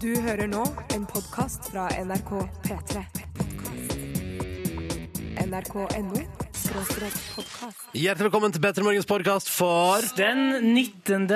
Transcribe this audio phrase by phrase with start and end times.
[0.00, 0.62] Du hører nå
[0.94, 2.30] en podkast fra NRK
[2.64, 3.02] P3.
[5.46, 6.22] NRK.no.
[7.96, 11.26] Hjertelig velkommen til Bedre Morgens podkast for Den 19.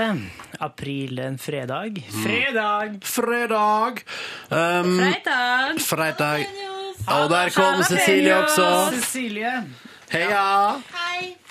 [0.62, 1.98] april, en fredag.
[2.23, 3.01] Fredag!
[3.03, 4.05] fredag.
[4.51, 5.80] Um, Fredag.
[5.80, 6.46] fredag.
[7.09, 8.69] Og der kom Cecilie også.
[9.01, 9.57] Cecilie.
[10.12, 10.45] Heia!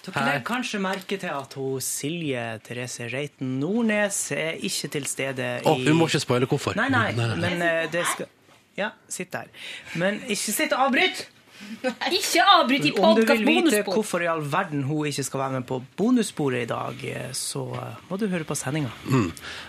[0.04, 5.49] Dere legger kanskje merke til at hun Silje Therese Reiten Nordnes er ikke til stede
[5.62, 6.76] i oh, Hun må ikke spoile hvorfor.
[6.76, 8.27] Nei, nei, men eh, det skal
[8.76, 9.52] Ja, sitt der.
[10.02, 11.27] Men ikke sitt og avbryt!
[12.13, 15.41] Ikke avbryt i Om du podkast vil vite hvorfor i all verden hun ikke skal
[15.44, 17.04] være med på bonussporet i dag,
[17.38, 18.91] så eh, må du høre på sendinga.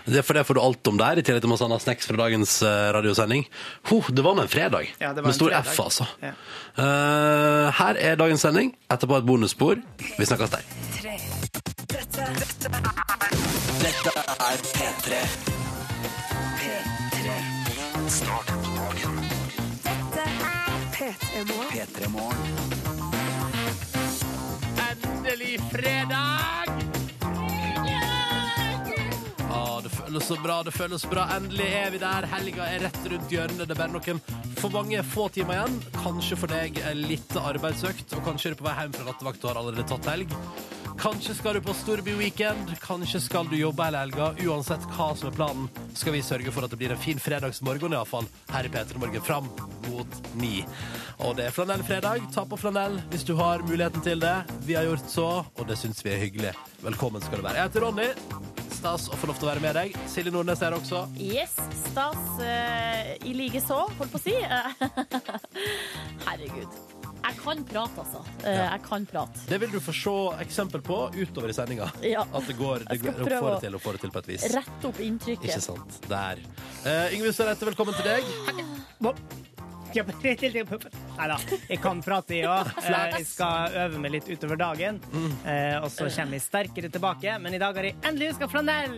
[0.05, 2.09] Det er for det får du alt om der, i tillegg til masse annet snacks
[2.09, 3.47] fra dagens eh, radiosending.
[3.91, 4.91] Ho, det var med en fredag.
[4.99, 5.73] Ja, det var med en stor fredag.
[5.73, 6.07] F, altså.
[6.23, 6.33] Ja.
[6.75, 8.73] Uh, her er dagens sending.
[8.91, 9.75] Etterpå et bonusspor.
[10.17, 10.63] Vi snakkes der.
[13.85, 15.45] Dette er P3
[21.05, 22.37] Morgen.
[24.91, 26.65] Endelig fredag!
[29.51, 31.27] Ah, det føles så bra, det føles bra.
[31.35, 32.25] Endelig er vi der.
[32.31, 33.61] Helga er rett rundt hjørnet.
[33.67, 34.21] Det er bare noen
[34.57, 35.77] for mange få timer igjen.
[35.99, 39.53] Kanskje for deg liten arbeidsøkt, og kanskje er du på vei hjem fra nattevakt og
[39.53, 40.33] har allerede tatt helg.
[40.99, 44.29] Kanskje skal du på storbyweekend, kanskje skal du jobbe hele helga.
[44.47, 47.93] Uansett hva som er planen, skal vi sørge for at det blir en fin fredagsmorgen
[47.93, 49.49] iallfall her i P3 Morgen fram
[49.89, 50.63] mot ni.
[51.19, 52.29] Og det er flanellfredag.
[52.35, 54.35] Ta på flanell hvis du har muligheten til det.
[54.65, 56.55] Vi har gjort så, og det syns vi er hyggelig.
[56.85, 57.59] Velkommen skal du være.
[57.59, 58.09] Jeg heter Ronny.
[58.75, 59.95] Stas å få lov til å være med deg.
[60.11, 61.05] Silje Nordnes er også.
[61.19, 61.55] Yes,
[61.89, 64.35] stas uh, i like så, holdt på å si.
[66.27, 66.94] Herregud.
[67.25, 68.21] Jeg kan prate, altså.
[68.43, 68.65] Eh, Ja.
[68.75, 69.39] Jeg kan prate.
[69.49, 71.89] Det vil du få se eksempel på utover i sendinga.
[72.03, 72.21] Ja.
[72.33, 74.27] At det går, det Jeg går, får det til og får det til på et
[74.27, 74.45] vis.
[74.55, 75.49] Rette opp inntrykket.
[75.49, 75.99] Ikke sant.
[76.09, 76.41] Der.
[76.85, 79.54] Uh, Yngve Søreide, velkommen til deg.
[81.19, 81.37] Nei da,
[81.69, 82.71] jeg kan prate, jeg òg.
[83.15, 84.99] Jeg skal øve meg litt utover dagen.
[85.45, 87.37] eh, Og så kommer jeg sterkere tilbake.
[87.41, 88.97] Men i dag har jeg endelig huska flanell!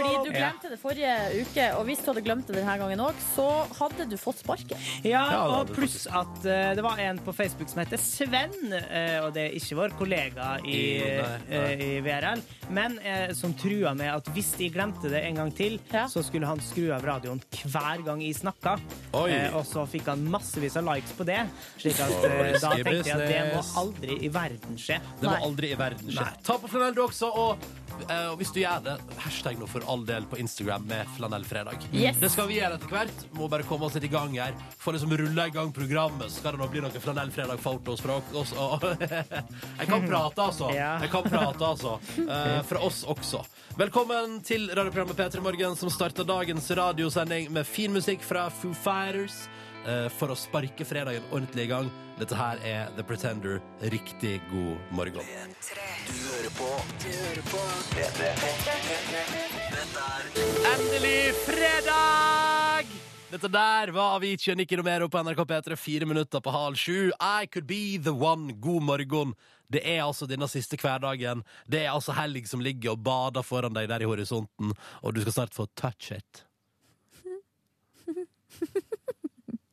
[0.00, 3.18] Fordi du glemte det forrige uke, og hvis du hadde glemt det denne gangen òg,
[3.34, 3.46] så
[3.78, 4.80] hadde du fått sparken.
[5.06, 5.22] Ja,
[5.60, 9.46] og pluss at eh, det var en på Facebook som heter Sven, eh, og det
[9.48, 10.78] er ikke vår kollega i,
[11.50, 12.40] I- VRL,
[12.76, 12.96] men
[13.36, 15.78] som trua med at hvis de glemte det en gang til,
[16.10, 18.76] så skulle han skru av radioen hver gang jeg snakka.
[19.10, 21.40] Eh, og så fikk han massevis av likes på det,
[21.80, 25.00] slik at eh, da tenkte jeg at det må aldri i verden skje.
[25.20, 25.44] Det må Nei.
[25.48, 26.24] aldri i verden skje.
[26.26, 26.42] Nei.
[26.46, 27.64] Ta på flanell du også, og
[28.06, 31.88] eh, og hvis du gjør det, hashtag nå for all del på Instagram med flanellfredag.
[31.90, 32.20] Yes.
[32.22, 33.24] Det skal vi gjøre etter hvert.
[33.36, 34.54] Må bare komme oss litt i gang her.
[34.80, 38.54] Få liksom rulle i gang programmet, så skal det nå bli noen flanellfredag-fotos fra oss.
[38.54, 38.86] Og
[39.80, 40.70] jeg kan prate, altså.
[40.80, 40.94] Ja.
[41.02, 41.96] Jeg kan prate, altså.
[42.22, 43.42] Eh, fra oss også.
[43.80, 49.48] Velkommen til radioprogrammet P3 Morgen, som starter dagens radiosending med fin musikk fra Foo Fighters.
[49.86, 51.90] eh, For å sparke fredagen ordentlig i gang.
[52.18, 53.60] Dette her er The Pretender.
[53.80, 55.24] Riktig god morgen.
[60.74, 62.86] Endelig fredag!
[63.30, 67.10] Dette der var Avicii og Nikki Romero på NRK P3, fire minutter på halv sju.
[67.20, 68.52] I could be the one.
[68.60, 69.34] God morgen.
[69.70, 71.44] Det er altså denne siste hverdagen.
[71.70, 75.20] Det er altså helg som ligger og bader foran deg der i horisonten, og du
[75.22, 76.44] skal snart få touch it.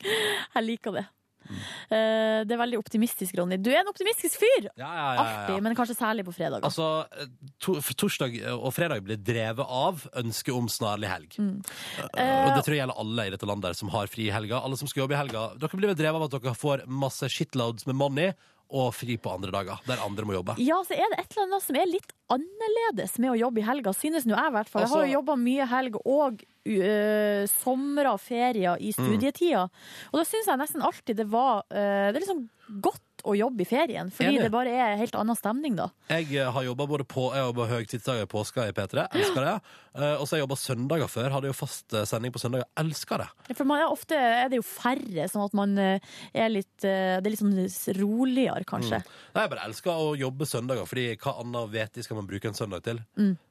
[0.55, 1.07] Jeg liker det.
[1.47, 3.57] Eh, det er veldig optimistisk, Ronny.
[3.61, 4.67] Du er en optimistisk fyr!
[4.75, 6.65] Ja, ja, ja, Alltid, men kanskje særlig på fredag.
[6.67, 7.29] Altså, eh,
[7.63, 11.39] to, torsdag og fredag blir drevet av ønsket om snarlig helg.
[11.39, 11.55] Mm.
[12.03, 14.35] Uh, og det tror jeg gjelder alle i dette landet der som har fri i
[14.35, 14.59] helga.
[14.59, 15.47] Alle som skal jobbe i helga.
[15.61, 18.35] Dere blir drevet av at dere får masse shitloads med money
[18.69, 20.57] og fri på andre dager, der andre må jobbe.
[20.59, 23.65] Ja, så er det et eller annet som er litt annerledes med å jobbe i
[23.67, 24.81] helga, synes nå jeg i hvert fall.
[24.83, 29.69] Jeg har Altså- jo jobba mye helg og uh, somre og ferier i studietida.
[30.11, 32.49] Og da syns jeg nesten alltid det var uh, Det er liksom
[32.83, 34.45] godt å jobbe i ferien, fordi Enig.
[34.45, 35.89] det bare er helt annen stemning da.
[36.11, 39.07] Jeg eh, har jobba både på Jeg jobba høytidsdager i påska i P3.
[39.19, 39.55] Elsker det.
[39.97, 41.29] Eh, og så har jeg jobba søndager før.
[41.35, 42.69] Hadde jo fast eh, sending på søndager.
[42.79, 43.29] Elsker det.
[43.51, 47.29] For man er ofte er det jo færre, sånn at man er litt Det er
[47.31, 49.01] litt sånn roligere, kanskje.
[49.35, 52.49] Nei, jeg bare elsker å jobbe søndager, fordi hva annet vet de skal man bruke
[52.49, 53.01] en søndag til?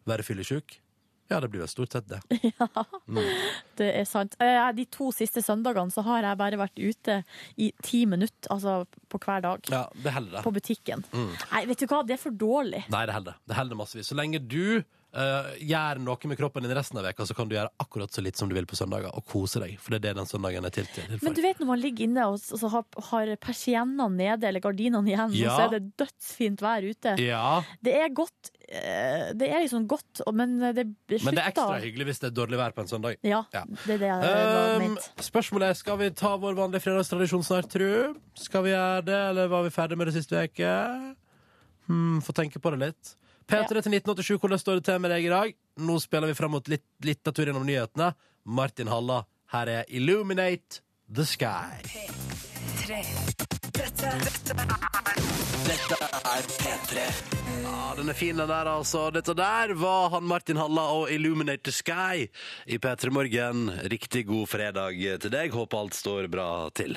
[0.06, 0.78] Være fyllesyk?
[1.28, 2.20] Ja, det blir jo stort sett det.
[2.58, 2.68] ja,
[3.78, 4.36] Det er sant.
[4.42, 7.20] Eh, De to siste søndagene så har jeg bare vært ute
[7.58, 9.72] i ti minutter, altså på hver dag.
[9.72, 10.44] Ja, det holder.
[10.46, 11.02] På butikken.
[11.12, 12.84] Nei, vet du hva, det er for dårlig.
[12.92, 14.10] Nei, det heller Det heller massevis.
[14.10, 14.82] Så lenge du
[15.16, 18.24] uh, gjør noe med kroppen din resten av veka, så kan du gjøre akkurat så
[18.24, 19.76] litt som du vil på søndager, og kose deg.
[19.82, 21.16] For det er det den søndagen er til, til.
[21.24, 25.10] Men du vet når man ligger inne og så har, har persiennene nede eller gardinene
[25.12, 27.16] igjen, og så er det dødsfint vær ute.
[27.22, 27.46] Ja.
[27.84, 32.06] Det er godt Det er liksom godt, men det slutter Men det er ekstra hyggelig
[32.08, 33.16] hvis det er dårlig vær på en søndag.
[33.22, 33.62] Ja, Ja.
[33.86, 38.16] det er det jeg Um, spørsmålet er, skal vi ta vår vanlige fredagstradisjon snart, tru?
[38.34, 40.72] Skal vi gjøre det, eller var vi ferdig med det siste uke?
[41.86, 43.14] Hmm, Få tenke på det litt.
[43.46, 45.54] P3 til 1987, hvordan står det til med deg i dag?
[45.78, 48.10] Nå spiller vi fram mot litt, litt av tur gjennom nyhetene.
[48.44, 49.20] Martin Halla,
[49.54, 51.78] her er Illuminate the Sky.
[57.62, 59.10] Ja, den er fin, den der, altså.
[59.10, 62.26] Dette der var han Martin Halla og Illuminate the Sky
[62.66, 63.70] i P3 Morgen.
[63.92, 65.52] Riktig god fredag til deg.
[65.52, 66.96] Håper alt står bra til.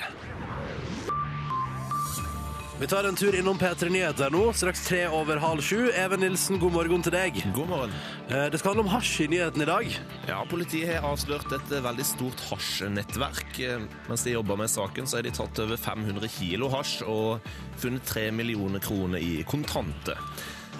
[2.80, 5.90] Vi tar en tur innom P3 Nyheter nå, straks tre over halv sju.
[6.00, 7.36] Even Nilsen, god morgen til deg.
[7.52, 7.92] God morgen.
[8.30, 9.90] Eh, Det skal handle om hasj i nyheten i dag.
[10.28, 13.60] Ja, Politiet har avslørt et eh, veldig stort hasjnettverk.
[13.60, 17.44] Eh, Mens de jobber med saken, så har de tatt over 500 kilo hasj og
[17.76, 20.16] funnet 3 millioner kroner i kontanter.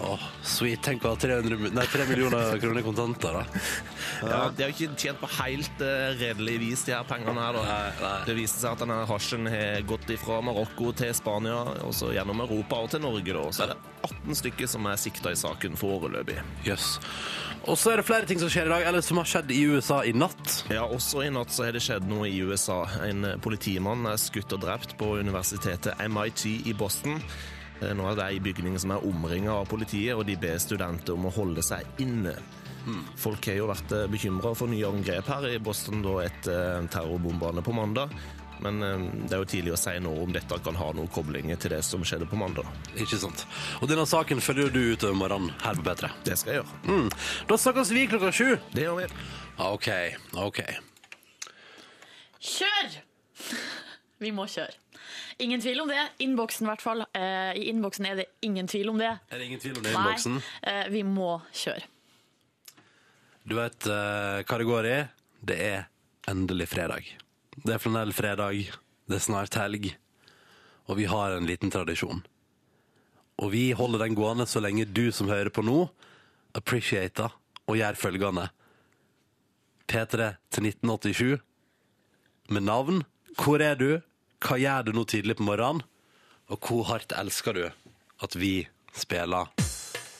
[0.01, 0.81] Åh, sweet.
[0.85, 3.65] Tenk å ha 300, nei, 3 millioner kroner i kontanter, da.
[4.21, 7.59] Ja, De har jo ikke tjent på helt uh, redelig vis, de her pengene her.
[7.59, 7.65] da.
[7.69, 8.15] Nei, nei.
[8.29, 12.43] Det viste seg at denne hasjen har gått fra Marokko til Spania, og så gjennom
[12.47, 13.37] Europa og til Norge.
[13.37, 13.45] da.
[13.53, 16.41] Så er det 18 stykker som er sikta i saken foreløpig.
[16.67, 16.97] Jøss.
[17.69, 19.61] Og så er det flere ting som skjer i dag, eller som har skjedd i
[19.69, 20.63] USA i natt.
[20.73, 22.83] Ja, Også i natt så har det skjedd noe i USA.
[23.05, 27.21] En eh, politimann er skutt og drept på universitetet MIT i Boston.
[27.83, 31.17] Eh, Nå er det i bygningen som er omringa av politiet, og de ber studenter
[31.17, 32.37] om å holde seg inne.
[33.21, 37.75] Folk har jo vært bekymra for nye angrep her i Boston da etter terrorbombene på
[37.77, 38.15] mandag.
[38.61, 41.61] Men eh, det er jo tidlig å si noe om dette kan ha noen koblinger
[41.61, 42.69] til det som skjedde på mandag.
[43.01, 43.45] Ikke sant?
[43.81, 46.11] Og denne saken følger du utover morgenen her på P3.
[46.27, 46.81] Det skal jeg gjøre.
[46.89, 47.11] Mm.
[47.49, 48.51] Da snakkes vi klokka sju.
[48.75, 49.09] Det gjør vi.
[49.71, 49.89] OK.
[50.45, 50.61] OK.
[52.41, 53.01] Kjør!
[54.21, 54.73] Vi må kjøre.
[55.41, 56.03] Ingen tvil om det.
[56.21, 57.05] Innboksen, i hvert fall.
[57.17, 59.13] Eh, I innboksen er det ingen tvil om det.
[59.33, 60.41] Er det ingen tvil om det i innboksen?
[60.63, 61.87] eh, vi må kjøre.
[63.49, 64.99] Du vet eh, hva det går i?
[65.49, 65.87] Det er
[66.29, 67.09] endelig fredag.
[67.65, 68.61] Det er flanellfredag,
[69.09, 69.89] det er snart helg,
[70.87, 72.21] og vi har en liten tradisjon.
[73.41, 75.87] Og vi holder den gående så lenge du som hører på nå,
[76.57, 77.33] appreciater
[77.67, 78.47] og gjør følgende.
[79.91, 81.41] P3 til 1987
[82.53, 83.03] med navn.
[83.41, 84.01] Hvor er du?
[84.41, 85.83] Hva gjør du nå tidlig på morgenen?
[86.51, 87.67] Og hvor hardt elsker du
[88.25, 88.67] at vi
[88.97, 89.51] spiller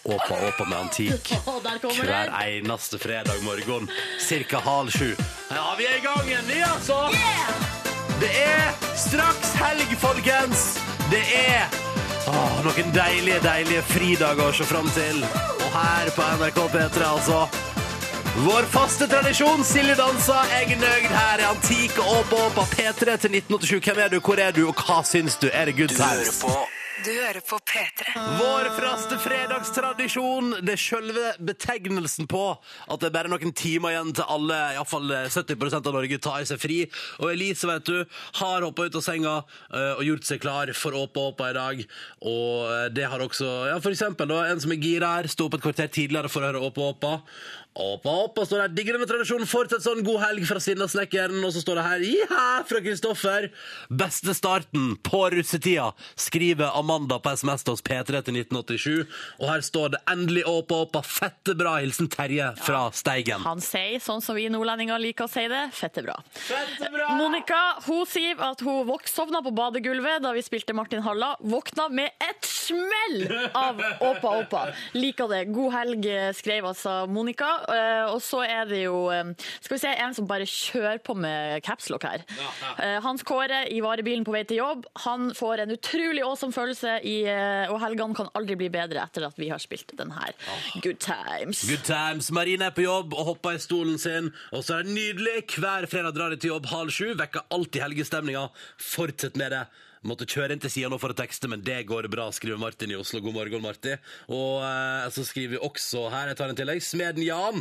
[0.05, 1.33] Åpa Åpa med antikk
[2.07, 3.89] hver eneste fredag morgen
[4.23, 5.11] cirka halv sju.
[5.51, 7.01] Ja, vi er i gang igjen, vi, altså!
[8.21, 10.65] Det er straks helg, folkens!
[11.11, 11.67] Det er
[12.31, 15.21] åh, noen deilige, deilige fridager å se fram til.
[15.25, 17.43] Og her på NRK P3, altså.
[18.37, 21.09] Vår faste tradisjon, Silje danser, jeg er nøyd.
[21.11, 23.81] Her i Antik og Åpa Åpa P3 til 1987.
[23.85, 25.49] Hvem er du, hvor er du, og hva syns du?
[25.53, 26.45] Er det good times?
[27.01, 28.13] Du hører på P3.
[28.37, 30.51] Vår faste fredagstradisjon.
[30.61, 35.09] Det er selve betegnelsen på at det er bare noen timer igjen til alle, iallfall
[35.33, 36.77] 70% av Norge, tar seg fri.
[37.23, 40.99] Og Elise, vet du, har hoppa ut av senga eh, og gjort seg klar for
[41.01, 41.81] Åpa Åpa i dag.
[42.29, 45.49] Og eh, det har også ja, for eksempel da, en som er gira her, sto
[45.49, 47.15] opp et kvarter tidligere for å høre Åpa Åpa.
[47.75, 48.73] Åpa Åpa står der.
[48.75, 49.47] Digger denne tradisjonen.
[49.47, 50.03] Fortsett sånn.
[50.07, 51.39] God helg fra Sinnasnekkeren.
[51.47, 52.47] Og så står det her Jiha!
[52.67, 53.49] fra Kristoffer.
[53.89, 59.07] Beste starten på russetida, skriver Amanda på SMS til oss P3 til 1987.
[59.41, 61.03] Og her står det endelig Åpa Åpa.
[61.07, 61.77] Fette bra.
[61.81, 63.45] Hilsen Terje fra Steigen.
[63.47, 66.19] Han sier, sånn som vi nordlendinger liker å si det, fette bra.
[66.35, 67.13] Fette bra!
[67.19, 71.37] Monica hun sier at hun sovna på badegulvet da vi spilte Martin Halla.
[71.41, 73.25] Våkna med et smell
[73.55, 74.67] av Åpa Åpa.
[74.99, 75.45] Liker det.
[75.55, 77.60] God helg, skrev altså Monica.
[77.69, 81.15] Eh, Og så er det jo eh, skal vi se, en som bare kjører på
[81.19, 82.25] med capslock her.
[82.79, 84.87] Eh, Hans Kåre i varebilen på vei til jobb.
[85.05, 87.19] Han får en utrolig awesome følelse, i,
[87.71, 90.33] og helgene kan aldri bli bedre etter at vi har spilt den her.
[90.83, 91.65] Good times.
[91.69, 92.31] Good times.
[92.35, 94.33] Marine er på jobb og hopper i stolen sin.
[94.53, 95.45] Og så er det nydelig.
[95.61, 97.13] Hver fredag drar de til jobb halv sju.
[97.19, 98.49] Vekker alltid helgestemninga.
[98.81, 99.65] Fortsett med det.
[100.01, 102.93] Måtte kjøre inn til sida nå for å tekste, men det går bra, skriver Martin
[102.95, 103.21] i Oslo.
[103.21, 104.01] God morgen, Martin.
[104.33, 107.61] Og eh, så skriver vi også her, jeg tar en tillegg, Smeden Jan,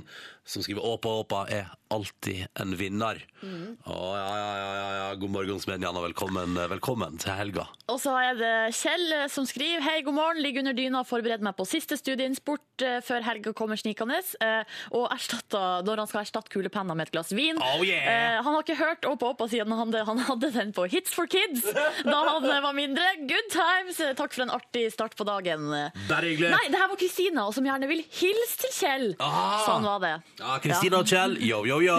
[0.50, 3.18] som skriver Åpa Åpa er alltid en vinner.
[3.42, 5.06] Å, ja, ja, ja, ja, ja.
[5.18, 7.64] God morgen, Smeden og velkommen, velkommen til helga.
[7.90, 11.08] Og så er det Kjell eh, som skriver Hei, god morgen, ligger under dyna og
[11.10, 14.20] forbereder meg på siste studieinnspurt eh, før helga kommer snikende.
[14.46, 17.58] eh, Og erstatter, når han skal erstatte kulepenna med et glass vin.
[17.58, 18.06] Oh, yeah.
[18.38, 21.26] Eh, Han har ikke hørt Åpa Åpa siden han han hadde den på Hits for
[21.30, 23.08] Kids da han eh, var mindre.
[23.30, 23.98] Good times!
[24.06, 25.66] Eh, Takk for en artig start på dagen.
[26.10, 26.54] Bare hyggelig.
[26.54, 29.10] Nei, det her var Kristina, som gjerne vil hilse til Kjell.
[29.26, 29.64] Ah.
[29.66, 30.14] Sånn var det.
[30.40, 31.98] Ja, Kristina og Kjell, yo, yo, yo.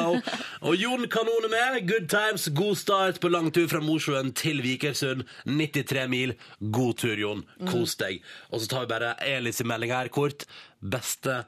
[0.64, 1.88] Og Jon Kanon er med.
[1.88, 5.26] Good times, god start på langtur fra Mosjøen til Vikersund.
[5.44, 6.34] 93 mil.
[6.72, 7.44] God tur, Jon.
[7.68, 8.24] Kos deg.
[8.50, 10.46] Og så tar vi bare liten melding her, kort.
[10.80, 11.42] Beste,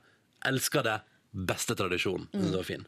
[0.49, 0.99] elsker det.
[1.32, 2.28] Beste tradisjon.
[2.34, 2.50] Mm.
[2.50, 2.84] Det var fin.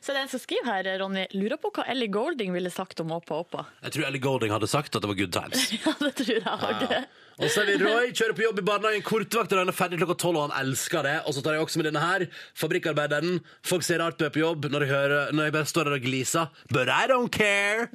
[0.00, 3.00] Så det er en som skriver her, Ronny, lurer på hva Ellie Golding ville sagt
[3.02, 3.64] om Åpa Åpa.
[3.86, 5.70] Jeg tror Ellie Golding hadde sagt at det var good times.
[5.86, 6.98] Ja, det tror jeg òg.
[7.38, 9.04] Og så er vi Roy, kjører på jobb i barnehagen.
[9.06, 11.14] og han er ferdig klokka tolv, og han elsker det.
[11.26, 12.26] Og så tar jeg også med denne her.
[12.58, 13.38] Fabrikkarbeideren.
[13.62, 15.98] Folk ser rart på er på jobb når jeg, hører, når jeg bare står der
[15.98, 16.50] og gliser.
[16.74, 17.86] But I don't care.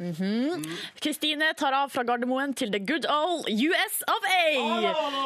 [1.03, 4.47] Kristine tar av fra Gardermoen til the good old US of A.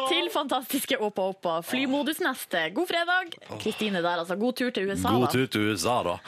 [0.10, 1.62] Til fantastiske Åpa Åpa.
[1.62, 2.72] Flymodus neste.
[2.74, 3.38] God fredag.
[3.62, 4.36] Kristine der, altså.
[4.36, 5.34] God tur til USA, God da.
[5.38, 6.20] tur til USA, da.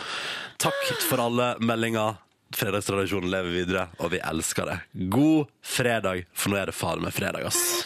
[0.62, 2.20] Takk for alle meldinger.
[2.56, 4.78] Fredagstradisjonen lever videre, og vi elsker det.
[5.14, 7.86] God fredag, for nå er det fader meg fredag, ass.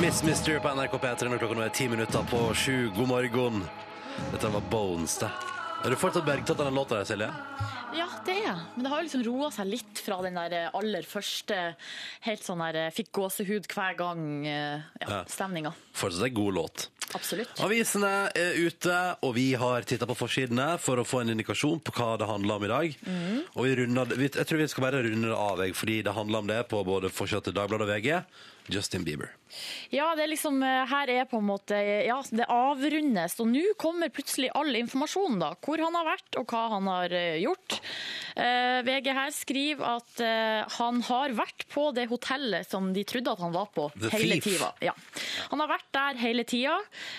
[0.00, 2.76] Miss Mystery på NRK P3 når klokka nå er ti minutter på sju.
[2.96, 3.64] God morgen.
[4.30, 5.30] Dette var Bones, det.
[5.82, 7.28] Er du fortsatt bergtatt av den låta der, Silje?
[7.92, 8.60] Ja, det er jeg.
[8.76, 11.56] Men det har jo liksom roa seg litt fra den der aller første
[12.24, 15.72] helt sånn der fikk gåsehud hver gang-stemninga.
[15.74, 15.96] ja, Ja.
[15.98, 16.86] Fortsatt en god låt.
[17.12, 17.58] Absolutt.
[17.60, 18.94] Avisene er ute,
[19.26, 22.54] og vi har titta på forsidene for å få en indikasjon på hva det handler
[22.56, 22.96] om i dag.
[23.56, 26.46] Og vi runder, jeg tror vi skal bare runde det av, fordi det handler om
[26.54, 28.22] det på både forsida til Dagbladet og VG.
[28.68, 29.32] Justin Bieber.
[29.92, 31.76] Ja, det er liksom, eh, her er på en måte
[32.06, 33.34] Ja, det avrundes.
[33.42, 35.52] Og nå kommer plutselig all informasjon, da.
[35.60, 37.80] Hvor han har vært, og hva han har eh, gjort.
[38.36, 43.34] Eh, VG her skriver at eh, han har vært på det hotellet som de trodde
[43.34, 44.72] at han var på The hele tida.
[44.80, 44.94] Ja.
[45.52, 46.78] Han har vært der hele tida,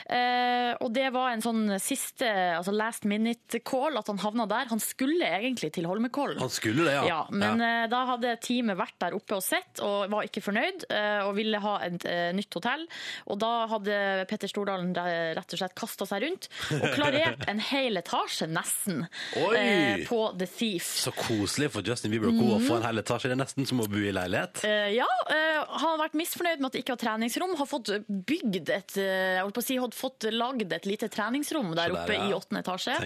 [0.10, 4.72] eh, og det var en sånn siste altså last minute call at han havna der.
[4.74, 6.42] Han skulle egentlig til Holmenkollen.
[6.42, 7.06] Han skulle det, ja.
[7.12, 10.88] Ja, men eh, da hadde teamet vært der oppe og sett, og var ikke fornøyd,
[10.90, 12.88] eh, og ville ha et eh, nytt hotell.
[13.30, 14.00] Og da hadde
[14.30, 16.50] Petter Stordalen re- rett og slett kasta seg rundt
[16.80, 19.06] og klarert en hel etasje, nesten,
[19.42, 19.54] Oi!
[19.60, 20.90] eh, på The Thief.
[21.04, 22.50] Så koselig for Justin Bieber og co.
[22.58, 23.32] å få en hel etasje.
[23.32, 24.64] Det er nesten som å bo i leilighet.
[24.68, 27.56] Eh, ja, han har vært misfornøyd med at det ikke har treningsrom.
[27.60, 31.72] Har fått bygd et jeg holdt på å si, har fått lagd et lite treningsrom
[31.76, 32.28] der der, oppe ja.
[32.30, 32.98] i åttende etasje.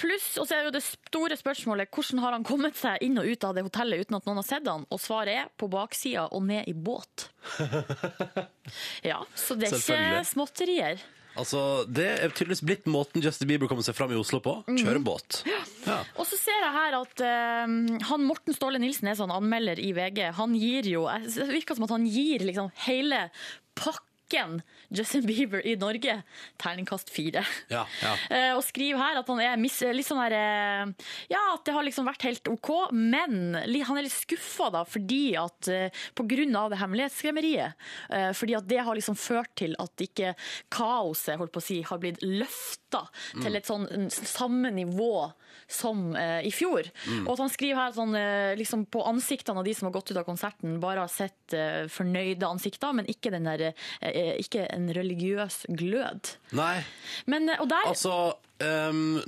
[0.00, 3.28] Pluss, og så er jo det store spørsmålet, hvordan har han kommet seg inn og
[3.28, 4.86] ut av det hotellet uten at noen har sett han?
[4.90, 7.28] Og svaret er på baksida og ned i båt.
[9.10, 10.26] Ja, så det er ikke Selvfølgelig.
[10.30, 11.04] småtterier.
[11.34, 11.60] Altså,
[11.90, 14.54] Det er tydeligvis blitt måten Justin Bieber kommer seg fram i Oslo på.
[14.70, 15.40] Kjøre båt.
[15.84, 15.98] Ja.
[16.14, 17.74] Og så ser jeg her at eh,
[18.10, 20.28] han Morten Ståle Nilsen er sånn anmelder i VG.
[20.38, 23.26] Han gir jo Det virker som at han gir liksom hele
[23.74, 24.60] pakken
[24.90, 26.20] Justin Bieber i Norge
[26.60, 27.44] terningkast fire.
[27.72, 28.14] Ja, ja.
[28.28, 31.74] Uh, og skriver her at han er mis, litt sånn her uh, Ja, at det
[31.76, 36.26] har liksom vært helt OK, men han er litt skuffa da, fordi at uh, på
[36.28, 37.80] grunn av det hemmelighetsskremmeriet.
[38.10, 40.34] Eh, fordi at det har liksom ført til at ikke
[40.74, 43.04] kaoset, holdt på å si, har blitt løfta
[43.42, 45.26] til et sånn mm, samme nivå
[45.70, 46.86] som eh, i fjor.
[47.24, 50.12] Og at han skriver her sånn eh, liksom på ansiktene av de som har gått
[50.12, 54.66] ut av konserten, bare har sett eh, fornøyde ansikter, men ikke den der eh, ikke
[54.74, 56.34] en religiøs glød.
[56.56, 56.82] Nei,
[57.30, 59.20] Men, eh, og der altså um,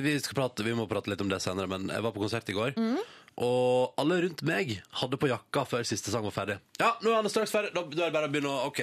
[0.00, 2.48] vi, skal prate, vi må prate litt om det senere, men jeg var på konsert
[2.50, 2.74] i går.
[3.40, 6.56] Og alle rundt meg hadde på jakka før siste sang var ferdig.
[6.80, 7.70] Ja, nå er han straks ferdig.
[7.76, 8.80] Da, da er det bare å begynne å OK.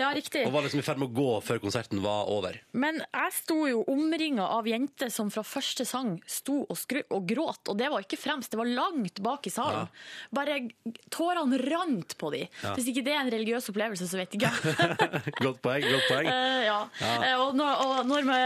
[0.00, 0.42] Ja, riktig.
[0.44, 2.58] Og var liksom i ferd med å gå før konserten var over.
[2.76, 7.24] Men jeg sto jo omringa av jenter som fra første sang sto og, skru og
[7.30, 9.88] gråt, og det var ikke fremst, det var langt bak i salen.
[10.34, 10.58] Bare
[11.14, 12.42] tårene rant på de.
[12.74, 14.76] Hvis ikke det er en religiøs opplevelse, så vet ikke jeg.
[15.46, 16.28] godt poeng, godt poeng.
[16.28, 16.78] Uh, ja.
[17.00, 17.34] ja.
[17.40, 18.44] og når, og når med,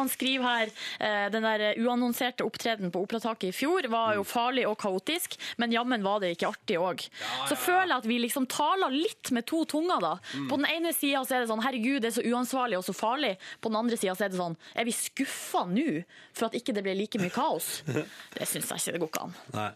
[0.00, 0.72] han skriver her
[1.04, 4.20] eh, den der uannonserte opptreden på Operataket i fjor var Mm.
[4.20, 7.04] jo farlig og kaotisk, men jammen var det ikke artig òg.
[7.48, 10.14] Så føler jeg at vi liksom taler litt med to tunger, da.
[10.34, 10.48] Mm.
[10.50, 13.34] På den ene sida er det sånn herregud, det er så uansvarlig og så farlig.
[13.60, 15.88] På den andre sida er det sånn er vi skuffa nå
[16.36, 17.80] for at ikke det ble like mye kaos?
[18.36, 19.34] Det syns jeg ikke det går ikke an.
[19.54, 19.68] Nei.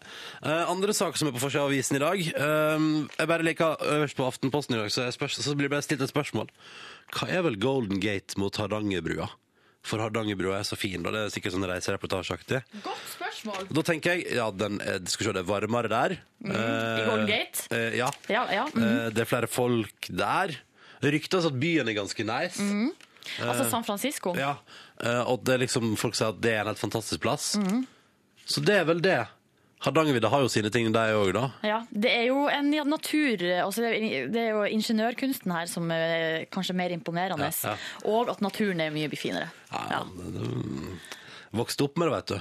[0.44, 2.22] Uh, andre saker som er på forsida av avisen i dag.
[2.36, 6.04] Uh, jeg bare liker øverst på Aftenposten i dag, så, så blir det bare stilt
[6.04, 6.50] et spørsmål.
[7.16, 9.30] Hva er vel Golden Gate mot Hardangerbrua?
[9.86, 12.60] For Hardangerbrua er så fin, og det er sikkert sånn reisereportasjeaktig.
[12.84, 13.68] Godt spørsmål.
[13.72, 16.16] Da tenker jeg ja, den er, skal vi se, det er varmere der.
[16.44, 16.50] Mm.
[16.52, 17.64] I Golden Gate?
[17.72, 18.10] Eh, ja.
[18.28, 18.66] Ja, ja.
[18.74, 18.82] mm.
[18.84, 20.52] Eh, det er flere folk der.
[21.00, 22.66] Ryktes at byen er ganske nice.
[23.40, 24.34] Altså San Francisco.
[24.36, 24.58] Ja,
[25.00, 27.54] eh, og det er liksom, folk sier at det er en helt fantastisk plass.
[27.60, 27.86] Mm.
[28.44, 29.20] Så det er vel det.
[29.80, 31.46] Hardangervidda har jo sine ting, de òg, da.
[31.64, 35.88] Ja, Det er jo en natur altså det, er, det er jo ingeniørkunsten her som
[35.94, 37.48] er kanskje mer imponerende.
[37.48, 38.10] Ja, ja.
[38.10, 39.48] Og at naturen er mye finere.
[39.72, 40.98] Ja, mm,
[41.56, 42.40] Vokste opp med det, vet du.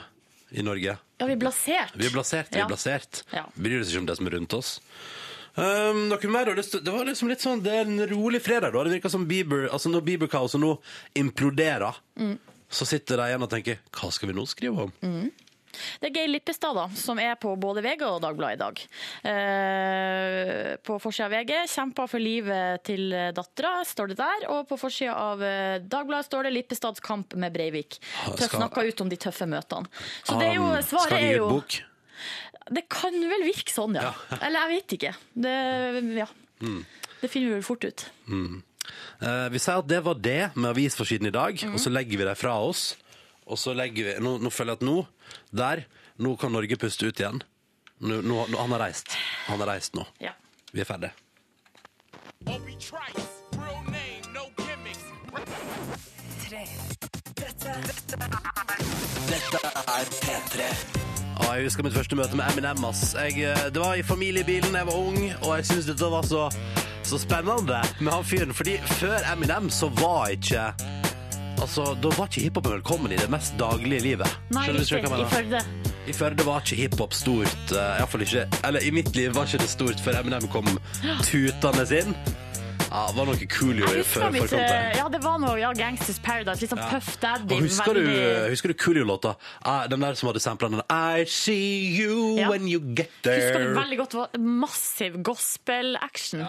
[0.60, 0.98] I Norge.
[1.22, 1.96] Ja, vi er blasert.
[1.96, 2.52] Vi er blasert.
[2.52, 3.24] vi er blasert.
[3.56, 4.76] Bryr oss ikke om det som er rundt oss.
[5.60, 8.84] Um, noe mer det, Det var liksom litt sånn Det er en rolig fredag, da.
[8.86, 10.76] Det virker som Bieber Altså når Bieber-kaoset nå
[11.18, 11.98] imploderer,
[12.70, 14.94] så sitter de igjen og tenker Hva skal vi nå skrive om?
[16.02, 18.82] Det er Geir Lippestad, da, som er på både VG og Dagbladet i dag.
[19.60, 24.48] Eh, på forsida av VG 'Kjempa for livet til dattera', står det der.
[24.54, 28.00] Og på forsida av eh, Dagbladet står det 'Lippestads kamp med Breivik'.
[28.36, 29.88] Tøff skal- snakka ut om de tøffe møtene.
[30.24, 31.80] Så det er jo, svaret er jo bok?
[32.72, 34.14] Det kan vel virke sånn, ja.
[34.44, 35.14] Eller jeg vet ikke.
[35.34, 35.58] Det,
[36.18, 36.28] ja.
[36.62, 36.86] Mm.
[37.22, 38.04] det finner vi vel fort ut.
[39.22, 41.74] Eh, vi sier at det var det med avisforsiden i dag, Mhm.
[41.74, 42.96] og så legger vi det fra oss.
[43.50, 45.08] Og så legger vi Nå, nå føler jeg at nå,
[45.52, 45.86] der,
[46.18, 47.42] nå kan Norge puste ut igjen.
[48.00, 49.18] Nå, nå, nå, han har reist.
[49.48, 50.06] Han har reist nå.
[50.24, 50.36] Ja.
[50.72, 51.14] Vi er ferdige.
[52.80, 53.28] Trice,
[53.60, 54.46] real name, no
[61.60, 62.84] jeg husker mitt første møte med Eminem.
[62.88, 63.14] ass.
[63.14, 66.50] Jeg, eh, det var i familiebilen jeg var ung, og jeg syntes dette var så,
[67.04, 68.54] så spennende med han fyren.
[68.54, 70.74] Fordi før Eminem så var ikke
[71.62, 74.28] Altså, Da var ikke hiphopen velkommen i det mest daglige livet.
[74.56, 75.10] Nei, Skjønner du riktig.
[75.10, 75.60] hva jeg I mener?
[75.60, 75.90] Førde.
[76.10, 77.74] I Førde var ikke hiphop stort.
[77.74, 80.66] Uh, i ikke Eller i mitt liv var ikke det stort før Eminem kom
[81.28, 82.16] tutende inn.
[82.90, 86.18] Ja, det var noe Coolio i før mitt, eh, ja, det var noe ja, Gangsters
[86.26, 86.64] Paradise.
[86.64, 87.54] Litt sånn Puff Daddy.
[87.54, 88.08] Og husker du,
[88.50, 89.36] husker du Coolio-låta?
[89.62, 92.50] Ah, den der som hadde sampla den I see you Ja.
[92.50, 93.38] when you get there.
[93.38, 94.16] Husker du veldig godt.
[94.16, 96.42] Det var massiv gospel-action.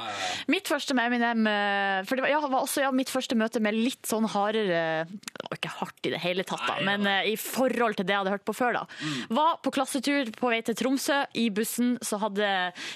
[0.49, 3.61] Mitt første med Eminem eh, For det var, ja, var også ja, mitt første møte
[3.61, 7.32] med litt sånn hardere Det var ikke hardt i det hele tatt, da, men eh,
[7.35, 8.87] i forhold til det jeg hadde hørt på før, da.
[9.04, 9.37] Mm.
[9.37, 11.20] Var på klassetur på vei til Tromsø.
[11.37, 12.49] I bussen så hadde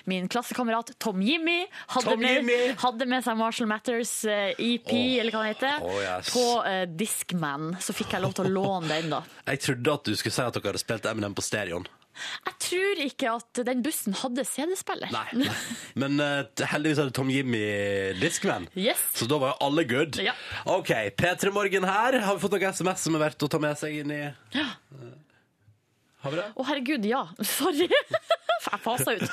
[0.08, 2.58] min klassekamerat Tom Jimmy hadde, Tom med, Jimmy!
[2.80, 6.30] hadde med seg Marshall Matters EP, EP, eller hva det heter, oh, yes.
[6.34, 7.74] på uh, Discman.
[7.82, 9.24] Så fikk jeg lov til å låne den, da.
[9.50, 11.86] Jeg trodde at du skulle si at dere hadde spilt Eminem på stereoen.
[12.14, 15.10] Jeg tror ikke at den bussen hadde CD-spiller.
[15.14, 15.48] Nei.
[16.00, 17.64] Men uh, heldigvis hadde Tom Jimmy
[18.20, 18.68] Discman.
[18.78, 19.02] Yes.
[19.18, 20.20] Så da var jo alle good.
[20.22, 20.36] Ja.
[20.76, 22.20] OK, P3 Morgen her.
[22.22, 24.22] Har vi fått noen SMS som er verdt å ta med seg inn i
[24.54, 24.70] Ja.
[26.24, 26.44] Har vi det?
[26.56, 27.26] Å, herregud, ja.
[27.58, 27.88] Sorry.
[28.64, 29.25] Jeg fasa ut.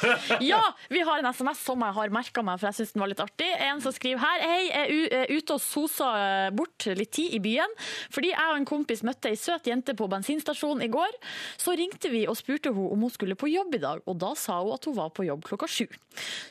[0.44, 0.62] Ja,
[0.92, 3.24] vi har en SMS som jeg har merka meg, for jeg syns den var litt
[3.24, 3.48] artig.
[3.64, 7.42] En som skriver her Hei, jeg er ute og sosa eh, bort litt tid i
[7.44, 7.76] byen.
[8.14, 11.16] Fordi jeg og en kompis møtte ei søt jente på bensinstasjonen i går.
[11.62, 14.34] Så ringte vi og spurte hun om hun skulle på jobb i dag, og da
[14.40, 15.88] sa hun at hun var på jobb klokka sju.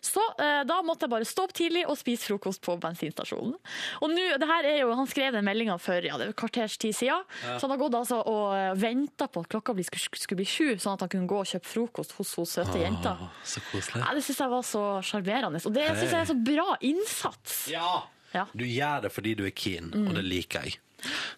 [0.04, 3.57] Så eh, da måtte jeg bare stå opp tidlig og spise frokost på bensinstasjonen.
[4.00, 6.78] Og nå, det her er jo, Han skrev den meldinga for ja, det var kvarters
[6.81, 10.48] tid siden, så han har gått altså og venta på at klokka skulle, skulle bli
[10.48, 13.16] sju, sånn at han kunne gå og kjøpe frokost hos hun søte jenta.
[13.44, 14.02] Så koselig.
[14.04, 15.61] Ja, det syns jeg var så sjarmerende.
[15.66, 17.61] Og det syns jeg er så bra innsats.
[17.72, 17.92] Ja.
[18.30, 18.44] Ja.
[18.54, 20.78] Du gjør det fordi du er keen, og det liker jeg.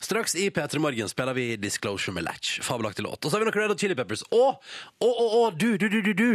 [0.03, 2.61] Straks i P3 Morgen spiller vi Disclosure med Latch.
[2.64, 3.25] Fabelaktig låt.
[3.25, 4.25] Og så har vi noe Red Hot Chili Peppers.
[4.31, 6.31] Å, å, å, å, du, du, du, du, du.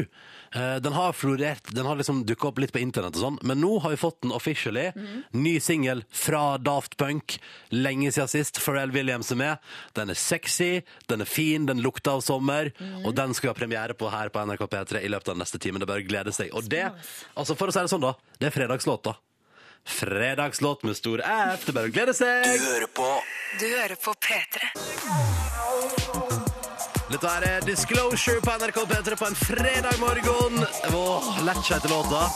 [0.55, 3.59] Eh, den har florert, den har liksom dukka opp litt på internett og sånn, men
[3.59, 4.87] nå har vi fått den officially.
[5.35, 7.37] Ny singel fra Daft Punk.
[7.75, 8.61] Lenge siden sist.
[8.63, 9.69] Pharrell Williams er med.
[9.97, 12.71] Den er sexy, den er fin, den lukter av sommer,
[13.03, 15.43] og den skal vi ha premiere på her på NRK P3 i løpet av den
[15.43, 15.83] neste time.
[15.83, 16.53] Det bør glede seg.
[16.55, 16.85] Og det,
[17.35, 19.17] altså for å si det sånn, da, det er fredagslåt, da.
[19.87, 21.65] Fredagslåt med stor F.
[21.65, 22.43] Det er bare å glede seg.
[22.43, 23.07] Du hører på
[23.61, 24.71] Du hører på P3.
[27.07, 30.59] Dette er eh, Disclosure på NRK P3 på en fredag morgen.
[30.91, 31.31] Åh,
[31.63, 32.27] seg til låta.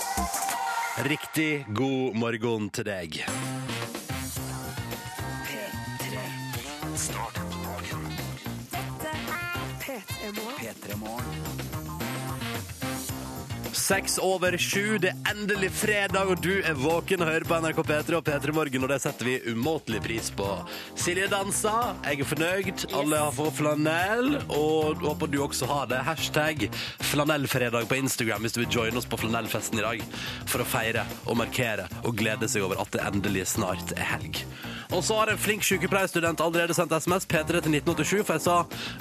[1.12, 3.22] Riktig god morgen til deg.
[13.91, 17.82] Seks over sju, det er endelig fredag, og du er våken og hører på NRK
[17.89, 20.47] P3 og P3 Morgen, og det setter vi umåtelig pris på.
[20.95, 25.99] Silje danser, jeg er fornøyd, alle har fått flanell, og håper du også har det.
[26.08, 26.69] Hashtag
[27.12, 30.08] flanellfredag på Instagram hvis du vil joine oss på flanellfesten i dag,
[30.47, 34.45] for å feire og markere og glede seg over at det endelig snart er helg.
[34.91, 38.58] Og så har en flink sykepleierstudent allerede sendt SMS P3 til 1987, for jeg sa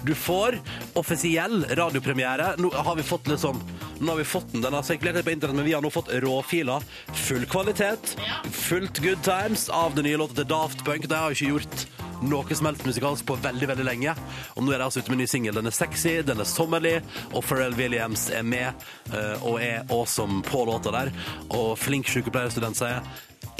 [0.07, 0.61] du får
[0.98, 2.53] offisiell radiopremiere.
[2.62, 3.59] Nå har vi fått sånn
[4.00, 4.62] Nå har vi fått den.
[4.64, 6.87] Den har sirkulert litt på internett, men vi har nå fått råfiler.
[7.26, 8.14] Full kvalitet,
[8.48, 11.05] fullt good times av den nye låta til Daft Punk.
[11.05, 11.85] De har jo ikke gjort
[12.24, 14.14] noe som helst musikalsk på veldig, veldig lenge.
[14.57, 15.57] Og nå er de altså ute med en ny singel.
[15.57, 16.94] Den er sexy, den er sommerlig,
[17.33, 21.12] og Pharrell Williams er med eh, og er awesome på låta der.
[21.57, 23.05] Og flink sykepleierstudent sier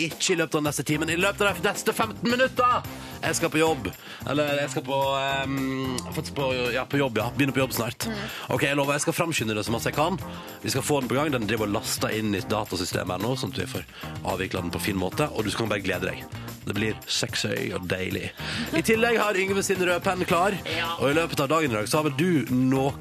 [0.07, 2.91] ikke i løpet av den neste timen, i løpet av de neste 15 minutter!
[3.21, 3.89] Jeg skal på jobb.
[4.33, 4.99] Eller jeg skal på,
[5.45, 5.97] um,
[6.37, 7.27] på, ja, på jobb, ja.
[7.37, 8.09] Begynner på jobb snart.
[8.49, 10.17] Ok, Jeg lover, jeg skal framskynde det så masse jeg kan.
[10.63, 11.33] Vi skal få den på gang.
[11.33, 13.85] Den driver og laster inn i datasystemet her nå, sånn at vi får
[14.25, 15.29] avvikla den på fin måte.
[15.35, 16.25] Og du skal bare glede deg.
[16.65, 18.29] Det blir sexy og deilig.
[18.77, 20.57] I tillegg har Yngve sin røde penn klar.
[21.01, 22.93] Og i løpet av dagen i dag så har vel du noe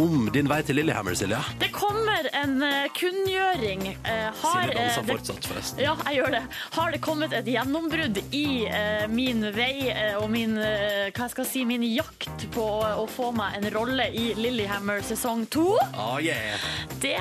[0.00, 1.40] om din vei til Lillehammer, Silje?
[1.60, 3.88] Det kommer en uh, kunngjøring.
[4.06, 5.82] Uh, har, Silje danser eh, fortsatt, forresten.
[5.82, 6.42] Ja, jeg gjør det.
[6.76, 11.48] Har det kommet et gjennombrudd i eh, min vei eh, og min, eh, hva jeg
[11.48, 15.68] si, min jakt på å, å få meg en rolle i Lillehammer sesong to?
[15.92, 16.60] Oh, yeah.
[17.02, 17.18] Det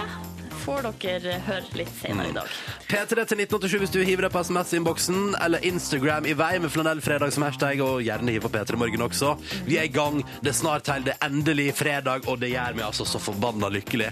[0.62, 2.56] får dere høre litt senere i dag.
[2.92, 7.34] P3 til 1987 hvis du hiver deg på SMS-innboksen, eller Instagram i vei med flanellfredag
[7.34, 9.36] som hashtag, og gjerne hiv på P3 Morgen også.
[9.68, 10.22] Vi er i gang.
[10.42, 14.12] Det er snart til det endelig fredag, og det gjør meg altså så forbanna lykkelig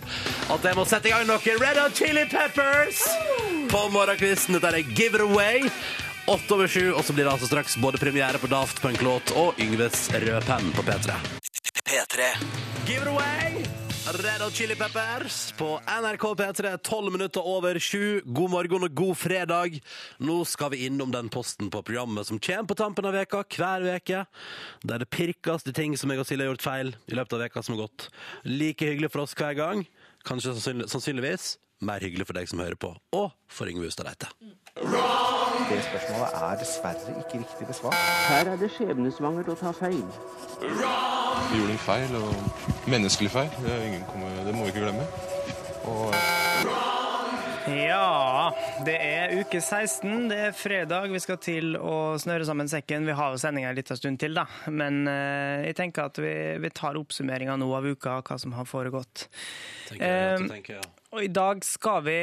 [0.49, 3.03] at jeg må sette i gang noe Red Hot Chili Peppers
[3.71, 4.57] på morgenkvisten.
[4.57, 5.69] Dette er Give It Away.
[6.29, 9.57] Åtte over sju, og så blir det altså straks både premiere på Daft Punk-låt og
[9.61, 11.17] Yngves røde penn på P3.
[11.89, 12.33] P3.
[12.85, 13.88] Give it away!
[14.09, 18.21] Red Hot Chili Peppers på NRK P3, tolv minutter over sju.
[18.25, 19.75] God morgen og god fredag.
[20.17, 23.85] Nå skal vi innom den posten på programmet som kommer på tampen av veka hver
[23.85, 24.23] veke.
[24.81, 27.45] Der det pirkes til ting som jeg og Silje har gjort feil i løpet av
[27.45, 28.09] veka som har gått.
[28.49, 29.85] Like hyggelig for oss hver gang.
[30.25, 31.51] Kanskje sannsynlig, sannsynligvis
[31.85, 34.33] mer hyggelig for deg som hører på, og for Yngve Hustad Reite.
[35.69, 37.97] Det spørsmålet er dessverre ikke riktig besvart.
[38.29, 40.01] Her er det skjebnesvangert å ta feil.
[40.63, 43.51] Vi gjorde en feil, og menneskelig feil.
[43.61, 45.05] Det, er ingen kommer, det må vi ikke glemme.
[45.85, 46.15] Og
[47.69, 48.49] Ja,
[48.81, 50.25] det er uke 16.
[50.31, 51.13] Det er fredag.
[51.13, 53.05] Vi skal til å snøre sammen sekken.
[53.05, 54.47] Vi har jo sendinga en liten stund til, da.
[54.73, 56.33] Men eh, jeg tenker at vi,
[56.65, 59.29] vi tar oppsummeringa nå av uka, hva som har foregått.
[59.91, 60.95] Tenker Um, tenker, ja.
[61.13, 62.17] Og i dag skal vi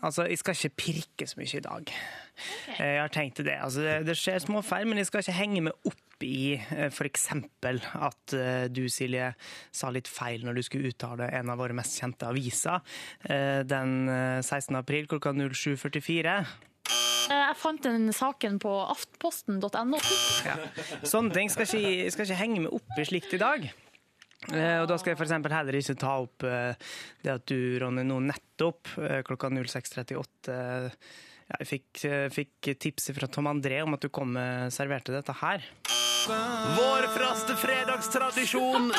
[0.00, 1.92] Altså, jeg skal ikke pirke så mye i dag.
[2.78, 3.58] Eh, Jeg har tenkt det.
[3.62, 6.54] Altså, det, det skjer små feil, men jeg skal ikke henge meg opp i
[6.86, 7.24] f.eks.
[7.34, 9.32] at eh, du, Silje,
[9.74, 12.78] sa litt feil når du skulle uttale en av våre mest kjente aviser
[13.26, 14.76] eh, den eh, 16.
[14.78, 16.36] april klokka 07.44.
[16.38, 19.98] Eh, Jeg fant den saken på aftenposten.no.
[21.02, 23.66] Sånne ting skal ikke, skal ikke henge meg opp i slikt i dag.
[24.50, 26.72] Eh, og da skal jeg eksempel heller ikke ta opp eh,
[27.22, 30.90] det at du, Ronny, nå nettopp eh, klokka 06.38 eh, ja,
[31.58, 35.34] jeg fikk, eh, fikk tipset fra Tom André om at du kom med serverte dette
[35.42, 35.64] her.
[36.76, 38.92] Vår fraste fredagstradisjon!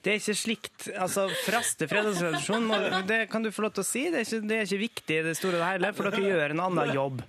[0.00, 2.70] Det er ikke slikt Altså, fraste fredagstradisjon,
[3.04, 4.04] det kan du få lov til å si.
[4.08, 6.22] Det er ikke, det er ikke viktig i det store og det hele, for dere
[6.24, 7.20] gjør en annen jobb.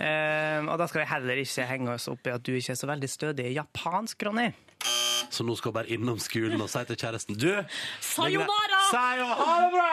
[0.00, 2.78] Eh, og da skal vi heller ikke henge oss opp i at du ikke er
[2.78, 4.46] så veldig stødig i japansk, Ronny.
[5.30, 7.50] Så nå skal hun bare innom skolen og si til kjæresten Du!
[8.02, 8.80] Sayonara!
[8.90, 9.90] Si og ha det bra!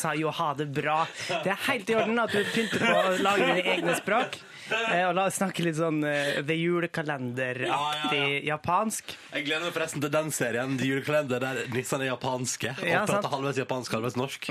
[0.00, 1.00] sa jo ha det bra.
[1.44, 4.38] Det er helt i orden at du pynter på å lage dine egne språk.
[4.70, 9.14] Eh, Og la oss snakke litt sånn eh, ved julekalenderaktig japansk.
[9.34, 12.72] Jeg gleder meg forresten til den serien, The Julekalender, der nissene er japanske.
[12.78, 14.48] Og Ja, prater halvveis japansk, halvveis norsk.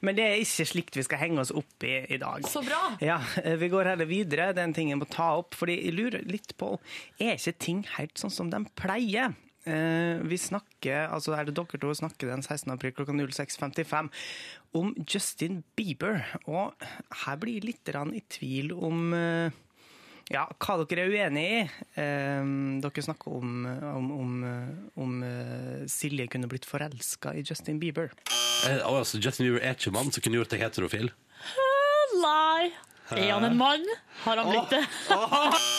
[0.00, 2.48] Men det er ikke slikt vi skal henge oss opp i i dag.
[2.48, 2.80] Så bra!
[3.04, 4.50] Ja, eh, Vi går heller videre.
[4.56, 5.54] Det er en ting jeg må ta opp.
[5.58, 6.78] fordi jeg lurer litt på
[7.20, 9.27] Er ikke ting helt sånn som de pleier?
[9.68, 12.72] Eh, vi snakker, altså er det dere to snakker den 16.
[12.72, 14.10] april klokka 06.55
[14.78, 16.22] om Justin Bieber.
[16.46, 16.74] Og
[17.24, 19.58] her blir jeg litt i tvil om eh,
[20.32, 21.62] ja, hva dere er uenig i.
[22.00, 22.50] Eh,
[22.84, 24.34] dere snakker om, om, om,
[25.04, 25.22] om
[25.90, 28.12] Silje kunne blitt forelska i Justin Bieber.
[28.66, 31.12] Eh, altså, Justin Bieber er ikke mann som kunne gjort deg heterofil.
[32.18, 32.70] Nei.
[33.16, 33.86] Er han en mann?
[34.24, 34.82] Har han blitt det?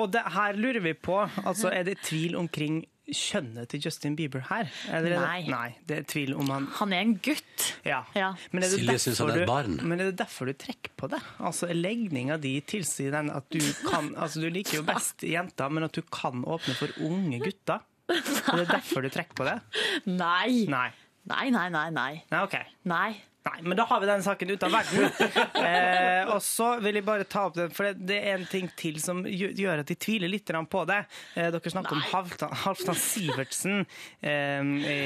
[0.00, 4.44] Og det, her lurer vi på, altså er det tvil omkring kjønnet til Justin Bieber
[4.50, 4.68] her?
[4.86, 5.40] Eller er det, Nei.
[5.50, 5.68] nei.
[5.88, 7.64] Det er tvil om han Han er en gutt.
[7.86, 8.02] Ja.
[8.14, 8.32] Ja.
[8.52, 9.78] Men, er det Silje synes han er et du, barn.
[9.82, 11.18] men er det derfor du trekker på det?
[11.42, 13.58] Altså Legninga di tilsier den at du
[13.88, 17.82] kan Altså du liker jo best jenter, men at du kan åpne for unge gutter.
[18.10, 19.58] Er det derfor du trekker på det?
[20.06, 20.66] Nei.
[20.70, 20.88] Nei.
[21.30, 21.88] Nei, nei, nei.
[21.94, 22.12] Nei.
[22.30, 22.56] Nei, OK.
[22.90, 23.10] nei.
[23.40, 25.06] Nei, men da har vi den saken ute av verden.
[25.60, 28.66] Eh, og så vil jeg bare ta opp den, for det, det er en ting
[28.78, 30.98] til som gjør at de tviler litt på det.
[31.36, 33.82] Eh, dere snakker om Halvdan, Halvdan Sivertsen
[34.24, 34.96] eh, i,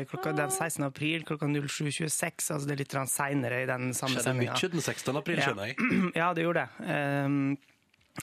[0.00, 0.84] i klokka, den 16.
[0.88, 2.50] april klokka 07.26.
[2.54, 4.56] Altså det er litt seinere i den samme Skjedde sendinga.
[4.56, 5.20] mye den 16.
[5.22, 5.90] april, skjønner jeg.
[6.20, 6.90] Ja, det gjorde det.
[6.90, 7.40] Um,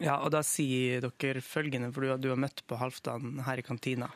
[0.04, 3.62] ja, og da sier dere følgende, for du, har- du har møtt på Halvdan her
[3.62, 4.10] i kantina.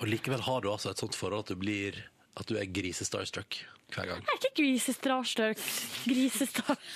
[0.00, 1.98] Og likevel har du altså et sånt forhold at du blir
[2.34, 3.60] at du er grisestarstruck
[3.94, 4.22] hver gang.
[4.24, 5.64] Jeg er ikke grisestarstruck.
[6.08, 6.80] Grisestar...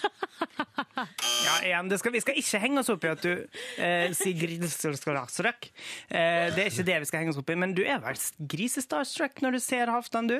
[0.98, 4.34] Ja, igjen, det skal, Vi skal ikke henge oss opp i at du eh, sier
[4.38, 5.68] grisestarstruck.
[6.10, 8.18] Eh, det er ikke det vi skal henge oss opp i, men du er vel
[8.50, 10.36] grisestarstruck når du ser Halvdan, du?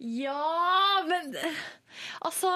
[0.00, 1.36] Ja, men
[2.24, 2.50] Altså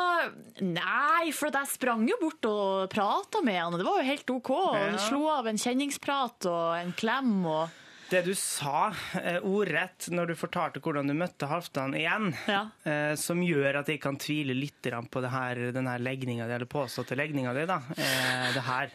[0.64, 4.32] Nei, for jeg sprang jo bort og prata med han, og det var jo helt
[4.38, 4.52] OK.
[4.80, 4.86] Ja.
[5.08, 10.34] Slo av en kjenningsprat og en klem og Det du sa eh, ordrett når du
[10.38, 12.60] fortalte hvordan du møtte Halvdan igjen, Ja.
[12.86, 16.54] eh, som gjør at jeg kan tvile litt på det her, den her legninga di,
[16.54, 17.80] eller påståtte legninga di, da.
[17.96, 18.94] Eh, det her.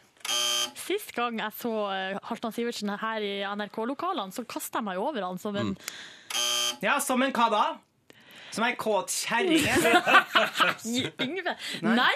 [0.79, 1.71] Sist gang jeg så
[2.23, 5.75] Halvdan Sivertsen her i NRK-lokalene, så kasta jeg meg over han som en
[6.81, 7.63] Ja, som en hva da?
[8.51, 9.63] Som ei kåt kjerring?
[11.25, 11.53] Yngve.
[11.85, 12.09] Nei,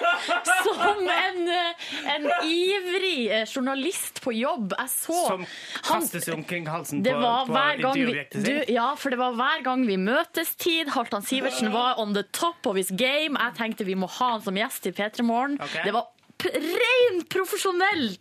[0.65, 4.73] som en, eh, en ivrig eh, journalist på jobb.
[4.77, 5.45] Jeg så Som
[5.85, 8.73] kaster seg omkring halsen Det på, var på intervjuobjektet du, sitt?
[8.75, 10.91] ja, for det var hver gang vi møtes-tid.
[10.95, 13.39] Halvdan Sivertsen var on the top of his game.
[13.39, 15.59] Jeg tenkte vi må ha han som gjest i P3 Morgen.
[15.61, 15.87] Okay.
[15.87, 16.11] Det var
[16.53, 18.19] ren profesjonelt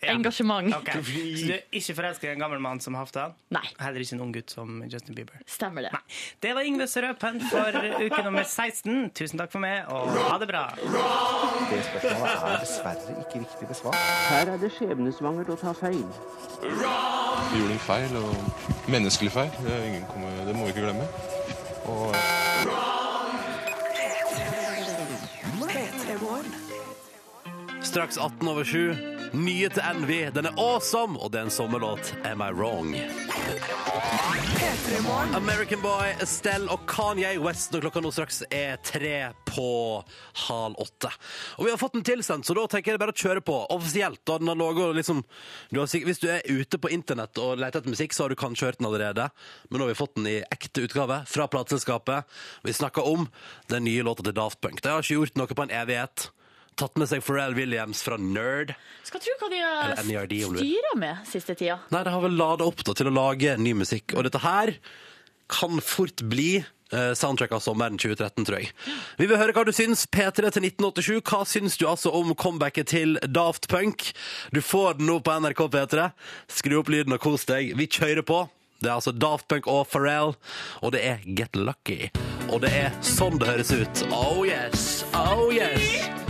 [0.00, 0.74] engasjement.
[0.80, 1.02] Okay.
[1.02, 3.34] Så du er ikke forelska i en gammel mann som Halvdan?
[3.54, 3.64] Nei.
[3.80, 5.40] Heller ikke en ung gutt som Justin Bieber?
[5.48, 5.92] Stemmer det.
[6.42, 9.10] Det var Yngve Sørøpen for uke nummer 16.
[9.18, 10.64] Tusen takk for meg, og ha det bra.
[10.76, 14.06] Det spørsmålet er dessverre ikke riktig besvart.
[14.28, 16.04] Her er det skjebnesvangert å ta feil.
[16.62, 19.52] Vi gjorde en feil, og menneskelig feil.
[19.62, 21.08] Det, er ingen kommer, det må vi ikke glemme.
[21.90, 22.81] Og
[27.92, 28.94] Straks 18 over 7.
[29.36, 30.22] Nye til Envy.
[30.32, 32.14] Den er awesome, og det er en sommerlåt.
[32.24, 32.94] Am I wrong?
[35.36, 39.68] American Boy, Estelle og Kanye West når klokka nå straks er tre på
[40.46, 41.12] halv åtte.
[41.60, 44.24] Og vi har fått den tilsendt, så da tenker jeg bare å kjøre på offisielt.
[44.24, 45.20] Da den har laget, liksom,
[45.68, 48.40] du har, hvis du er ute på internett og leter etter musikk, så har du
[48.40, 49.28] kanskje hørt den allerede.
[49.68, 52.24] Men nå har vi fått den i ekte utgave fra plateselskapet.
[52.64, 53.28] Vi snakker om
[53.68, 54.80] den nye låta til Daft Punk.
[54.80, 56.32] De har ikke gjort noe på en evighet.
[56.80, 58.74] Tatt med seg Pharrell Williams fra Nerd.
[59.04, 60.68] Skal tro hva de har Eller NERD, om du vil.
[60.72, 61.78] styra med siste tida.
[61.92, 64.14] Nei, de har vel lada opp da, til å lage ny musikk.
[64.16, 64.72] Og dette her
[65.52, 68.70] kan fort bli eh, soundtrack av sommeren 2013, tror jeg.
[69.20, 70.06] Vi vil høre hva du syns.
[70.08, 71.20] P3 til 1987.
[71.28, 74.08] Hva syns du altså om comebacket til Daft Punk?
[74.56, 76.08] Du får den nå på NRK P3.
[76.48, 77.74] Skru opp lyden og kos deg.
[77.76, 78.46] Vi kjører på.
[78.82, 80.32] Det er altså Daft Punk og Pharrell,
[80.82, 82.08] og det er Get Lucky.
[82.50, 84.02] Og det er sånn det høres ut.
[84.10, 86.21] Oh yes, oh yes.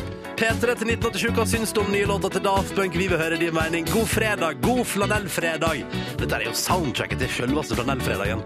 [0.42, 2.96] P3 til 1987, hva syns du om nye låter til Daft Punk?
[2.98, 3.86] Vi vil høre din mening.
[3.92, 5.84] God fredag, god flanellfredag.
[6.18, 8.42] Dette er jo soundtracket til selveste flanellfredagen.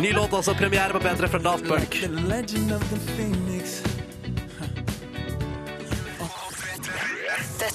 [0.00, 0.56] Ny låt, altså.
[0.56, 2.00] Premiere på P3 fra Daft Punk.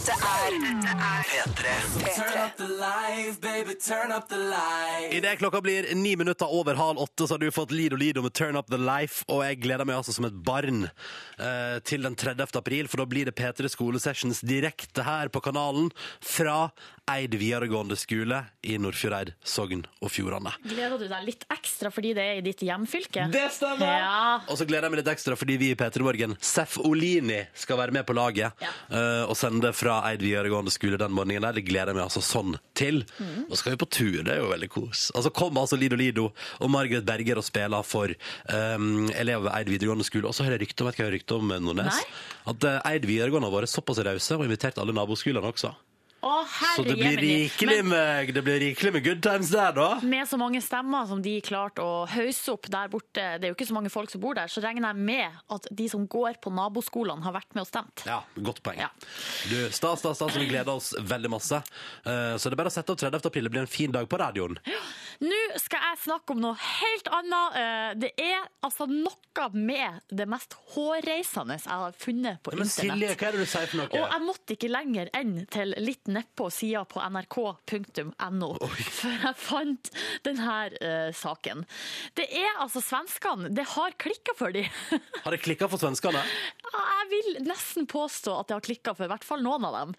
[0.02, 0.56] Dette er
[1.38, 1.74] P3.
[5.14, 8.34] Idet klokka blir ni minutter over halv åtte, så har du fått Lido Lido med
[8.34, 12.18] Turn Up The Life, og jeg gleder meg altså som et barn eh, til den
[12.18, 12.50] 30.
[12.58, 16.72] april, for da blir det P3 Skolesessions direkte her på kanalen fra
[17.12, 20.54] Eid videregående skole i Nordfjordeid, Sogn og Fjordane.
[20.64, 23.26] Gleder du deg litt ekstra fordi det er i ditt hjemfylke?
[23.34, 23.92] Det stemmer!
[23.92, 24.22] Ja.
[24.46, 27.80] Og så gleder jeg meg litt ekstra fordi vi i P3 Morgen, Seff Olini, skal
[27.82, 31.58] være med på laget eh, og sende fra Eid videregående skole den morgenen der.
[31.60, 33.04] Det gleder jeg meg altså sånn til.
[33.20, 33.50] Mm.
[33.50, 35.10] Og så skal vi på tur, det er jo veldig kos.
[35.18, 38.16] Altså kom altså Lido Lido og Margaret Berger og spiller for
[38.48, 40.30] um, elever ved Eid videregående skole.
[40.30, 42.02] Og så hører jeg rykte om, vet du hva jeg har rykte om, Nordnes?
[42.02, 42.26] Nei.
[42.54, 45.76] At uh, Eid videregående har vært såpass rause og invitert alle naboskolene også.
[46.22, 47.50] Å, Så det blir jemini.
[47.50, 49.88] rikelig Men med, det blir rikelig med good times der, da.
[50.06, 53.56] med så mange stemmer som de klarte å hausse opp der borte, det er jo
[53.56, 56.38] ikke så mange folk som bor der, så regner jeg med at de som går
[56.44, 58.04] på naboskolene har vært med og stemt.
[58.06, 58.78] Ja, godt poeng.
[58.84, 58.90] Ja.
[59.50, 60.38] Du, stas, stas, stas.
[60.38, 61.62] Vi gleder oss veldig masse.
[62.06, 63.26] Eh, Så det er bare å sette opp 30.
[63.28, 63.44] april.
[63.44, 64.58] Det blir en fin dag på radioen.
[65.22, 67.58] Nå skal jeg snakke om noe helt annet.
[67.58, 72.92] Eh, Det er altså noe med det mest hårreisende jeg har funnet på Men Silje,
[72.94, 73.18] internett.
[73.20, 74.10] hva er det du sier for Og noe?
[74.12, 79.92] jeg måtte ikke lenger enn til litt nedpå sida på nrk.no før jeg fant
[80.26, 81.66] denne uh, saken.
[82.18, 83.52] Det er altså svenskene.
[83.54, 84.68] Det har klikka for dem.
[85.24, 86.22] Har det klikka for svenskene?
[86.72, 89.94] Jeg vil nesten påstå at det har klikka for i hvert fall noen av dem.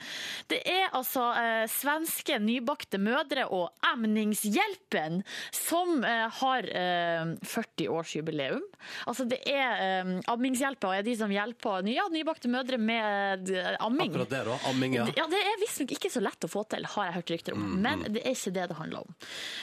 [0.48, 5.20] Det er altså eh, svenske nybakte mødre og Emningshjelpen
[5.54, 8.62] som eh, har eh, 40-årsjubileum.
[9.11, 14.11] Altså det er eh, Ammingshjelpa er de som hjelper ja, nybakte mødre med eh, amming.
[14.14, 14.56] Akkurat det, da.
[14.70, 15.06] Amming, ja.
[15.16, 17.66] Ja, Det er visstnok ikke så lett å få til, har jeg hørt rykter om.
[17.68, 19.14] Mm, Men det er ikke det det handler om.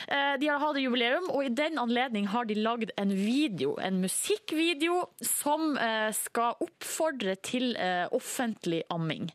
[0.07, 3.99] Eh, De har hatt jubileum, og i den anledning har de lagd en video, en
[4.03, 6.55] musikkvideo, som eh, skal
[6.99, 9.29] oppfordre til eh, offentlig amming.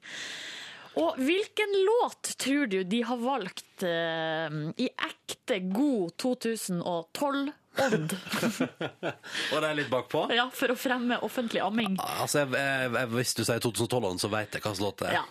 [1.00, 7.50] Og hvilken låt tror du de har valgt eh, i ekte god 2012-ånd?
[9.52, 10.28] Og det er litt bakpå?
[10.30, 11.96] Ja, for å fremme offentlig amming.
[11.98, 15.18] Altså, jeg, jeg, Hvis du sier 2012, så vet jeg hva slags låt det er.
[15.18, 15.26] Ja.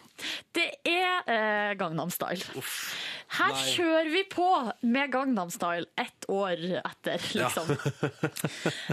[0.54, 2.63] Det er eh, Gangnam Style.
[3.34, 3.63] Her Nei.
[3.73, 4.47] kjører vi på
[4.86, 7.73] med Gangnam Style ett år etter, liksom.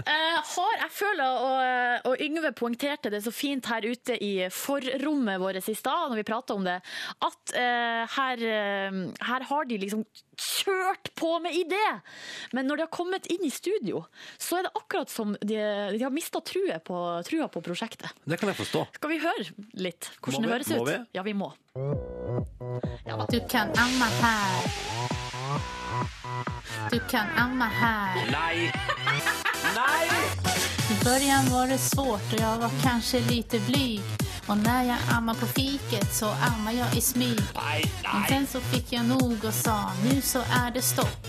[0.01, 5.39] Eh, har, jeg føler, og, og Yngve poengterte det så fint her ute i forrommet
[5.41, 6.77] vårt i stad, når vi prata om det,
[7.27, 10.03] at eh, her, eh, her har de liksom
[10.41, 11.81] kjørt på med idé.
[12.55, 14.03] Men når de har kommet inn i studio,
[14.41, 15.59] så er det akkurat som de,
[15.93, 18.09] de har mista trua på, på prosjektet.
[18.25, 18.85] Det kan jeg forstå.
[18.97, 19.47] Skal vi høre
[19.85, 20.47] litt hvordan vi?
[20.47, 20.77] det høres ut?
[20.79, 20.99] Må vi?
[21.13, 21.53] Ja, vi må.
[23.29, 24.71] Du kan amma her.
[26.91, 28.15] Du kan amma här.
[28.31, 28.71] Nej!
[30.91, 34.01] I början var det svårt och jag var kanske lite blyg.
[34.47, 37.39] Och när jag ammar på fiket så ammar jag i smyg.
[38.13, 41.27] Men sen så fick jag nog och sa nu så är det stopp.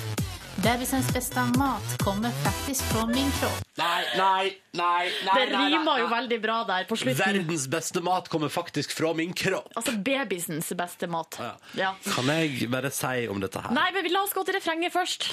[0.62, 3.61] Bebisens bästa mat kommer faktiskt från min kropp.
[3.75, 7.35] Nei, nei, nei, nei, Det rimer jo veldig bra der på slutten.
[7.35, 9.72] Verdens beste mat kommer faktisk fra min kropp.
[9.75, 11.38] Altså babysens beste mat.
[11.40, 11.57] Ja.
[11.75, 11.94] Ja.
[12.14, 13.75] Kan jeg bare si om dette her?
[13.75, 15.27] Nei, men la oss gå til refrenget først.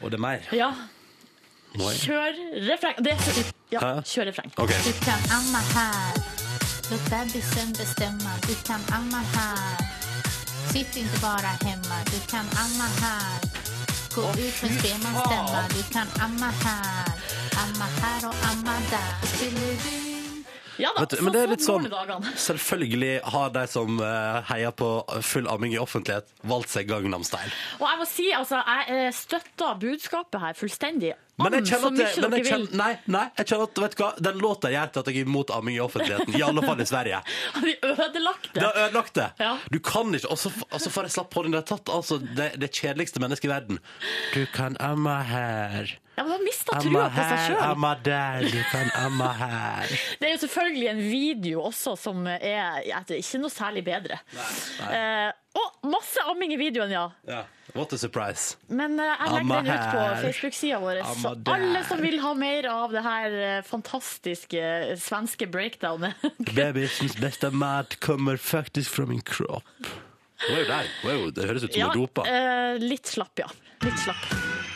[0.00, 0.50] Og det er mer?
[0.50, 0.72] Ja,
[1.78, 2.98] kjør refreng.
[2.98, 4.50] Det er, ja, kjør refreng.
[4.56, 4.82] Okay.
[4.82, 6.22] Du kan amme her.
[6.90, 8.34] La babysen bestemme.
[8.50, 9.88] Du kan amme her.
[10.74, 12.04] Sitt ikke bare hjemme.
[12.10, 13.51] Du kan amme här.
[14.14, 15.60] Gå ut med spelmansstämma.
[15.68, 17.12] Du kan amma her,
[17.62, 19.26] Amma her og amma der.
[19.26, 20.12] Skulle du
[20.78, 21.86] Ja da, du, men det er litt sånn.
[22.48, 24.88] Selvfølgelig har de som eh, heier på
[25.24, 27.52] full amming i offentlighet, valgt seg Gangnam Style.
[27.80, 31.12] Og jeg må si, altså, jeg eh, støtter budskapet her fullstendig.
[31.44, 32.78] Men jeg så mye men jeg kjenner, vil.
[32.78, 35.26] nei, nei, jeg kjenner at vet du hva, den låta gjør til at jeg er
[35.28, 36.36] imot amming i offentligheten.
[36.38, 37.22] I alle fall i Sverige.
[37.56, 38.66] Har de ødelagt Det det?
[38.68, 39.28] har ødelagt det.
[39.42, 39.52] Ja.
[39.72, 41.52] Du kan ikke Og så altså, får jeg slapp på den.
[41.56, 43.82] Det tatt altså, det, det kjedeligste mennesket i verden.
[44.34, 45.92] Du kan amme her.
[46.16, 47.60] Ja, men du har mista trua på seg sjøl.
[47.64, 48.42] amma der.
[48.52, 49.92] Du kan amma her.
[50.20, 52.82] Det er jo selvfølgelig en video også som er
[53.16, 54.20] ikke noe særlig bedre.
[54.36, 54.50] Nei,
[54.92, 57.06] Eh, og masse amming i videoen, ja.
[57.28, 57.42] Ja.
[57.74, 58.56] What a surprise.
[58.68, 60.04] Men uh, jeg legger Amma den ut på.
[60.26, 61.00] Facebook-sida vår.
[61.20, 66.24] Så alle som vil ha mer av det her eh, fantastiske eh, svenske breakdownet
[66.56, 69.64] Babysens beste mat kommer faktisk fra min kropp.
[70.42, 70.92] Hun er jo der.
[71.12, 72.28] Er det høres ut som Ja, hun doper.
[72.28, 73.48] eh, litt slapp, ja.
[73.86, 74.71] Litt slapp.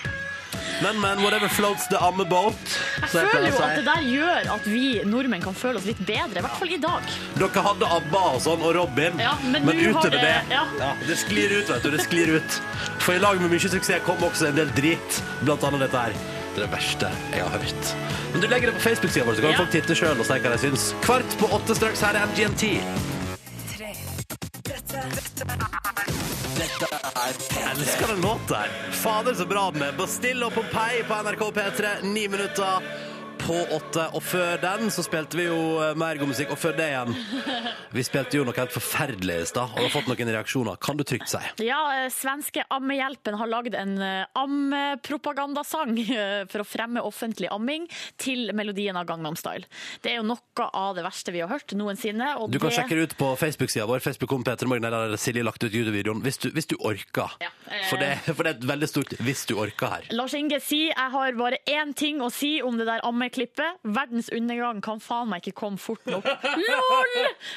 [0.82, 2.54] Men, men, whatever floats the ammeboat.
[3.00, 6.00] Jeg så føler jo at det der gjør at vi nordmenn kan føle oss litt
[6.06, 7.14] bedre, i hvert fall i dag.
[7.40, 9.16] Dere hadde ABBA og sånn, og Robin.
[9.22, 10.92] Ja, men men utover det- det, ja.
[11.06, 11.90] det sklir ut, vet du.
[11.96, 12.60] Det sklir ut.
[13.00, 15.22] For i lag med mye suksess kom også en del drit.
[15.42, 16.12] Blant annet dette her.
[16.56, 17.94] Det er det verste jeg har hørt.
[18.32, 19.56] Men du legger det på Facebook-sida vår, så kan Ja.
[19.56, 20.94] folk titte sjøl og si hva de syns.
[21.04, 22.00] Kvart på åtte straks.
[22.00, 22.80] Her er MGMT.
[27.56, 28.70] Jeg elsker den låta her.
[28.92, 29.92] Fader, så bra den er.
[29.98, 32.80] Bastille og Pompeii på NRK P3, ni minutter
[33.46, 34.04] på åtte.
[34.16, 36.50] Og før den så spilte vi jo eh, mer god musikk.
[36.54, 37.12] Og før det igjen
[37.94, 40.78] Vi spilte jo noe helt forferdelig i stad, og har fått noen reaksjoner.
[40.82, 41.40] Kan du trygt si?
[41.66, 45.94] Ja, eh, Svenske Ammehjelpen har lagd en eh, ammepropagandasang
[46.50, 47.86] for å fremme offentlig amming
[48.20, 49.68] til melodien av Gangnam Style.
[50.02, 52.32] Det er jo noe av det verste vi har hørt noensinne.
[52.50, 52.76] Du kan det...
[52.80, 54.02] sjekke det ut på Facebook-sida vår.
[54.04, 56.22] Facebook kom Peter Morgen, der Silje lagt ut YouTube-videoen.
[56.26, 57.36] Hvis, du- hvis du orker.
[57.42, 57.86] Ja, eh.
[57.90, 60.08] For, det, for det er et veldig stort 'hvis du orker' her.
[60.16, 63.35] Lars Inge sier jeg har bare én ting å si om det der ammeklippet.
[63.82, 66.26] Verdens undergang kan faen meg ikke komme fort nok.
[66.70, 67.14] LOL!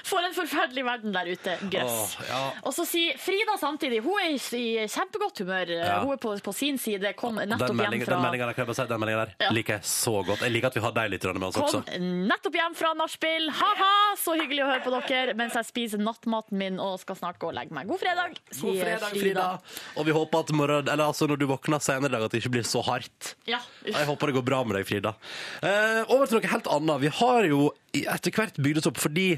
[0.07, 1.55] For en forferdelig verden der ute.
[1.71, 2.15] Gøss.
[2.19, 2.41] Oh, ja.
[2.67, 5.73] Og så sier Frida samtidig, hun er i kjempegodt humør.
[5.79, 5.99] Ja.
[6.03, 8.73] Hun er på, på sin side, kom nettopp nettopp hjem fra den meldinga meldingen, der,
[8.77, 9.51] si, den meldingen der Ja.
[9.55, 10.43] liker jeg så godt.
[10.45, 11.81] Jeg liker at vi har deg litt med oss også.
[11.87, 13.49] Kom nettopp hjem fra nachspiel.
[13.59, 17.39] Ha-ha, så hyggelig å høre på dere mens jeg spiser nattmaten min og skal snart
[17.41, 17.87] gå og legge meg.
[17.89, 19.47] God fredag, sier God fredag, Frida.
[19.99, 22.41] Og vi håper at morgen, eller altså når du våkner senere i dag, at det
[22.43, 23.33] ikke blir så hardt.
[23.49, 23.61] Ja.
[23.85, 25.15] Jeg håper det går bra med deg, Frida.
[25.69, 27.05] Eh, over til noe helt annet.
[27.05, 29.29] Vi har jo etter hvert bygd oss opp fordi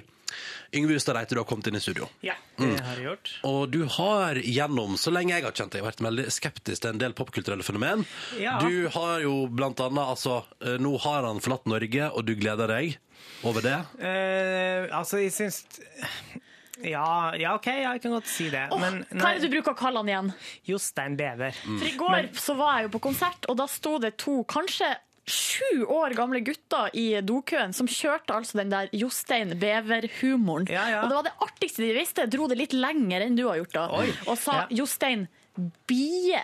[0.72, 2.08] Yngve Ustad Reite, du har kommet inn i studio.
[2.24, 3.32] Ja, det har jeg gjort.
[3.48, 7.02] Og du har gjennom, så lenge jeg har kjent deg, vært veldig skeptisk til en
[7.02, 8.06] del popkulturelle fenomen.
[8.40, 8.56] Ja.
[8.64, 12.72] Du har jo blant annet, altså, eh, nå har han forlatt Norge, og du gleder
[12.72, 12.96] deg
[13.44, 13.76] over det.
[14.00, 15.66] Uh, altså, jeg syns
[16.82, 18.64] ja, ja, OK, jeg kan godt si det.
[18.74, 20.32] Oh, Men hva er det du bruker å kalle han igjen?
[20.66, 21.54] Jostein Bever.
[21.68, 24.90] For i går så var jeg jo på konsert, og da sto det to kanskje
[25.32, 30.68] sju år gamle gutter i dokøen som kjørte altså den der Jostein Bever-humoren.
[30.72, 31.04] Ja, ja.
[31.04, 32.28] Og det var det artigste de visste.
[32.32, 33.86] Dro det litt lenger enn du har gjort da.
[34.02, 34.10] Oi.
[34.28, 34.68] Og sa Ja.
[34.82, 35.28] Jostein
[35.88, 36.40] Bie.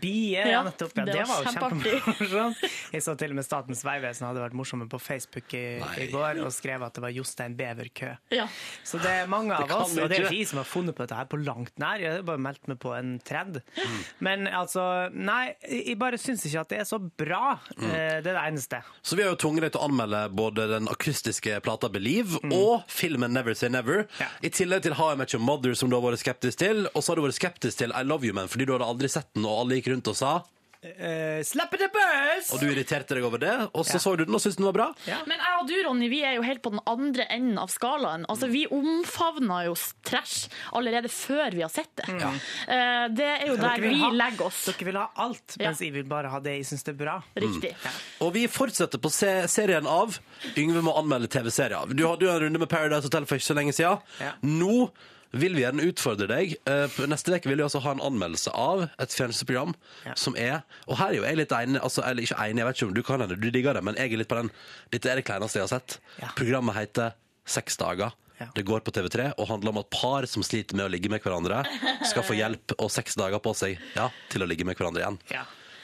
[0.00, 0.92] Bie, ja, nettopp.
[0.94, 1.92] Ja, det det, var var jo kjempeartig.
[2.04, 2.64] kjempemorsomt.
[2.94, 5.64] Jeg så til og med Statens vegvesen hadde vært morsomme på Facebook i,
[6.04, 8.12] i går og skrev at det var Jostein Bever-kø.
[8.36, 8.46] Ja.
[8.86, 10.34] Så det er mange av oss, og det er ikke.
[10.36, 11.98] vi som har funnet på dette her på langt nær.
[12.02, 13.58] Jeg har bare meldt meg på en trend.
[13.76, 13.98] Mm.
[14.28, 17.56] Men altså, nei, jeg bare syns ikke at det er så bra.
[17.76, 17.88] Mm.
[17.90, 18.82] Eh, Det er det eneste.
[19.02, 22.84] Så vi har jo tvunget deg til å anmelde både den akustiske plata Believe og
[22.90, 24.04] filmen Never Say Never.
[24.06, 24.20] Mm.
[24.20, 24.28] Ja.
[24.46, 26.84] I tillegg til How I Met Your Mother, som du har vært skeptisk til.
[26.94, 29.08] Og så har du vært skeptisk til I Love You Man, fordi du hadde aldri
[29.10, 30.38] sett den, og alle gikk rundt og sa.
[30.80, 32.46] Uh, Slapp the bus!
[32.54, 33.52] Og du irriterte deg over det.
[33.76, 34.00] Og så Ja.
[34.00, 34.86] så du den og syntes den var bra.
[35.28, 38.24] Men jeg og du, Ronny, vi er jo helt på den andre enden av skalaen.
[38.32, 39.74] Altså, Vi omfavna jo
[40.08, 42.08] trash allerede før vi har sett det.
[42.08, 44.64] Eh, Det er jo der vi ha- legger oss.
[44.70, 45.68] Dere vil ha alt, Ja.
[45.68, 47.22] mens jeg vil bare ha det jeg syns er bra.
[47.36, 47.74] Riktig.
[48.22, 50.18] Og vi fortsetter på se serien av
[50.56, 51.94] Yngve må anmelde TV-serier.
[51.94, 54.00] Du hadde jo en runde med Paradise Hotel for ikke så lenge siden.
[54.18, 54.32] Ja.
[54.42, 54.90] Nå
[55.32, 56.56] vil vi gjerne utfordre deg.
[56.66, 59.74] Eh, Neste uke vil vi også ha en anmeldelse av et fjernsynsprogram
[60.18, 62.80] som er Og her er jo jeg litt enig, altså, eller ikke enig, jeg vet
[62.80, 64.50] ikke om du kan hende, du digger det, men jeg er litt på den
[64.90, 66.00] Dette er det kleineste jeg har sett.
[66.38, 67.14] Programmet heter
[67.50, 68.12] Seks dager.
[68.54, 71.20] Det går på TV3 og handler om at par som sliter med å ligge med
[71.20, 71.60] hverandre,
[72.08, 75.18] skal få hjelp og seks dager på seg ja, til å ligge med hverandre igjen.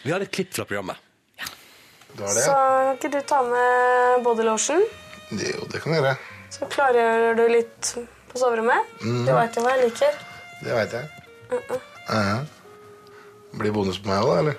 [0.07, 0.97] Vi har et klipp fra programmet.
[2.16, 4.86] Så kan ikke du ta med bodylotion?
[5.36, 6.16] Jo, det kan jeg gjøre.
[6.57, 7.90] Så klargjør du litt
[8.37, 8.95] på soverommet.
[9.01, 9.24] Mm.
[9.24, 10.22] Du veit jo hva jeg liker.
[10.61, 11.11] Det veit jeg.
[11.51, 11.80] Uh -uh.
[12.09, 12.39] Ja.
[13.57, 14.57] Blir bonus på meg òg, da, eller?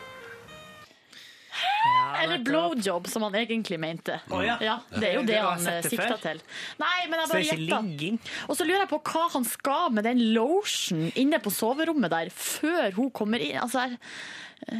[2.23, 4.19] Eller blowjob, som han egentlig mente.
[4.29, 4.79] Oh, ja.
[4.89, 6.21] det er jo Det det han eh, sikta før.
[6.21, 6.41] til.
[6.79, 8.47] Nei, men jeg bare ikke gjetta.
[8.49, 12.29] Og så lurer jeg på hva han skal med den lotion inne på soverommet der
[12.33, 13.61] før hun kommer inn.
[13.61, 13.97] Altså, jeg-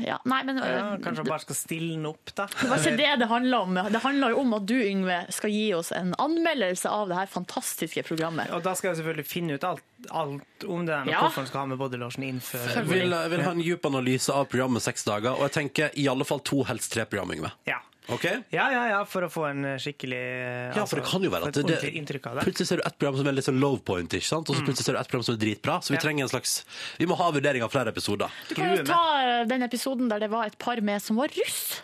[0.05, 2.47] ja, nei, men Ja, kanskje han bare skal stille den opp, da.
[2.49, 3.78] Det var ikke det det handla om.
[3.93, 7.30] Det handla jo om at du, Yngve, skal gi oss en anmeldelse av det her
[7.32, 8.49] fantastiske programmet.
[8.57, 11.21] Og da skal jeg selvfølgelig finne ut alt, alt om det, der med Ja.
[11.21, 14.49] hvorfor han skal ha med bodylotion inn før vil, vil ha en djup analyse av
[14.51, 17.51] programmet Seks dager, og jeg tenker i alle fall to, helst tre program, Yngve.
[17.69, 17.80] Ja.
[18.09, 18.23] Ok?
[18.55, 21.31] Ja, ja, ja, for å få en eh, skikkelig eh, Ja, for det kan jo
[21.33, 22.45] være at det, det, inntrykk av det.
[22.47, 24.47] plutselig ser du et program som er litt sånn low point, ikke sant?
[24.49, 24.67] og så Mm.
[24.69, 25.75] plutselig ser du et program som er dritbra.
[25.83, 26.03] Så vi Ja.
[26.05, 26.63] trenger en slags
[26.99, 28.31] Vi må ha vurdering av flere episoder.
[28.47, 31.27] Du kan jo ta eh, den episoden der det var et par med som var
[31.35, 31.81] russ.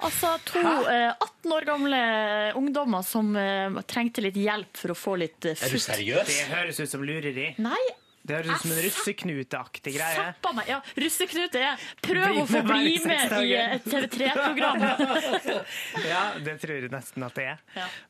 [0.00, 1.98] Altså to eh, 18 år gamle
[2.54, 5.90] ungdommer som eh, trengte litt hjelp for å få litt eh, futt.
[5.90, 7.54] Det høres ut som lureri.
[7.58, 7.80] Nei.
[8.28, 10.24] Det høres ut som en russeknuteaktig greie.
[10.28, 10.68] Zappa meg.
[10.68, 14.84] Ja, russeknute er prøv å få med meg i bli med i et TV3-program.
[16.12, 17.62] ja, det tror jeg nesten at det er.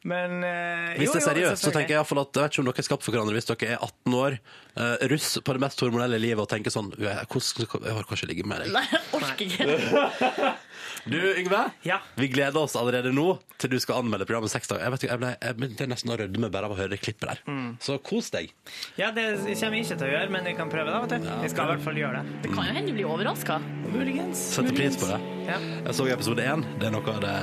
[0.03, 2.71] Men uh, Hvis det er seriøst, så tenker jeg iallfall at jeg vet ikke om
[2.71, 4.39] dere er skapt for hverandre hvis dere er 18 år,
[4.75, 8.65] uh, russ på det mest hormonelle livet og tenker sånn Jeg har kanskje ligget med
[8.65, 8.75] deg.
[8.75, 10.55] Nei, jeg orker ikke.
[11.05, 11.71] Du, Yngve,
[12.15, 14.85] vi gleder oss allerede nå til du skal anmelde programmet Seks dager.
[14.85, 17.01] Jeg vet ikke, jeg ble, jeg begynte nesten å rødme bare av å høre det
[17.03, 17.41] klippet der.
[17.49, 17.71] Mm.
[17.83, 18.53] Så kos deg.
[18.99, 21.01] Ja, det kommer jeg ikke til å gjøre, men vi kan prøve, da.
[21.05, 21.31] vet du.
[21.43, 22.39] Vi skal i hvert fall gjøre det.
[22.45, 23.59] Det kan jo hende du blir overraska.
[23.95, 24.45] Muligens.
[24.59, 25.19] Setter pris på det.
[25.49, 25.59] Ja.
[25.89, 26.65] Jeg så episode én.
[26.81, 27.35] Det er noe av det.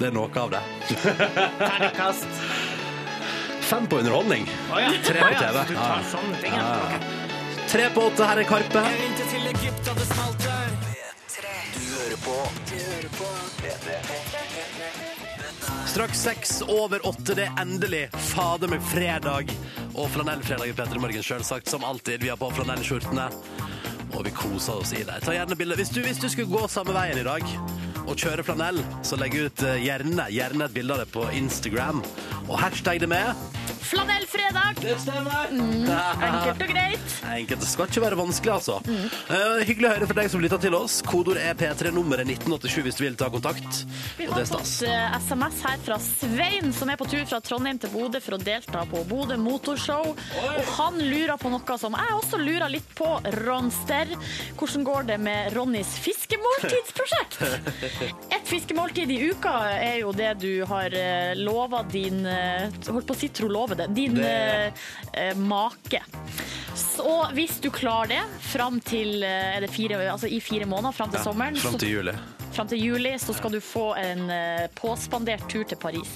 [0.00, 0.62] det, er noe av det.
[1.64, 2.42] Terningkast.
[3.64, 4.44] Fem på underholdning.
[4.70, 4.92] Oh, ja.
[5.04, 5.62] Tre på ja, TV.
[5.62, 6.68] så du tar sånne ting, ja.
[6.92, 6.98] Ja.
[7.64, 8.84] Tre på åtte, her er Karpe.
[12.14, 12.20] Du
[12.78, 13.24] hører på
[15.86, 19.50] Straks seks over åtte, det er endelig fader meg fredag.
[19.98, 21.68] Og flanellfredag i Petter Morgen, sjølsagt.
[21.68, 22.22] som alltid.
[22.22, 23.26] Vi har på flanellskjortene,
[24.12, 25.18] og vi koser oss i det.
[25.26, 25.74] Ta gjerne bilde.
[25.80, 27.42] Hvis, hvis du skulle gå samme veien i dag
[28.06, 32.02] og kjøre flanell, så legg ut eh, gjerne, gjerne et bilde av det på Instagram.
[32.46, 33.34] Og hashtag det med.
[33.84, 34.80] Flanellfredag!
[34.80, 35.50] Det stemmer.
[35.50, 35.88] Mm,
[36.22, 37.14] enkelt og greit.
[37.34, 37.60] Enkelt.
[37.60, 38.78] Det skal ikke være vanskelig, altså.
[38.84, 40.98] Eh, hyggelig å høre for deg som lytter til oss.
[41.04, 43.82] Kodord er P3, nummeret 1987 hvis du vil ta kontakt.
[44.18, 47.92] Vi har fått uh, SMS her fra Svein, som er på tur fra Trondheim til
[47.94, 50.12] Bodø for å delta på Bodø Motorshow.
[50.14, 53.10] Og han lurer på noe som jeg også lurer litt på,
[53.44, 54.14] Ronster.
[54.60, 57.40] Hvordan går det med Ronnys fiskemåltidsprosjekt?
[58.36, 60.92] Et fiskemåltid i uka er jo det du har
[61.38, 63.94] lova din eh, Holdt på å si tro love det.
[63.94, 64.72] Din Det-
[65.12, 66.02] eh, make.
[66.74, 70.92] Så hvis du klarer det fram til eh, er det fire, altså i fire måneder,
[70.92, 72.12] fram til Ja, sommeren Fram til juli.
[72.54, 76.10] Fram til juli så skal du få en eh, påspandert tur til Paris.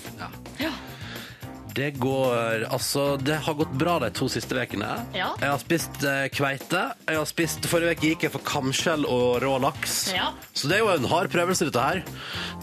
[1.79, 4.89] Det går Altså, det har gått bra de to siste ukene.
[5.15, 5.29] Ja.
[5.39, 6.81] Jeg har spist eh, kveite.
[7.07, 9.99] Jeg har spist Forrige uke gikk jeg for kamskjell og rå laks.
[10.11, 10.33] Ja.
[10.51, 12.03] Så det er jo en hard prøvelse, dette her.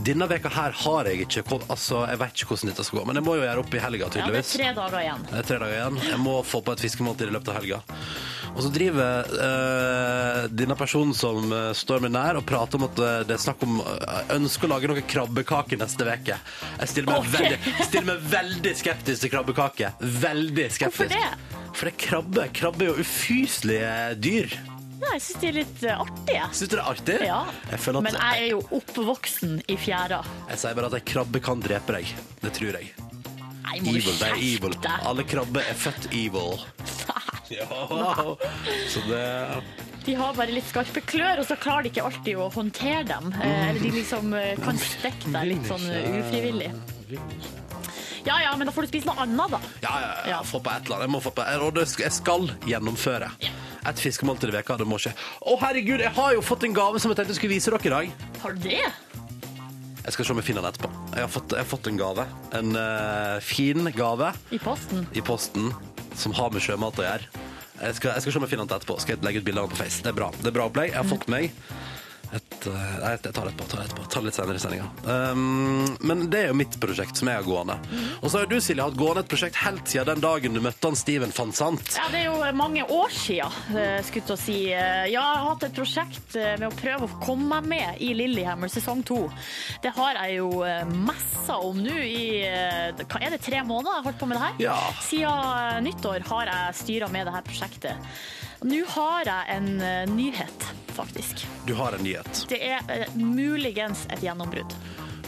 [0.04, 3.06] Denne veka her har jeg ikke kom- Altså, jeg vet ikke hvordan dette skal gå,
[3.08, 5.26] men jeg må jo gjøre opp i helga, Ja, det er tre dager igjen.
[5.32, 6.02] Det er tre dager igjen.
[6.12, 7.82] Jeg må få på et fiskemåltid i løpet av helga.
[8.56, 13.00] Og så driver øh, denne personen som eh, står meg nær, og prater om at
[13.28, 13.82] det er snakk om
[14.36, 16.38] ønsker å lage noen krabbekaker neste uke.
[16.80, 17.34] Jeg stiller meg, okay.
[17.36, 19.92] veldig, stiller meg veldig skeptisk til krabbekake.
[20.02, 21.06] Veldig skeptisk.
[21.06, 21.72] Hvorfor det?
[21.76, 22.48] For det krabbe.
[22.56, 23.94] Krabbe er jo ufyselige
[24.24, 24.56] dyr.
[24.96, 26.44] Nei, jeg syns de er litt eh, artige.
[26.56, 27.18] Syns du det er artig?
[27.28, 27.40] Ja.
[27.72, 30.22] Jeg føler at Men jeg er jo oppvoksen i fjæra.
[30.54, 32.14] Jeg sier bare at ei krabbe kan drepe deg.
[32.42, 32.94] Det tror jeg.
[33.66, 34.78] Nei, må Evil, det er evil.
[35.10, 36.64] Alle krabber er født evil.
[37.54, 37.66] Ja.
[38.90, 39.26] Så det
[40.06, 43.30] De har bare litt skarpe klør, og så klarer de ikke alltid å håndtere dem.
[43.38, 46.72] Eh, Eller de liksom eh, kan stikke deg litt sånn eh, ufrivillig.
[48.26, 49.60] Ja ja, men da får du spise noe annet, da.
[49.84, 50.40] Ja, ja, ja.
[50.44, 51.08] Få på et eller annet.
[51.08, 53.30] Jeg må få på, og det skal- jeg skal gjennomføre.
[53.86, 55.14] Et fiskemåltid i veka, det må skje.
[55.46, 57.86] Å, herregud, jeg har jo fått en gave som jeg tenkte jeg skulle vise dere
[57.86, 58.12] i dag.
[58.42, 58.82] Har du det?
[60.06, 60.90] Jeg skal se om jeg finner den etterpå.
[61.16, 62.26] Jeg har fått, jeg har fått en gave.
[62.54, 65.08] En uh, fin gave I posten?
[65.14, 65.72] i posten
[66.16, 67.30] som har med sjømat å gjøre.
[67.82, 69.00] Jeg skal, jeg skal se om jeg finner den etterpå.
[69.02, 70.02] Skal jeg legge ut bilder på Face.
[70.02, 70.30] Det er bra.
[70.42, 70.94] Det er bra opplegg.
[70.94, 71.52] Jeg har fått meg
[72.36, 73.66] Et, eh, nei, jeg tar det etterpå.
[73.72, 74.88] tar det etterpå, tar det litt senere i sendinga.
[75.06, 77.78] Um, men det er jo mitt prosjekt som jeg har gående.
[78.20, 80.90] Og så har du, Silje, hatt gående et prosjekt helt siden den dagen du møtte
[80.90, 81.96] han Steven van Sant.
[81.96, 84.58] Ja, Det er jo mange år siden, eh, skulle til å si.
[84.74, 88.68] Eh, Jeg har hatt et prosjekt med å prøve å komme meg med i Lillehammer
[88.74, 89.30] sesong to.
[89.82, 90.50] Det har jeg jo
[90.92, 94.44] messa om nå i hva Er det tre måneder jeg har holdt på med det
[94.44, 94.56] her?
[94.60, 94.80] Ja.
[95.02, 97.96] Siden nyttår har jeg styra med det her prosjektet.
[98.66, 100.64] Nå har jeg en eh, nyhet,
[100.98, 101.46] faktisk.
[101.68, 102.46] Du har en nyhet.
[102.50, 104.74] Det er eh, muligens et gjennombrudd.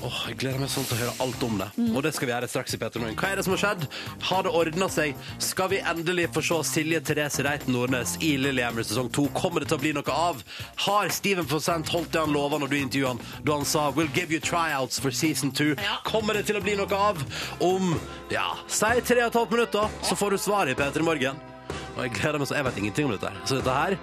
[0.01, 1.67] Åh, jeg gleder meg sånn til å høre alt om det.
[1.89, 3.17] Og det skal vi gjøre straks i Peter Morgen.
[3.17, 3.85] Hva er det som har skjedd?
[4.29, 5.17] Har det ordna seg?
[5.41, 9.25] Skal vi endelig få se Silje Therese Reiten Nordnes i Lillehammer sesong to?
[9.37, 10.41] Kommer det til å bli noe av?
[10.85, 14.13] Har Steven Fossent holdt det han lova når du intervjuet han, da han sa 'We'll
[14.13, 15.77] give you tryouts for season two'?
[16.05, 17.21] Kommer det til å bli noe av?
[17.61, 17.97] Om
[18.33, 21.56] ja, si tre og et halvt minutter, så får du svaret i Peter Morgen.
[21.97, 23.37] Og jeg gleder meg så, jeg vet ingenting om dette her.
[23.49, 23.95] Så dette her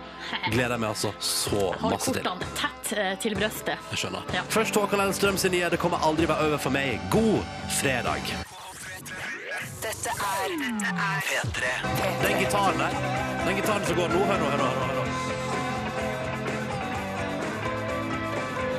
[0.51, 2.25] gleder jeg meg altså så masse til.
[2.25, 3.79] kortene tett eh, til brøstet.
[3.95, 4.25] Jeg skjønner.
[4.35, 4.43] Ja.
[4.51, 6.99] Først Håkan Lennstrøm sin nye 'Det kommer aldri være over for meg'.
[7.15, 7.45] God
[7.81, 8.23] fredag.
[9.85, 10.49] Dette er
[11.29, 11.61] P3.
[12.25, 12.93] Den gitaren der,
[13.47, 14.69] den gitaren som går nå, hør nå, hør nå.
[14.81, 15.05] Hør nå.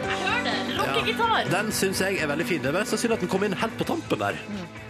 [0.09, 0.55] Jeg hører det!
[0.79, 1.37] Rockegitar!
[1.39, 2.63] Ja, Den syns jeg er veldig fin.
[2.63, 4.33] Det er så synd at den kom inn helt på tampen der.
[4.33, 4.84] Her.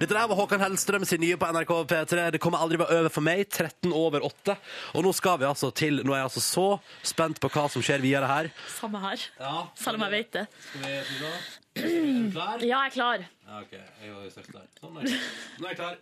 [0.00, 2.30] Dette der var Håkan Hellstrøm sin nye på NRK P3.
[2.34, 3.44] Det kommer aldri være over for meg.
[3.48, 4.56] 13 over 8.
[4.96, 6.66] Og nå skal vi altså til Nå er jeg altså så
[7.06, 8.50] spent på hva som skjer videre her.
[8.78, 9.26] Samme her.
[9.40, 10.46] Ja, Selv om jeg vet det.
[10.68, 11.88] Skal vi Er
[12.26, 12.58] du klar?
[12.60, 13.26] Ja, jeg er klar.
[13.48, 13.72] Ja, OK.
[13.76, 14.68] Jeg er straks klar.
[14.80, 15.22] Sånn er jeg.
[15.58, 15.98] Nå er jeg klar.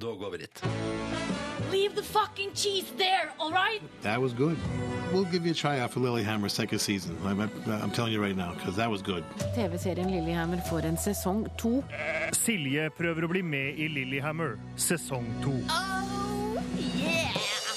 [0.00, 1.39] Da går vi dit.
[1.70, 3.80] Leave the fucking cheese there, all right?
[4.02, 4.56] That was good.
[5.12, 7.16] We'll give you a tryout for Lilyhammer second season.
[7.24, 9.24] I'm, I'm telling you right now, because that was good.
[9.56, 11.82] TV-serien Lilyhammer får en sesong to.
[12.32, 15.54] Silje prøver å bli med i Lilyhammer sesong to.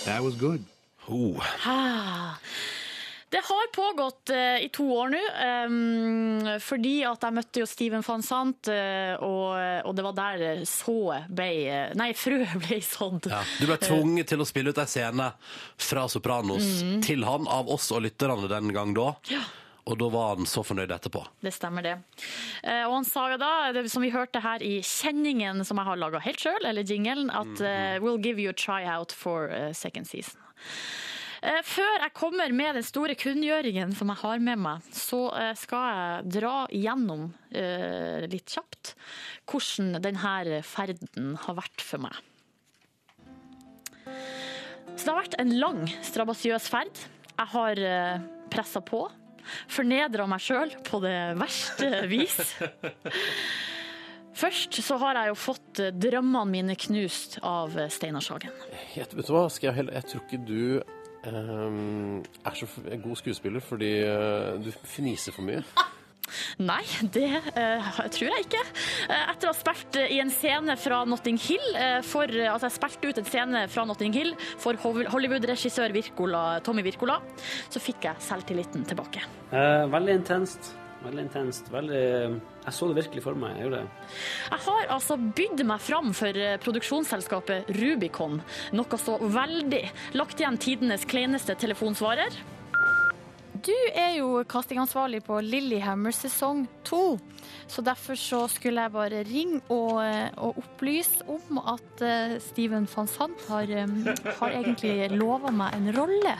[0.05, 0.63] That was good.
[1.09, 1.37] Oh.
[1.65, 2.39] Ah.
[3.33, 5.21] Det har pågått eh, i to år nå,
[6.61, 11.49] fordi at jeg møtte jo Steven van Sant, eh, og, det var der sået ble
[11.99, 13.29] Nei, frøet ble sådd.
[13.31, 15.31] Ja, du ble tvunget til å spille ut ei scene
[15.81, 17.01] fra Sopranos Mhm.
[17.05, 19.13] til han, av oss og lytterne den gang da.
[19.31, 19.41] Ja.
[19.85, 21.25] Og da var han så fornøyd etterpå.
[21.43, 21.97] Det stemmer, det.
[22.63, 25.97] Eh, Og han sa jo da, som vi hørte her i kjenningen som jeg har
[25.99, 29.73] laga helt sjøl, eller jingelen, at eh, we'll give you a try out for eh,
[29.73, 30.39] second season.
[31.43, 35.51] Eh, Før jeg kommer med den store kunngjøringen som jeg har med meg, så eh,
[35.59, 38.93] skal jeg dra igjennom eh, litt kjapt
[39.51, 42.15] hvordan denne ferden har vært for meg.
[44.93, 47.03] Så det har vært en lang, strabasiøs ferd.
[47.33, 47.79] Jeg har
[48.53, 49.01] pressa på.
[49.73, 52.37] Fornedra meg sjøl på det verste vis.
[54.37, 58.53] Først så har jeg jo fått drømmene mine knust av Steinar Sagen.
[58.93, 60.83] Jeg, jeg, tror ikke du
[61.31, 62.67] er så
[63.03, 65.63] god skuespiller fordi eh, du fniser for mye.
[66.57, 66.81] Nei,
[67.13, 68.61] det uh, tror jeg ikke.
[69.09, 72.77] Uh, etter å ha spilt i en scene fra Notting Hill, uh, for, altså jeg
[72.77, 75.93] spilte ut en scene fra Notting Hill for Hollywood-regissør
[76.65, 77.19] Tommy Wirkola,
[77.69, 79.27] så fikk jeg selvtilliten tilbake.
[79.53, 80.73] Eh, veldig intenst.
[81.03, 81.67] Veldig intenst.
[81.71, 83.57] Veldig Jeg så det virkelig for meg.
[83.57, 84.09] Jeg gjorde det.
[84.53, 88.39] Jeg har altså bydd meg fram for eh, produksjonsselskapet Rubicon,
[88.77, 89.83] noe så veldig.
[90.15, 92.39] Lagt igjen tidenes kleineste telefonsvarer.
[93.63, 97.17] Du er jo castingansvarlig på Lillehammer sesong to.
[97.67, 99.99] Så derfor så skulle jeg bare ringe og,
[100.37, 105.91] og opplyse om at eh, Steven van Sant har, eh, har egentlig lova meg en
[105.95, 106.35] rolle.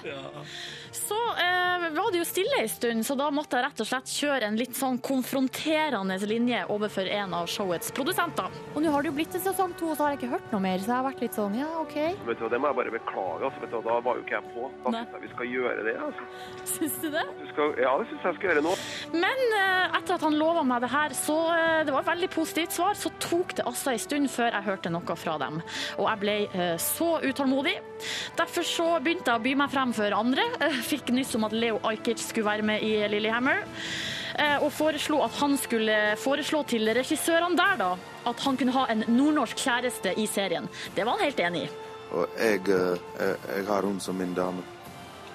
[0.93, 4.11] Så eh, var det jo stille en stund, så da måtte jeg rett og slett
[4.13, 8.53] kjøre en litt sånn konfronterende linje overfor en av showets produsenter.
[8.73, 10.53] Og nå har det jo blitt en sesong to, og så har jeg ikke hørt
[10.53, 10.77] noe mer.
[10.83, 11.97] Så jeg har vært litt sånn, ja, OK.
[12.27, 13.49] Vet du, Det må jeg bare beklage.
[13.49, 14.69] Altså, vet du, da var jo ikke jeg på.
[14.85, 15.95] Da syns jeg vi skal gjøre det.
[16.07, 16.21] Altså.
[16.73, 17.25] Syns du det?
[17.41, 18.73] Du skal, ja, det syns jeg skal gjøre nå.
[19.25, 22.29] Men eh, etter at han lova meg det her, så eh, det var et veldig
[22.31, 25.59] positivt svar, så tok det altså en stund før jeg hørte noe fra dem.
[25.99, 27.75] Og jeg ble eh, så utålmodig.
[28.39, 30.47] Derfor så begynte jeg å by meg frem for andre.
[30.63, 33.65] Eh, Fikk nyss om at Leo Ajkic skulle være med i Lillehammer.
[34.39, 37.91] eh, Og foreslo at han skulle foreslå til regissørene der, da,
[38.31, 40.69] at han kunne ha en nordnorsk kjæreste i serien.
[40.95, 41.73] Det var han helt enig i.
[42.13, 44.61] Og jeg, jeg, har hun som min dame.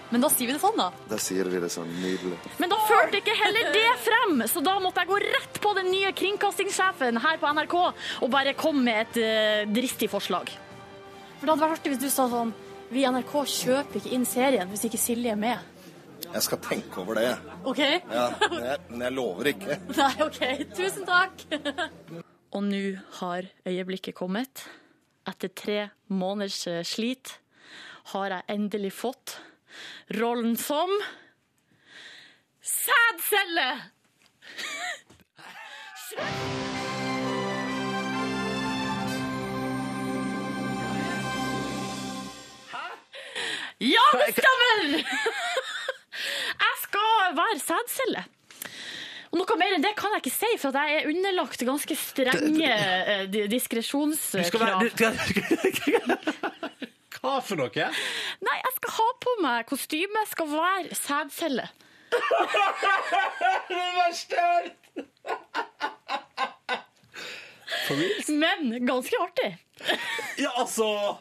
[0.08, 0.88] Men da sier vi det sånn, da.
[1.10, 2.38] Da sier vi det sånn nydelig.
[2.60, 5.90] Men da førte ikke heller det frem, så da måtte jeg gå rett på den
[5.92, 10.54] nye kringkastingssjefen her på NRK og bare komme med et uh, dristig forslag.
[11.38, 12.54] For det hadde vært artig hvis du sa sånn
[12.90, 15.74] Vi i NRK kjøper ikke inn serien hvis ikke Silje er med.
[16.28, 17.28] Jeg skal tenke over det.
[17.68, 17.80] OK?
[17.84, 19.76] Ja, men, jeg, men jeg lover ikke.
[20.00, 20.40] Nei, OK.
[20.76, 21.44] Tusen takk.
[22.56, 22.82] Og nå
[23.20, 24.64] har øyeblikket kommet.
[25.28, 25.78] Etter tre
[26.08, 27.34] måneders eh, slit
[28.14, 29.36] har jeg endelig fått
[30.14, 30.90] rollen som
[32.62, 33.82] sædcelle.
[43.80, 44.96] Ja, det stemmer!
[46.58, 48.24] Jeg skal være sædcelle.
[49.28, 52.72] Og noe mer enn det kan jeg ikke si, for jeg er underlagt ganske strenge
[53.52, 54.40] diskresjonskrav.
[54.40, 54.78] Du skal være
[57.18, 57.88] Hva for noe?
[58.46, 61.66] Nei, jeg skal ha på meg kostyme, jeg skal være sædcelle.
[63.68, 64.44] Det verste
[68.32, 69.50] Men ganske artig.
[70.38, 71.16] Ja, altså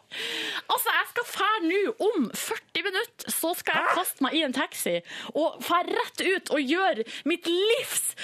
[0.69, 4.55] Altså, jeg skal fære nå om 40 minutter, så skal jeg kaste meg i en
[4.55, 4.95] taxi
[5.33, 8.15] og fære rett ut og gjøre mitt livs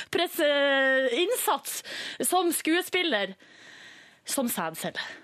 [1.24, 1.82] innsats
[2.22, 3.36] som skuespiller
[4.26, 5.23] som sædcelle.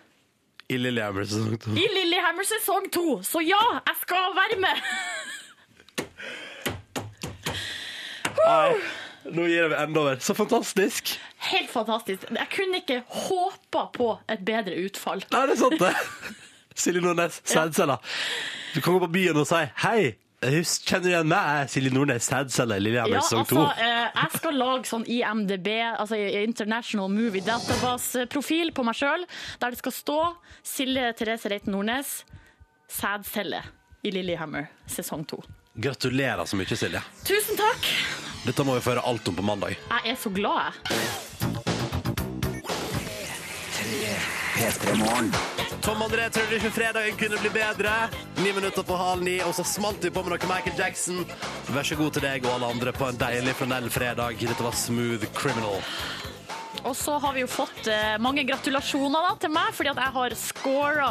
[0.70, 1.72] I Lillehammer sesong to.
[1.74, 3.06] I Lillehammer sesong to.
[3.26, 4.84] Så ja, jeg skal være med.
[8.40, 8.76] Nei,
[9.34, 10.22] nå gir jeg meg enda mer.
[10.22, 11.16] Så fantastisk.
[11.50, 12.30] Helt fantastisk.
[12.38, 15.26] Jeg kunne ikke håpa på et bedre utfall.
[15.34, 16.38] Nei, det er sant, det.
[16.80, 17.98] Silje Nordnes, sædceller.
[18.76, 20.14] Du kan gå på byen og si hei.
[20.40, 21.66] Husk, kjenner du igjen meg?
[21.68, 23.64] Silje Nordnes, sædcelle i Lillehammer Ja, sesong altså, 2?
[23.84, 25.68] eh, jeg skal lage sånn IMDb,
[26.00, 26.16] altså
[26.46, 29.26] International Movie Database-profil på meg sjøl,
[29.60, 30.18] der det skal stå
[30.64, 32.14] Silje Therese Reiten Nordnes,
[32.88, 33.60] sædcelle
[34.08, 35.42] i Lillehammer sesong 2.
[35.84, 37.04] Gratulerer så mye, Silje.
[37.28, 37.92] Tusen takk!
[38.48, 39.76] Dette må vi få høre alt om på mandag.
[39.76, 41.20] Jeg er så glad, jeg.
[45.90, 47.92] Tom André trodde ikke fredagen kunne bli bedre.
[48.44, 51.24] Ni minutter på halv ni, og så smalt vi på med noe Michael Jackson.
[51.74, 54.38] Vær så god til deg og alle andre på en deilig flanellfredag.
[54.38, 55.82] Dette var Smooth Criminal.
[56.84, 60.16] Og så har vi jo fått eh, mange gratulasjoner da, til meg, fordi at jeg
[60.16, 61.10] har scora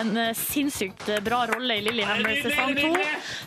[0.00, 2.92] en eh, sinnssykt eh, bra rolle i Lillehammer sesong to.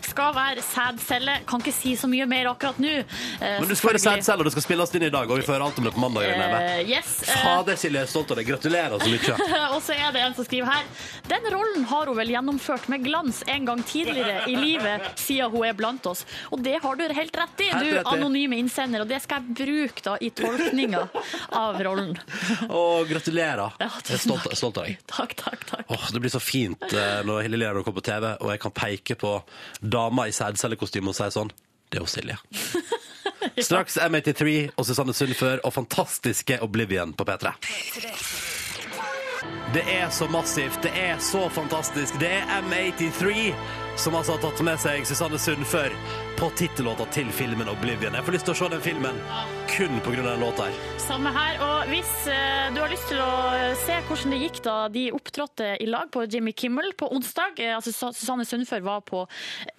[0.08, 1.38] Skal være sædcelle.
[1.48, 2.94] Kan ikke si så mye mer akkurat nå.
[3.40, 5.56] Men du skal være sædcelle, og det skal spilles inn i dag, og vi får
[5.56, 6.30] høre alt om det på mandag.
[6.30, 7.16] Eh, yes.
[7.30, 8.48] Fader, Silje, jeg er stolt av deg.
[8.52, 9.50] Gratulerer så mye.
[9.74, 10.84] og så er det en som skriver her
[11.30, 15.66] Den rollen har hun vel gjennomført med glans en gang tidligere i livet siden hun
[15.68, 16.24] er blant oss.
[16.54, 19.04] Og det har du helt rett i, du anonyme innsender.
[19.04, 21.06] Og det skal jeg bruke da i tolkninga
[21.50, 22.12] av rollen.
[22.68, 23.74] Og gratulerer.
[23.80, 24.98] Ja, Jeg er stolt, stolt av deg.
[25.10, 25.84] Takk, takk, takk.
[25.94, 28.74] Åh, det blir så fint eh, når Hilde Lierno kommer på TV, og jeg kan
[28.76, 29.34] peke på
[29.80, 31.52] dama i sædcellekostyme og si sånn
[31.90, 32.38] Det er jo Silje.
[33.66, 37.52] Straks M83 og Susanne Sundfør og fantastiske Oblivion på P3.
[39.74, 42.16] Det er så massivt, det er så fantastisk.
[42.22, 43.52] Det er M83
[43.96, 45.94] som altså har tatt med seg Susanne Sundfør
[46.38, 48.16] på tittellåta til filmen Oblivion.
[48.16, 49.18] Jeg får lyst til å se den filmen
[49.70, 50.78] kun av den låta her.
[51.02, 51.58] Samme her.
[51.64, 53.30] Og hvis eh, du har lyst til å
[53.84, 57.74] se hvordan det gikk da de opptrådte i lag på Jimmy Kimmel på onsdag eh,
[57.76, 59.26] altså Susanne Sundfør var på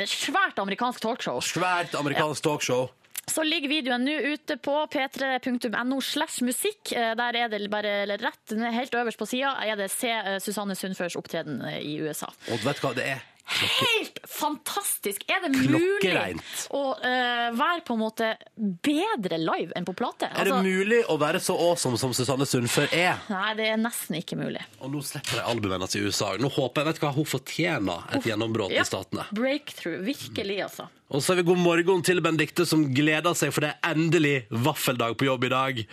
[0.07, 1.41] svært amerikansk talkshow.
[1.43, 2.87] Svært amerikansk talkshow.
[3.27, 6.91] Så ligger videoen nå ute på p3.no slash musikk.
[6.93, 10.75] Eh, Der er det bare rett helt øverst på sida er det Se eh, Susanne
[10.77, 12.29] Sundførs opptreden eh, i USA.
[12.51, 15.21] Og du vet hva, det er Helt fantastisk!
[15.29, 16.39] Er det mulig
[16.73, 20.31] å uh, være på en måte bedre live enn på plate?
[20.31, 23.21] Er det Altså- mulig å være så awesome som Susanne Sundfør er?
[23.29, 24.63] Nei, det er nesten ikke mulig.
[24.81, 26.33] Og nå slipper de albumet hennes i USA.
[26.41, 29.27] Nå håper jeg, vet hva, hun fortjener et gjennombrudd Ja, i statene.
[29.37, 30.01] Breakthrough.
[30.05, 30.87] Virkelig, altså.
[31.13, 34.47] Og så har vi god morgen til Benedikte, som gleder seg, for det er endelig
[34.49, 35.83] vaffeldag på jobb i dag.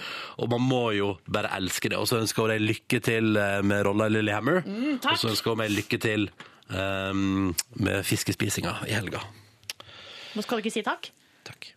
[0.41, 2.01] Og man må jo bare elske det.
[2.01, 4.65] Og så ønsker hun deg lykke til eh, med rolla i Lillehammer.
[4.65, 6.31] Mm, og så ønsker hun meg lykke til
[6.71, 9.21] med fiskespisinga i helga.
[10.33, 11.11] Nå skal du ikke si takk?
[11.45, 11.73] Takk,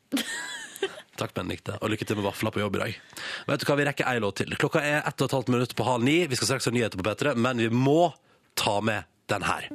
[1.15, 1.77] Takk, Benedikte.
[1.81, 2.97] Og lykke til med vafler på jobb i dag.
[3.47, 4.55] Vet du hva, Vi rekker ei låt til.
[4.59, 6.17] Klokka er ett og et halvt minutt på halv ni.
[6.27, 8.13] Vi skal straks ha nyheter på P3, men vi må
[8.59, 9.69] ta med den her.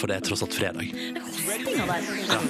[0.00, 0.88] For det er tross alt fredag.
[1.76, 2.40] Ja.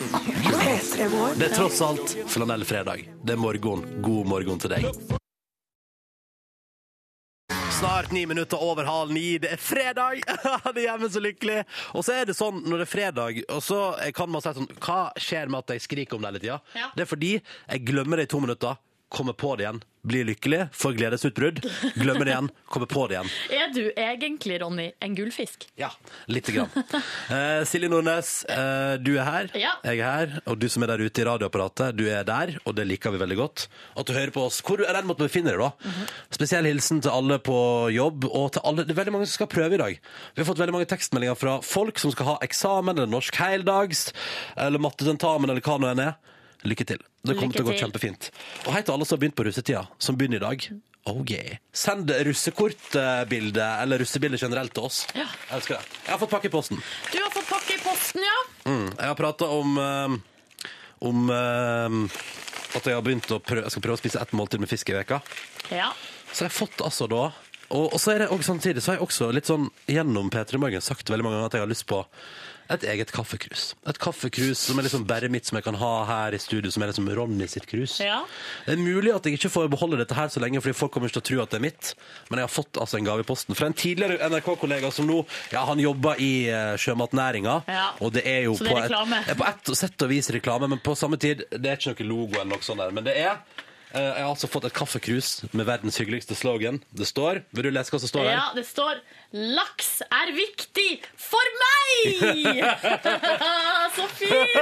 [1.34, 3.02] Det er tross alt flanellfredag.
[3.24, 3.82] Det er morgen.
[4.04, 4.86] God morgen til deg.
[7.80, 9.38] Snart ni minutter over halv ni.
[9.38, 10.20] Det er fredag!
[10.74, 11.54] det gjør meg så lykkelig.
[11.96, 13.78] Og så er det sånn når det er fredag, og så
[14.12, 16.58] kan man si sånn Hva skjer med at jeg skriker om det hele tida?
[16.76, 16.90] Ja.
[16.92, 18.76] Det er fordi jeg glemmer det i to minutter,
[19.08, 21.60] kommer på det igjen, blir lykkelig, får gledesutbrudd,
[21.94, 23.30] glemmer det igjen, kommer på det igjen.
[23.60, 25.66] Er du egentlig, Ronny, en gullfisk?
[25.78, 25.90] Ja,
[26.26, 26.70] lite grann.
[27.30, 29.50] Eh, Silje Nordnes, eh, du er her.
[29.58, 29.74] Ja.
[29.86, 30.38] Jeg er her.
[30.50, 33.20] Og du som er der ute i radioapparatet, du er der, og det liker vi
[33.22, 33.66] veldig godt.
[34.00, 35.90] At du hører på oss hvor du er den måtte befinne deg, da.
[35.90, 36.08] Mhm.
[36.40, 37.58] Spesiell hilsen til alle på
[37.94, 40.00] jobb, og til alle Det er veldig mange som skal prøve i dag.
[40.34, 44.08] Vi har fått veldig mange tekstmeldinger fra folk som skal ha eksamen, eller norsk heldags,
[44.56, 46.18] eller mattetentamen, eller hva nå enn er.
[46.64, 47.09] Lykke til.
[47.26, 48.30] Det kommer til å gå kjempefint.
[48.64, 50.64] Og hei til alle som har begynt på russetida, som begynner i dag.
[51.10, 51.58] Oh yeah.
[51.72, 55.02] Send russekortbilde, eller russebilde generelt til oss.
[55.16, 55.26] Ja.
[55.48, 56.00] Jeg elsker det.
[56.04, 56.82] Jeg har fått pakke i posten.
[57.12, 58.24] Du har fått pakke i posten.
[58.24, 58.40] Ja.
[58.68, 60.18] Mm, jeg har prata om eh,
[61.00, 62.00] om um,
[62.76, 64.92] at jeg har begynt å prøve, jeg skal prøve å spise ett måltid med fisk
[64.92, 65.22] i veka.
[65.72, 65.92] ja.
[66.30, 67.24] Så jeg har fått altså da
[67.74, 70.58] og, og så er det også, samtidig så har jeg også litt sånn gjennom P3
[70.62, 72.00] Morgen sagt veldig mange ganger at jeg har lyst på
[72.70, 73.74] et eget kaffekrus.
[73.90, 76.84] Et kaffekrus som er liksom bare mitt, som jeg kan ha her i studio, som
[76.84, 77.96] er liksom Ronny sitt krus.
[78.02, 78.20] Ja.
[78.66, 81.10] Det er mulig at jeg ikke får beholde dette her så lenge, fordi folk kommer
[81.10, 81.92] ikke til å tro at det er mitt,
[82.30, 85.22] men jeg har fått altså en gave i posten fra en tidligere NRK-kollega som nå,
[85.54, 87.88] ja, han jobber i uh, sjømatnæringa, Ja.
[88.00, 89.06] og det er jo det er på.
[89.14, 92.04] Et, er på ett sett og vis reklame, men på samme tid, det er ikke
[92.04, 94.76] noe logo eller noe sånt der, men det er eh, jeg har altså fått et
[94.76, 96.78] kaffekrus med verdens hyggeligste slogan.
[96.94, 98.36] Det står Vil du lese hva som står der?
[98.38, 99.00] Ja, det står
[99.32, 102.58] 'Laks er viktig for meg'!
[103.96, 104.56] Så fint!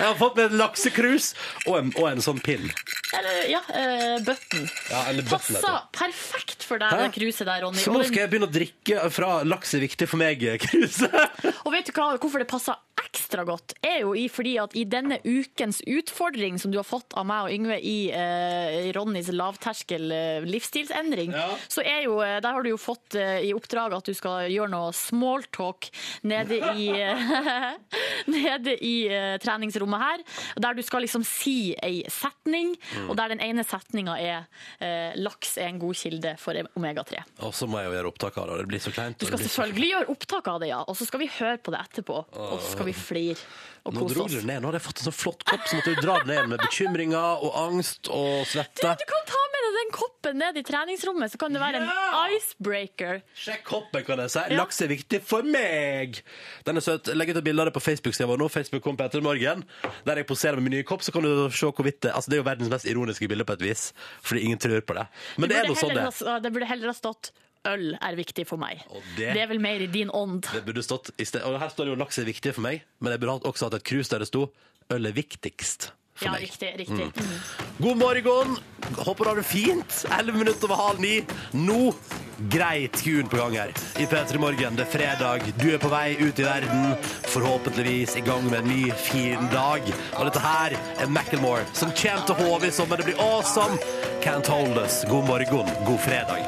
[0.00, 1.30] Jeg har fått med en laksekrus
[1.68, 2.66] og en, og en sånn pinn.
[3.14, 4.66] Eller, ja, uh, button.
[4.90, 5.84] Ja, eller button heter det.
[5.98, 7.06] perfekt for deg, Hæ?
[7.08, 7.78] det kruset der, Ronny.
[7.82, 11.14] Så Og nå den- skal jeg begynne å drikke fra laks er viktig for meg-kruset.
[11.66, 13.74] Og vet du hva, hvorfor det passer ekstra godt?
[13.86, 17.48] Er jo i, fordi at i denne ukens utfordring som du har fått av meg
[17.48, 21.34] og Yngve i eh, Ronnys lavterskel eh, livsstilsendring,
[21.70, 24.50] så er jo, eh, der har du jo fått eh, i oppdrag at du skal
[24.50, 25.90] gjøre noe smalltalk
[26.28, 26.88] nede i,
[28.36, 30.24] nede i eh, treningsrommet her,
[30.64, 32.74] der du skal liksom si ei setning,
[33.06, 34.46] og der den ene setninga er
[34.82, 37.24] eh, laks er en god kilde for omega-3.
[37.46, 38.60] Og så må jeg jo gjøre opptak av det.
[38.62, 39.20] Det blir så kleint.
[39.20, 40.80] Du skal selvfølgelig gjøre opptak av det, ja.
[40.86, 42.22] Og så skal vi høre på det etterpå.
[42.50, 43.38] Og så skal vi flire
[43.88, 44.60] og Nå dro du det ned.
[44.60, 46.60] Nå hadde jeg fått en sånn flott kopp, så måtte du dra den ned med
[46.60, 48.92] bekymringer og angst og svette.
[49.00, 51.90] Du kan ta med den koppen ned i treningsrommet, så kan det være en
[52.36, 53.20] icebreaker.
[53.36, 54.44] Sjekk koppen, kan jeg si.
[54.56, 56.20] Laks er viktig for meg!
[56.66, 57.10] Den er søt.
[57.16, 58.48] Legg ut et bilde av det på Facebook-sida vår nå.
[58.52, 59.64] Facebook kom på etter morgen.
[60.06, 62.38] Der jeg poserer med min nye kopp, så kan du se hvorvidt det Altså, det
[62.38, 63.92] er jo verdens mest ironiske bilde på et vis,
[64.22, 65.06] fordi ingen tror på det.
[65.38, 66.08] Men det, er nå sånn det.
[66.26, 67.30] ha- det burde heller ha stått
[67.64, 68.80] 'øl er viktig for meg'.
[69.16, 70.46] det- Det er vel mer i din ånd.
[70.52, 71.42] Det burde stått i sted.
[71.42, 73.74] Og her står det jo laks er viktig for meg, men jeg burde også hatt
[73.74, 74.50] et krus der det sto
[74.90, 75.90] øl er viktigst
[76.20, 76.42] for Ja, deg.
[76.46, 76.72] riktig.
[76.78, 77.06] riktig.
[77.16, 77.40] Mm.
[77.80, 78.56] God morgen!
[78.96, 80.04] Håper du har det fint.
[80.18, 81.24] 11 minutter over halv ni.
[81.52, 81.94] Nå
[82.50, 84.76] grei tune på gang her i P3 Morgen.
[84.76, 86.94] Det er fredag, du er på vei ut i verden.
[87.28, 89.80] Forhåpentligvis i gang med en ny, fin dag.
[90.18, 92.96] Og dette her er Macclemore, som kommer til HV i sommer.
[93.00, 93.78] Det blir awesome!
[94.24, 95.04] Can't hold us.
[95.08, 96.44] God morgen, god fredag.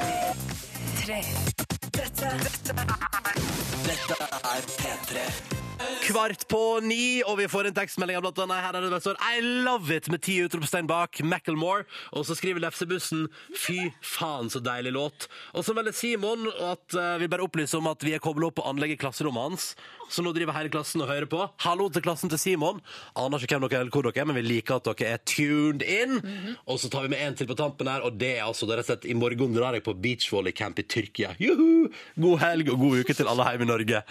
[6.02, 9.04] Kvart på ni, og vi får en tekstmelding av blant annet her er det bare
[9.04, 11.86] står I love it med ti utropstegn bak Macclemore.
[12.12, 15.28] Og så skriver Lefsebussen fy faen så deilig låt.
[15.54, 18.58] Og så melder Simon at eh, vi bare opplyser om at vi er koblet opp
[18.58, 19.68] på anlegget i klasserommet hans.
[20.10, 21.44] Så nå driver hele klassen og hører på.
[21.64, 22.80] Hallo til klassen til Simon.
[23.18, 25.22] Aner ikke hvem dere er eller hvor dere er, men vi liker at dere er
[25.28, 26.18] tuned in.
[26.66, 28.76] Og så tar vi med en til på tampen her, og det er altså det
[28.76, 31.34] er rett og slett i morgen drar jeg på beachvolleycamp i Tyrkia.
[31.42, 31.88] Juhu!
[32.20, 34.04] God helg og god uke til alle hjemme i Norge.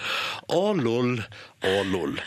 [0.56, 1.16] Å lol,
[1.68, 2.18] å lol.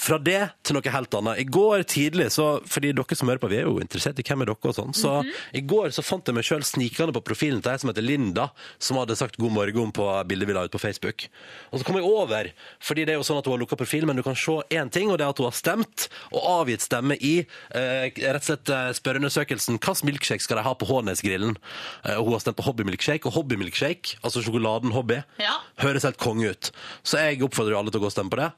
[0.00, 1.40] Fra det til noe helt annet.
[1.42, 4.44] I går tidlig, så, fordi dere som hører på, vi er jo interessert i hvem
[4.46, 5.18] er dere og sånn, så
[5.52, 8.46] i går så fant jeg meg sjøl snikende på profilen til ei som heter Linda,
[8.80, 11.26] som hadde sagt god morgen på bildet vi la ut på Facebook.
[11.70, 12.48] Og så kom jeg over,
[12.80, 14.88] fordi det er jo sånn at hun har lukka profil, men du kan se én
[14.94, 18.48] ting, og det er at hun har stemt, og avgitt stemme i eh, rett og
[18.48, 21.58] slett eh, spørreundersøkelsen hvilken milkshake skal de ha på Hånes-grillen.
[22.06, 25.58] Eh, og hun har stemt på hobbymilkshake, og hobbymilkshake, altså sjokoladen hobby, Ja.
[25.84, 26.72] høres helt konge ut.
[27.04, 28.50] Så jeg oppfordrer alle til å gå og stemme på det.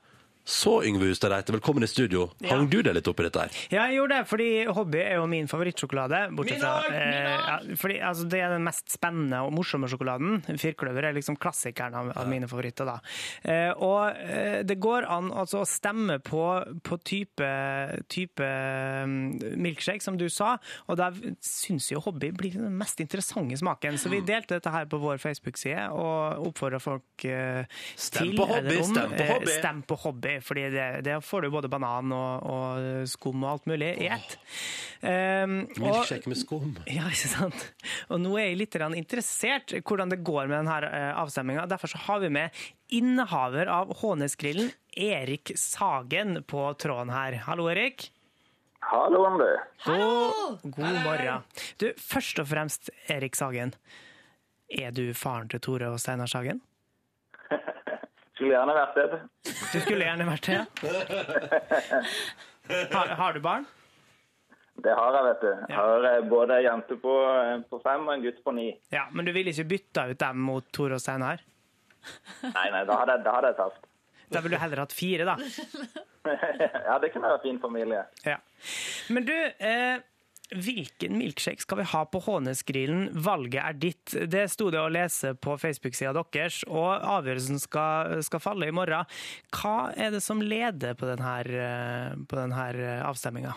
[0.44, 2.24] Så, Yngve Hustad Reite, velkommen i studio.
[2.50, 3.58] Hang du deg litt opp i dette her?
[3.70, 6.22] Ja, jeg gjorde det, fordi Hobby er jo min favorittsjokolade.
[6.34, 7.44] Bortsett Min fra eh, Min dag.
[7.46, 10.40] ja, fordi, altså, Det er den mest spennende og morsomme sjokoladen.
[10.58, 12.90] Firkløver er liksom klassikeren av, av mine favoritter.
[12.90, 12.96] da.
[13.46, 16.42] Eh, og eh, det går an altså, å stemme på,
[16.82, 17.52] på type,
[18.10, 20.56] type mm, milkshake, som du sa,
[20.90, 23.94] og da syns jo Hobby blir den mest interessante smaken.
[23.94, 27.62] Så vi delte dette her på vår Facebook-side og oppfordra folk eh,
[27.94, 29.54] Stem til på Hobby, om, stem på eh, Hobby.
[29.54, 33.66] Stem på Hobby, fordi det, det får du både banan og, og skum og alt
[33.70, 34.38] mulig i ett.
[35.02, 36.76] Um, og- Milkshake med skum.
[36.86, 37.66] ja, ikke sant?
[38.08, 41.66] Og nå er jeg litt interessert i hvordan det går med denne avstemminga.
[41.70, 42.50] Derfor så har vi med
[42.92, 47.40] innehaver av Hånesgrillen, Erik Sagen, på tråden her.
[47.46, 48.10] Hallo, Erik.
[48.82, 49.46] Hallo, du.
[49.86, 51.44] God, god morgen.
[51.78, 53.74] Du, først og fremst, Erik Sagen.
[54.72, 56.60] Er du faren til Tore og Steinar Sagen?
[58.42, 59.18] Skulle gjerne vært det.
[59.46, 60.56] Du skulle gjerne vært det.
[62.92, 63.64] Har, har du barn?
[64.82, 65.48] Det har jeg, vet du.
[65.68, 68.68] Jeg har eh, både ei jente på, eh, på fem og en gutt på ni.
[68.94, 71.38] Ja, Men du ville ikke bytta ut dem mot Tor og Steinar?
[72.42, 73.82] Nei, nei, da hadde, da hadde jeg tapt.
[74.32, 75.34] Da ville du heller hatt fire, da.
[76.88, 78.02] ja, det kunne vært fin familie.
[78.26, 78.38] Ja.
[79.12, 79.96] Men du, eh,
[80.52, 83.06] Hvilken milkshake skal vi ha på Hånesgrillen?
[83.24, 84.14] Valget er ditt.
[84.28, 89.08] Det sto det å lese på Facebook-sida deres, og avgjørelsen skal, skal falle i morgen.
[89.54, 91.36] Hva er det som leder på denne,
[92.28, 93.56] på denne avstemminga?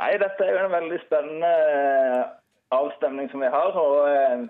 [0.00, 2.20] Nei, dette er jo en veldig spennende eh,
[2.72, 3.76] avstemning som vi har.
[3.76, 4.44] og eh,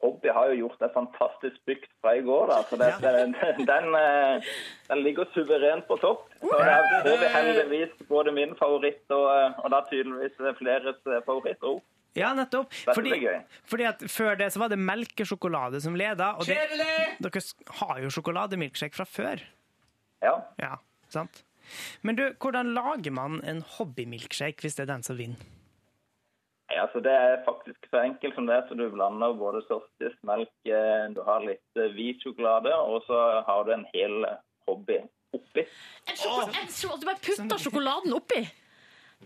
[0.00, 2.46] Hobby har jo gjort et fantastisk bygd fra i går.
[2.48, 3.34] da, så det, den,
[3.68, 4.50] den, eh,
[4.88, 6.26] den ligger suverent på topp.
[6.40, 11.60] Så det er vi heldigvis både min favoritt og, eh, og da tydeligvis fleres favoritt.
[11.60, 11.82] òg.
[12.18, 12.72] Ja, nettopp.
[12.94, 13.12] Fordi,
[13.70, 16.32] fordi at Før det så var det melkesjokolade som leda.
[16.40, 16.56] Og det,
[17.22, 17.42] dere
[17.82, 19.44] har jo sjokolademilkshake fra før.
[20.24, 20.34] Ja.
[20.58, 20.74] Ja,
[21.08, 21.44] sant?
[22.02, 25.38] Men du, hvordan lager man en hobbymilkshake hvis det er den som vinner?
[26.70, 28.60] Nei, altså Det er faktisk så enkelt som det.
[28.68, 33.42] så Du blander både softis, melk, eh, du har litt eh, hvit sjokolade, og så
[33.46, 34.24] har du en hel
[34.68, 35.00] hobby
[35.34, 35.64] oppi.
[36.06, 38.46] En sjokolade, en sjo- Du bare putter sjokoladen oppi.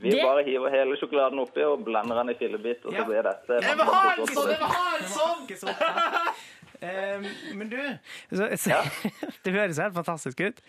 [0.00, 3.22] Vi Det- bare hiver hele sjokoladen oppi og blander den i fillebiter, og så blir
[3.22, 4.26] dette Jeg vil ha en
[6.84, 7.24] Eh,
[7.56, 7.78] men du,
[8.34, 8.80] så, så,
[9.46, 10.60] det høres helt fantastisk ut.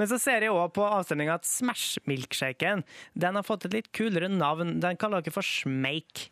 [0.00, 2.84] Men så ser jeg òg på avstemninga at Smash-milkshaken
[3.16, 4.76] den har fått et litt kulere navn.
[4.84, 6.28] Den kaller dere for Smake.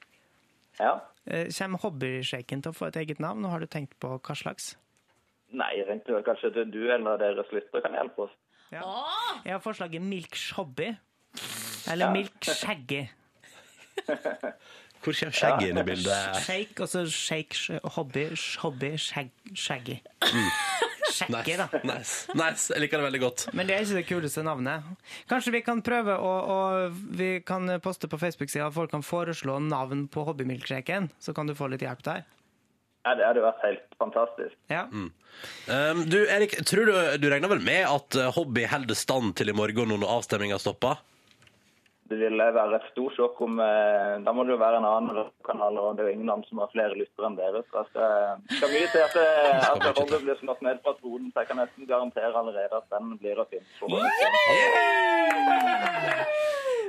[0.80, 0.99] Ja.
[1.24, 4.37] Eh, Kommer hobbyshaken til å få et eget navn, og har du tenkt på hva
[4.39, 4.74] slags?
[5.53, 8.37] Nei, jeg tenkte vel kanskje at du eller deres lyttere kan hjelpe oss.
[8.72, 8.85] Ja.
[9.45, 10.95] Jeg har forslaget Milkshobby.
[11.93, 12.12] Eller Ja.
[12.14, 13.03] Milkshaggy.
[15.03, 16.36] Hvor kommer skjegget inn i bildet?
[16.46, 19.98] Shake, og så shake, sh- hobby, sh- hobby, shag, shaggy.
[20.22, 20.50] Mm.
[21.12, 21.66] Shaggy, da.
[21.84, 22.28] Nice.
[22.38, 22.70] nice.
[22.72, 23.42] Jeg liker det veldig godt.
[23.53, 24.86] Men det er ikke det kuleste navnet.
[25.28, 26.59] Kanskje vi kan prøve å, å
[27.18, 31.55] Vi kan poste på Facebook-sida at folk kan foreslå navn på hobbymilkshaken, så kan du
[31.59, 32.22] få litt hjelp der.
[33.03, 34.55] Ja, Det hadde vært helt fantastisk.
[34.70, 34.84] Ja.
[34.94, 35.11] Mm.
[35.66, 39.50] Um, du, Erik, tror du, du regner vel med at uh, hobby holder stand til
[39.50, 41.03] i morgen når avstemninga stopper?
[42.13, 45.31] Det ville være et stort sjokk om eh, Da må det jo være en annen
[45.47, 47.63] kanal, og det er jo ingen andre som har flere lyttere enn dere.
[47.71, 47.89] Så det
[48.59, 49.17] skal, mye til at,
[49.71, 51.31] at det Hobby blir slått ned fra tronen.
[51.33, 53.89] Så jeg kan nesten garantere allerede at den blir å finne på.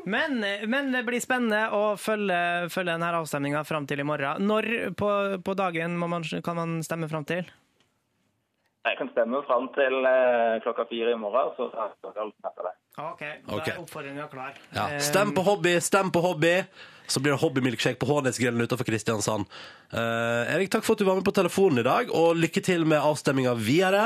[0.04, 4.44] Men, men det blir spennende å følge, følge denne avstemninga fram til i morgen.
[4.44, 4.68] Når
[5.00, 5.10] på,
[5.40, 7.48] på dagen må man, kan man stemme fram til?
[8.84, 12.74] Jeg kan stemme fram til eh, klokka fire i morgen, så dere alt etter det.
[13.00, 14.58] OK, da er oppfordringa klar.
[14.76, 14.90] Ja.
[14.90, 16.58] Eh, Stem på hobby, stem på hobby!
[17.08, 19.48] Så blir det hobbymilkshake på Hånesgrillen utenfor Kristiansand.
[19.92, 22.86] Uh, Erik, takk for at du var med på telefonen i dag, og lykke til
[22.88, 24.06] med avstemminga videre.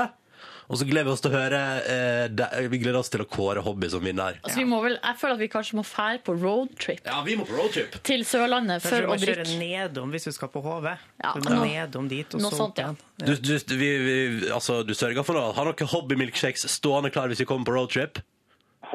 [0.67, 3.25] Og så gleder vi oss til å høre eh, de- Vi gleder oss til å
[3.31, 4.35] kåre hobby som vinner.
[4.43, 7.37] Altså, vi må vel, jeg føler at vi kanskje må fære på roadtrip Ja, vi
[7.39, 7.95] må på roadtrip.
[8.03, 10.89] til Sørlandet Kanskje for du må å kjøre nedom hvis du skal på HV.
[11.23, 12.89] Ja, du må noe- nedom dit, og noe så sånt, opp ja.
[13.23, 13.41] igjen.
[13.41, 17.39] Du, du, vi, vi, altså, du sørger for å ha noen hobbymilkshakes stående klar hvis
[17.39, 18.19] vi kommer på roadtrip?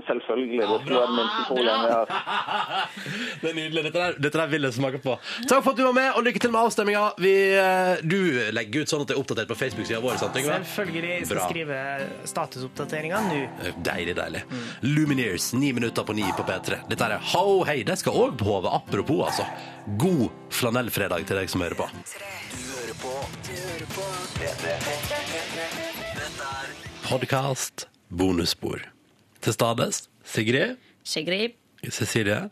[0.06, 0.60] Selvfølgelig.
[0.62, 2.06] Det skulle være minsteproblemet vi har.
[3.42, 3.82] Det er nydelig.
[3.86, 5.16] Dette der, dette der vil jeg smake på.
[5.48, 7.04] Takk for at du var med, og lykke til med avstemminga.
[7.22, 8.18] Eh, Du
[8.56, 10.16] legger ut sånn at det er oppdatert på Facebook-sida vår?
[10.22, 10.58] sant, Yngve?
[10.64, 11.12] Selvfølgelig.
[11.18, 11.48] Jeg skal Bra.
[11.48, 11.80] skrive
[12.32, 13.40] statusoppdateringa nå.
[13.62, 14.42] Deilig, Deilig, deilig.
[14.82, 16.82] Lumineers, ni minutter på ni på P3.
[16.90, 17.82] Dette er Ho Hei.
[17.86, 18.68] De skal òg på HV.
[18.72, 19.46] Apropos, altså.
[19.98, 21.88] God flanellfredag til deg som hører på.
[27.08, 28.91] Podkast bonusspor.
[29.42, 31.56] Til stades Sigrid, Sigrid.
[31.90, 32.44] Cecilie.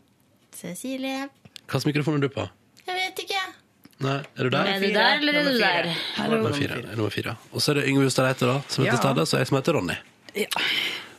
[0.51, 1.29] Cecilie.
[1.71, 2.43] Hvilken mikrofon er du på?
[2.83, 3.43] Jeg vet ikke.
[4.01, 4.71] Nei, er du der?
[4.73, 5.87] Er du der, eller er du der?
[6.33, 6.81] Nummer fire.
[6.97, 7.37] Nummer fire.
[7.53, 9.59] Og så er det Yngve Hustad Reite, da, som er til stede, og jeg som
[9.61, 9.95] heter Ronny.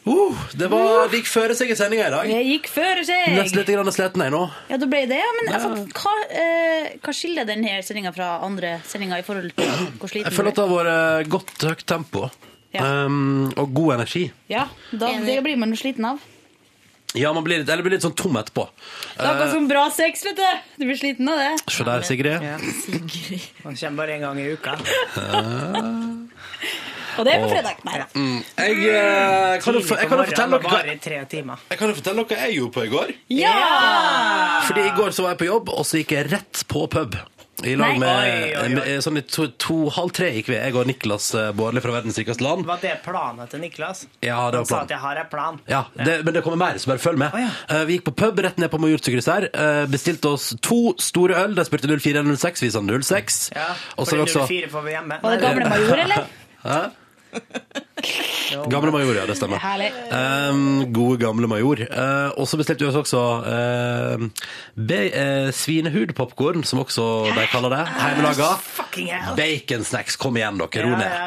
[0.02, 2.30] Uh, det, var, det gikk føre seg i sendinga i dag.
[2.34, 3.32] Jeg gikk føre seg.
[3.38, 4.42] Nesten litt grann sliten jeg nå.
[4.68, 5.32] Ja, da ble det, ja.
[5.38, 9.70] Men altså, hva, eh, hva skiller denne sendinga fra andre sendinger i forhold til
[10.02, 12.26] hvor sliten Jeg føler at det har vært godt høyt tempo.
[12.80, 14.30] Um, og god energi.
[14.48, 16.22] Ja, da, det blir man jo sliten av.
[17.12, 18.64] Ja, man blir litt, eller blir litt sånn tom etterpå.
[18.72, 20.46] Det er akkurat Eh, som bra sex, vet du.
[20.80, 21.50] Du blir sliten av det.
[21.68, 22.40] Se der, Sigrid.
[22.40, 22.56] Ja.
[23.66, 24.78] Man kommer bare en gang i uka.
[27.12, 27.80] Og det er på fredag.
[27.84, 28.06] Nei da.
[28.16, 31.60] Mm, jeg, eh, kan jo, for- jeg kan jo fortelle dere varer i tre timer.
[31.68, 33.12] Jeg kan jo fortelle dere hva jeg gjorde på i går.
[33.36, 34.62] Ja!
[34.70, 37.18] Fordi i går så var jeg på jobb, og så gikk jeg rett på pub.
[37.64, 38.68] I lag med Oi, oi, oi.
[38.74, 41.92] med- Sånn i to, to, halv tre gikk vi, jeg og Niklas eh, Bårdli fra
[41.94, 42.64] Verdens rikeste land.
[42.66, 44.06] Var det planen til Niklas?
[44.24, 44.64] Ja, det var planen.
[44.64, 45.60] Han sa at jeg har en plan.
[45.68, 47.36] Ja, det, Men det kommer mer, så bare følg med.
[47.68, 49.48] Eh, vi gikk på pub rett ned på Majorstukrysset her.
[49.52, 51.54] eh, bestilte oss to store øl.
[51.54, 53.38] De spurte 04 eller 06, vi sa 06.
[53.54, 55.20] Ja, for så fordi også 04 får vi hjemme.
[55.22, 56.26] Var det gamle major, eller?
[56.66, 56.82] Hæ?
[58.68, 59.26] Gamle Major, ja.
[59.26, 59.60] Det stemmer.
[59.62, 59.90] Herlig.
[60.12, 61.82] Um, gode, gamle Major.
[61.88, 64.26] Uh, og så bestilte vi oss også uh,
[64.76, 67.82] be, uh, svinehudpopkorn, som også de kaller det.
[68.02, 68.50] Hjemmelaga.
[69.38, 70.16] Baconsnacks.
[70.20, 70.84] Kom igjen, dere.
[70.86, 71.18] Ro ned.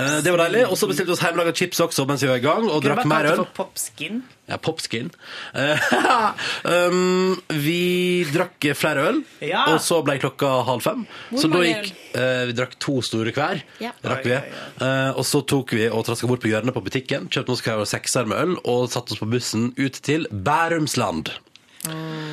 [0.00, 0.64] Eh, Det var deilig.
[0.70, 3.04] Og så bestilte vi oss hjemmelaga chips også mens vi var i gang, og drakk
[3.10, 3.42] mer øl.
[3.56, 4.22] popskin.
[4.50, 5.10] Ja, popskin.
[5.54, 5.78] Eh,
[6.90, 9.66] um, vi drakk flere øl, Ja.
[9.74, 11.04] og så ble klokka halv fem.
[11.30, 13.62] Hvor så da gikk eh, Vi drakk to store hver.
[14.02, 14.38] Rakk vi.
[14.38, 17.80] Eh, og så tok vi og traska bort på hjørnet på butikken, kjøpte oss hver
[17.88, 21.30] sekser med øl og satte oss på bussen ut til Bærumsland.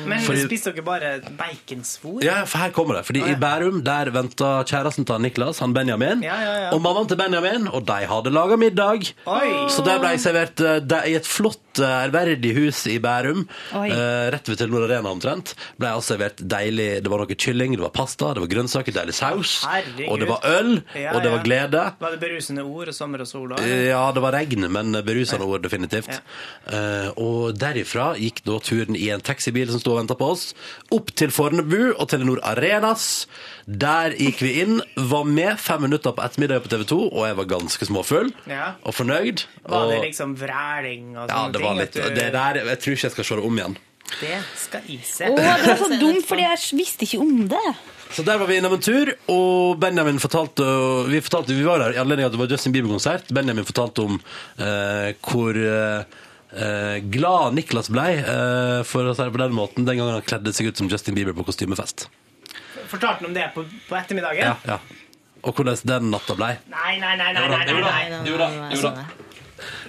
[0.04, 2.22] Men Fordi- spiste dere bare baconsvor?
[2.22, 3.06] Ja, for her kommer det.
[3.06, 3.34] Fordi oh, ja.
[3.34, 6.70] i Bærum der venta kjæresten til Niklas, han Benjamin, Ja, ja, ja.
[6.74, 9.08] og mammaen til Benjamin, og de hadde laga middag.
[9.26, 9.48] Oi.
[9.72, 13.44] Så der ble jeg servert eh, i et flott, eh, ærverdig hus i Bærum.
[13.74, 15.54] Eh, rett ved Telenor Arena omtrent.
[15.78, 19.14] Ble altså servert deilig Det var noe kylling, det var pasta, det var grønnsaker, deilig
[19.18, 19.58] saus.
[19.68, 20.08] Herregud.
[20.12, 21.84] Og det var øl, Ja, og det var glede.
[22.00, 23.48] Var det berusende ord sommer og sol?
[23.54, 23.62] da?
[23.66, 26.20] Ja, det var regn, men berusende ord definitivt.
[26.72, 30.52] Eh, og derifra gikk da turen i en taxibil som sto og venta på oss,
[30.94, 33.26] opp til Fornebu og Telenor Arenas.
[33.68, 37.36] Der gikk vi inn, var med fem minutter på ettermiddag på TV 2, og jeg
[37.36, 38.72] var ganske småfull Ja.
[38.82, 39.44] og fornøyd.
[39.68, 41.82] Var det liksom vræling og sånne ja, det var ting?
[41.84, 42.02] litt du?
[42.16, 43.78] Det der Jeg tror ikke jeg skal se det om igjen.
[44.18, 45.28] Det skal jeg se.
[45.28, 47.64] Å, det var så dumt, fordi jeg visste ikke om det.
[48.16, 50.64] Så der var vi innom en tur, og Benjamin fortalte
[51.10, 53.28] Vi, fortalte, vi var der i anledning av at det var Justin Bieber-konsert.
[53.36, 56.16] Benjamin fortalte om eh, hvor eh,
[56.56, 60.24] eh, glad Niklas ble, eh, for å si det på den måten, den gangen han
[60.24, 62.08] kledde seg ut som Justin Bieber på kostymefest.
[62.88, 64.56] Fortalte han om det på, på ettermiddagen?
[64.56, 65.04] Ja, ja.
[65.44, 66.54] Og hvordan den natta ble.
[66.72, 67.32] Nei, nei, nei.
[67.36, 68.08] nei, nei, nei, nei.
[68.08, 69.27] nei, nei, nei, da.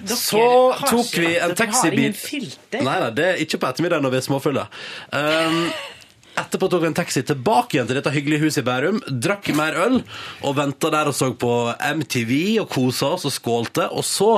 [0.00, 0.42] Dere Så
[0.86, 2.82] tok vi en dere har ingen filter.
[2.82, 4.66] Nei, nei, det er ikke på ettermiddagen når vi er småfulle.
[5.14, 5.62] Um,
[6.40, 9.76] etterpå tok vi en taxi tilbake igjen til dette hyggelige huset i Bærum, drakk mer
[9.78, 9.98] øl
[10.46, 11.52] og venta der og så på
[12.00, 12.32] MTV
[12.62, 13.86] og kosa oss og skålte.
[13.94, 14.30] Og så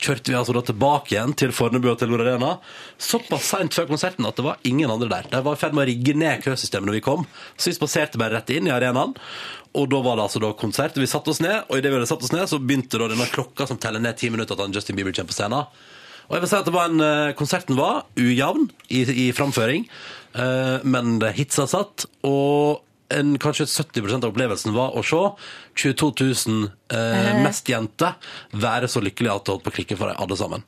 [0.00, 2.56] kjørte vi altså da tilbake igjen til Fornebu og Telenor Arena
[3.00, 5.30] såpass seint før konserten at det var ingen andre der.
[5.30, 8.20] De var i ferd med å rigge ned køsystemet når vi kom, så vi spaserte
[8.20, 9.14] bare rett inn i arenaen.
[9.78, 10.98] Og da var det altså da konsert.
[10.98, 13.28] Vi satte oss ned, og idet vi hadde satt oss ned, så begynte da denne
[13.30, 15.68] klokka som teller ned ti minutter til Justin Bieber kommer på scenen.
[16.30, 19.88] Og jeg vil si at det var en, eh, Konserten var ujevn i, i framføring,
[20.38, 22.06] eh, men det hitsa satt.
[22.22, 25.18] Og en, kanskje 70 av opplevelsen var å se
[25.82, 26.10] 22
[26.46, 28.14] 000 eh, mest jenter
[28.54, 30.62] være så lykkelige at det holdt på å klikke for dem alle sammen.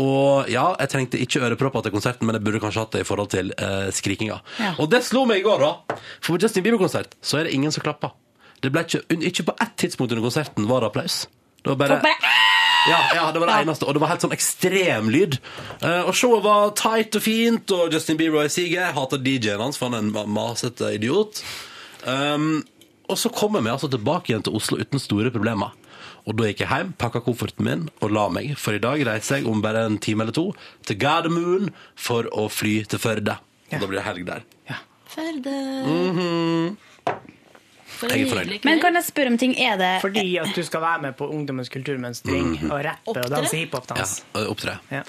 [0.00, 3.08] Og ja, jeg trengte ikke ørepropper til konserten, men jeg burde kanskje hatt det i
[3.08, 4.38] forhold til eh, skrikinga.
[4.62, 4.72] Ja.
[4.78, 6.00] Og det slo meg i går, da.
[6.22, 8.14] For på Justin Bieber-konsert så er det ingen som klapper.
[8.62, 11.24] Det ble ikke, ikke på ett tidspunkt under konserten var det applaus.
[11.62, 13.86] Det var bare ja, ja, det var det eneste.
[13.86, 15.38] Og det var helt sånn ekstrem lyd.
[15.80, 19.78] Eh, og showet var tight og fint, og Justin Bieber og i hata DJ-en hans,
[19.78, 21.42] for han er en ma- masete idiot.
[22.06, 22.64] Um,
[23.10, 25.74] og så kommer vi altså tilbake igjen til Oslo uten store problemer.
[26.26, 28.52] Og da gikk jeg hjem, pakka kofferten min og la meg.
[28.58, 30.48] For i dag reiser jeg om bare en time eller to
[30.86, 33.38] til Gardermoen for å fly til Førde.
[33.72, 34.46] Og da blir det helg der.
[35.12, 35.56] Førde.
[38.10, 38.58] Jeg er.
[38.64, 39.54] Men kan jeg spørre om ting?
[39.58, 43.56] Er det Fordi at du skal være med på Ungdommens kulturmønstring og rappe og danse
[43.56, 44.22] hiphop-dans.
[44.34, 44.78] Ja, opptre.
[44.90, 45.02] Ja.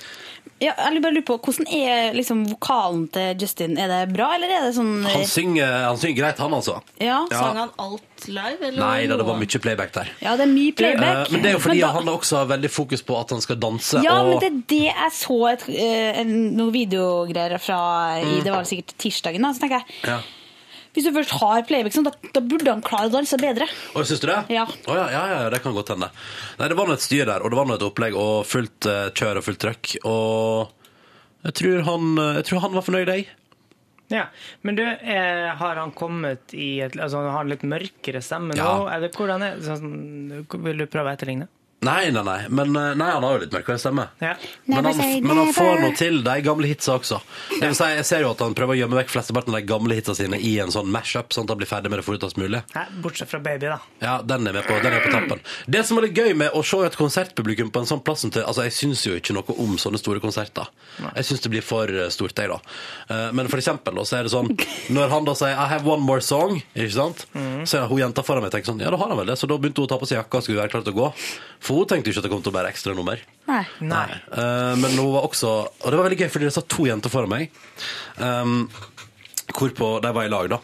[0.61, 3.77] ja, Jeg bare lurer på, Hvordan er liksom vokalen til Justin?
[3.77, 6.81] Er det bra, eller er det sånn Han synger, han synger greit, han altså.
[6.99, 7.39] Ja, Ja.
[7.39, 8.59] sang han alt live?
[8.61, 10.11] Eller Nei da, det var mye playback der.
[10.21, 11.27] Ja, det er mye playback.
[11.27, 13.41] Eh, Men det er jo fordi da- han også har veldig fokus på at han
[13.41, 14.03] skal danse.
[14.03, 18.43] Ja, men det er det jeg så et, en- noen videogreier fra i, Mm.
[18.43, 19.41] Det var sikkert tirsdagen.
[19.41, 20.19] da, Så tenker jeg, ja.
[20.93, 23.65] Hvis du først har playback, sånn, da, da burde han klare å danse bedre.
[23.97, 24.39] Og Syns du det?
[24.53, 24.67] Ja.
[24.69, 26.11] Å, ja, ja, ja, det kan godt hende.
[26.59, 28.89] Nei, Det var nå et styr der, og det var nå et opplegg og fullt
[28.91, 29.95] eh, kjør og fullt trøkk.
[30.05, 33.25] Og jeg tror han, eh, jeg tror han var fornøyd, jeg.
[34.13, 34.27] Ja,
[34.61, 38.61] Men du, eh, har han kommet i et Altså, har han litt mørkere stemme nå?
[38.61, 38.73] Ja.
[38.93, 39.65] Eller hvordan er det?
[39.65, 41.47] Sånn, vil du prøve å etterligne?
[41.83, 42.37] Nei, nei, nei.
[42.49, 44.05] Men eh, nei, han har jo litt mørkere stemme.
[44.23, 44.33] Ja.
[44.69, 47.19] Men han, men han får noe til de gamle hitsa også.
[47.51, 49.67] Det vil si, jeg ser jo at han prøver å gjemme vekk flesteparten av de
[49.69, 52.39] gamle hitsa sine i en sånn mash-up, sånn at han blir ferdig med det fortest
[52.39, 52.63] mulig.
[52.75, 53.79] Ja, bortsett fra Baby, da.
[54.03, 55.43] Ja, den er med på, den er på tappen.
[55.67, 58.43] Det som er litt gøy med å se et konsertpublikum på en sånn plass til
[58.43, 60.69] Altså, jeg syns jo ikke noe om sånne store konserter.
[61.03, 62.59] Jeg syns det blir for eh, stort, jeg, da.
[63.09, 64.51] Eh, Men for eksempel, da, så er det sånn
[64.95, 67.25] Når han da sier 'I have one more song', ikke sant?
[67.67, 69.37] Så er hun jenta foran meg tenker sånn Ja, da har han vel det.
[69.39, 70.99] Så da begynte hun å ta på seg jakka og skulle være klar til å
[71.01, 71.07] gå.
[71.63, 73.21] For hun tenkte jo ikke at det kom til å være ekstranummer.
[73.49, 73.61] Nei.
[73.85, 74.07] Nei.
[74.31, 77.11] Eh, men hun var også Og det var veldig gøy, fordi det satt to jenter
[77.11, 77.51] foran meg.
[78.17, 78.69] Um,
[79.53, 80.61] hvorpå de var i lag, da.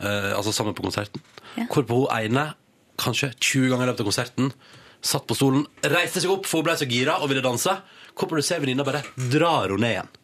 [0.00, 1.22] Eh, altså sammen på konserten.
[1.58, 2.50] Hvorpå hun ene,
[2.98, 4.52] kanskje 20 ganger i løpet av konserten,
[5.00, 7.74] satt på stolen, reiste seg opp, for hun ble så gira og ville danse.
[8.18, 10.14] Hvorpå du ser venninna bare drar henne ned igjen.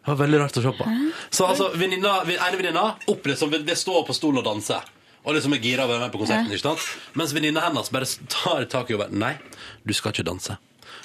[0.00, 0.86] Det var veldig rart å se på.
[1.28, 4.78] Så altså, venninna, ene venninna opp som det står på stolen og danse.
[5.24, 6.48] Og liksom er gira og være med på konserten.
[6.48, 6.88] Ikke sant?
[7.18, 9.36] Mens venninna hennes bare tar tak i henne Nei,
[9.84, 10.56] du skal ikke danse.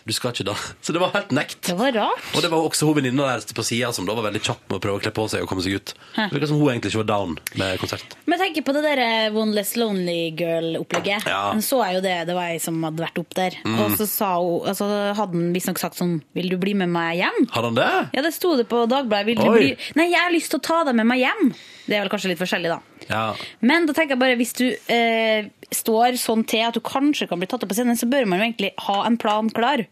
[0.05, 0.75] Du skal ikke danse.
[0.85, 1.59] Så det var helt nekt.
[1.65, 2.29] Det var rart.
[2.37, 4.77] Og det var også hun venninna der på sida som da var veldig kjapp med
[4.77, 5.93] å prøve å kle på seg og komme seg ut.
[6.15, 8.15] Det virka som hun egentlig ikke var down med konsert.
[8.29, 11.27] Men tenk på det der eh, One Less Lonely Girl-opplegget.
[11.29, 11.41] Ja.
[11.65, 13.57] Så jeg jo det, det var ei som hadde vært opp der.
[13.65, 13.79] Mm.
[13.83, 17.17] Og så sa hun, altså, hadde han visstnok sagt sånn Vil du bli med meg
[17.19, 17.41] hjem?
[17.51, 17.91] Hadde han det?
[18.15, 19.27] Ja, det sto det på Dagbladet.
[19.31, 21.49] Vil du bli Nei, jeg har lyst til å ta deg med meg hjem.
[21.85, 23.05] Det er vel kanskje litt forskjellig, da.
[23.09, 23.25] Ja.
[23.61, 27.41] Men da tenker jeg bare, hvis du eh, står sånn til at du kanskje kan
[27.41, 29.85] bli tatt opp på scenen, så bør man jo egentlig ha en plan klar.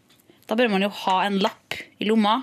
[0.50, 2.40] Da bør man jo ha en lapp i lomma.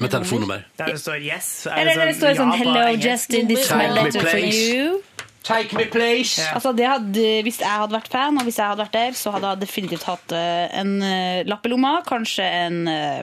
[0.00, 0.64] Med telefonnummer.
[0.80, 1.50] Der det står yes.
[1.66, 3.06] så er Eller der det står sånn ja 'Hello, engelsk.
[3.06, 5.02] Justin, this is my letter from you'.
[5.42, 6.40] Take me, please.
[6.54, 9.32] Altså, det hadde, hvis jeg hadde vært fan, og hvis jeg hadde vært der, så
[9.34, 11.94] hadde jeg definitivt hatt eh, en uh, lapp i lomma.
[12.06, 13.22] Kanskje en uh,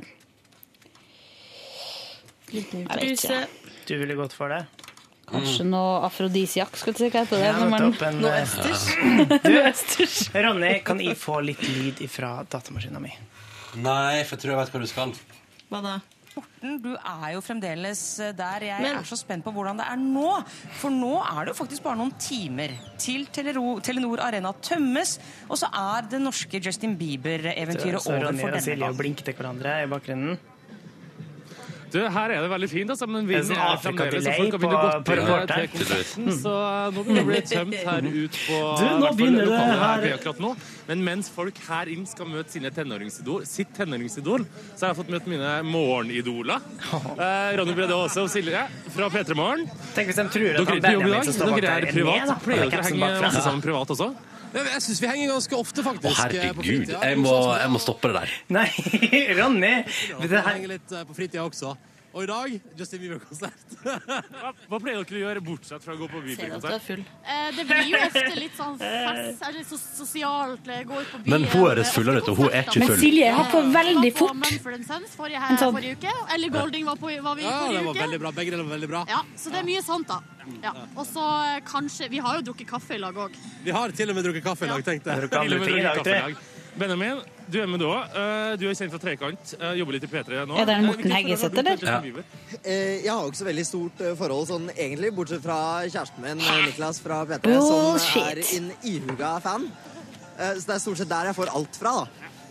[2.54, 3.46] Jeg vet ikke.
[3.88, 4.66] Du ville gått for det?
[5.28, 7.48] Kanskje noe afrodisiak, skal du si hva heter det?
[7.50, 8.84] Ja, når man- opp en, Noe eh, østers.
[9.48, 10.20] Du, østers.
[10.34, 13.12] Ronny, kan jeg få litt lyd ifra datamaskina mi?
[13.76, 15.12] Nei, for jeg tror jeg vet hva du skal.
[15.68, 15.98] Hva da?
[16.38, 18.64] Morten, du er jo fremdeles eh, der.
[18.70, 20.32] Jeg Men- er så spent på hvordan det er nå.
[20.80, 25.18] For nå er det jo faktisk bare noen timer til Telero, Telenor Arena tømmes,
[25.50, 28.96] og så er det norske Justin Bieber-eventyret Så over Ronny for og denne Silje gang.
[29.02, 30.38] blinker til hverandre i bakgrunnen.
[31.92, 34.62] Du, her er det veldig fint, altså, men vinden sånn er fremdeles så folk har
[34.62, 35.70] begynt å gå på reporteren.
[35.72, 36.54] konserten, så
[36.92, 40.08] nå begynner det å bli tømt her ut på Du, nå begynner det lokalet her.
[40.18, 40.52] akkurat nå.
[40.90, 44.44] Men mens folk her inn skal møte sine tenåringsidol, sitt tenåringsidol,
[44.76, 46.68] så har jeg fått møte mine morgenidoler.
[47.18, 48.60] Eh, Ronny Brede Aase og Silje
[48.94, 49.64] fra P3 Morgen.
[49.96, 51.26] Tenk hvis de tror Dere at han er på jobb i Benjamin dag?
[51.28, 52.34] som står bak Dere der, er er privat?
[52.44, 54.10] Pleier dere å henge masse sammen privat også?
[54.56, 56.14] Jeg syns vi henger ganske ofte, faktisk.
[56.14, 56.64] Å, herregud.
[56.64, 57.02] fritida.
[57.04, 58.34] Jeg må, jeg må stoppe det der.
[58.56, 58.68] Nei,
[59.38, 59.74] Ronny!
[60.22, 61.76] Vi henger litt eh, på fritida også.
[62.18, 63.74] Og i dag Justin Bieber-konsert.
[63.86, 66.88] Hva, hva pleier dere å gjøre bortsett fra å gå på Bieber-konsert?
[67.22, 70.66] Eh, Det blir jo ofte litt sånn fest, litt så sosialt.
[70.74, 71.30] eh, Gå ut på byen.
[71.36, 72.96] Men hun høres fullere ut, og hun er ikke full.
[72.96, 73.02] Men.
[73.04, 74.34] Silje har på veldig Var fort.
[74.34, 76.16] på Mumford Sons forrige, En sånn- forrige uke.
[76.40, 78.34] Ellie Golding var, på, var vi i Ja, det var veldig bra.
[78.42, 79.04] Begge deler var veldig bra.
[79.14, 80.20] Ja, så det er mye sånt, da.
[80.66, 80.74] Ja.
[80.98, 81.22] Og så
[81.54, 83.38] eh, kanskje Vi har jo drukket kaffe i lag òg.
[83.68, 86.38] Vi har til og med drukket kaffe i dag, tenkte jeg.
[86.78, 87.22] Benjamin,
[87.52, 87.92] du er med da.
[88.52, 89.54] Eh, Du er kjent fra Trekant.
[89.60, 90.58] eh, Jobber litt i P3 nå.
[90.60, 91.78] Er det en Eh, Morten du til eller?
[91.84, 92.02] Ja.
[92.64, 96.38] Eh, Jeg har jo ikke så veldig stort forhold sånn egentlig, bortsett fra kjæresten min
[96.66, 98.24] Niklas fra P3, som shit.
[98.24, 99.72] er en ihuga fan.
[100.40, 102.08] Eh, Så det er stort sett der jeg får alt fra, da.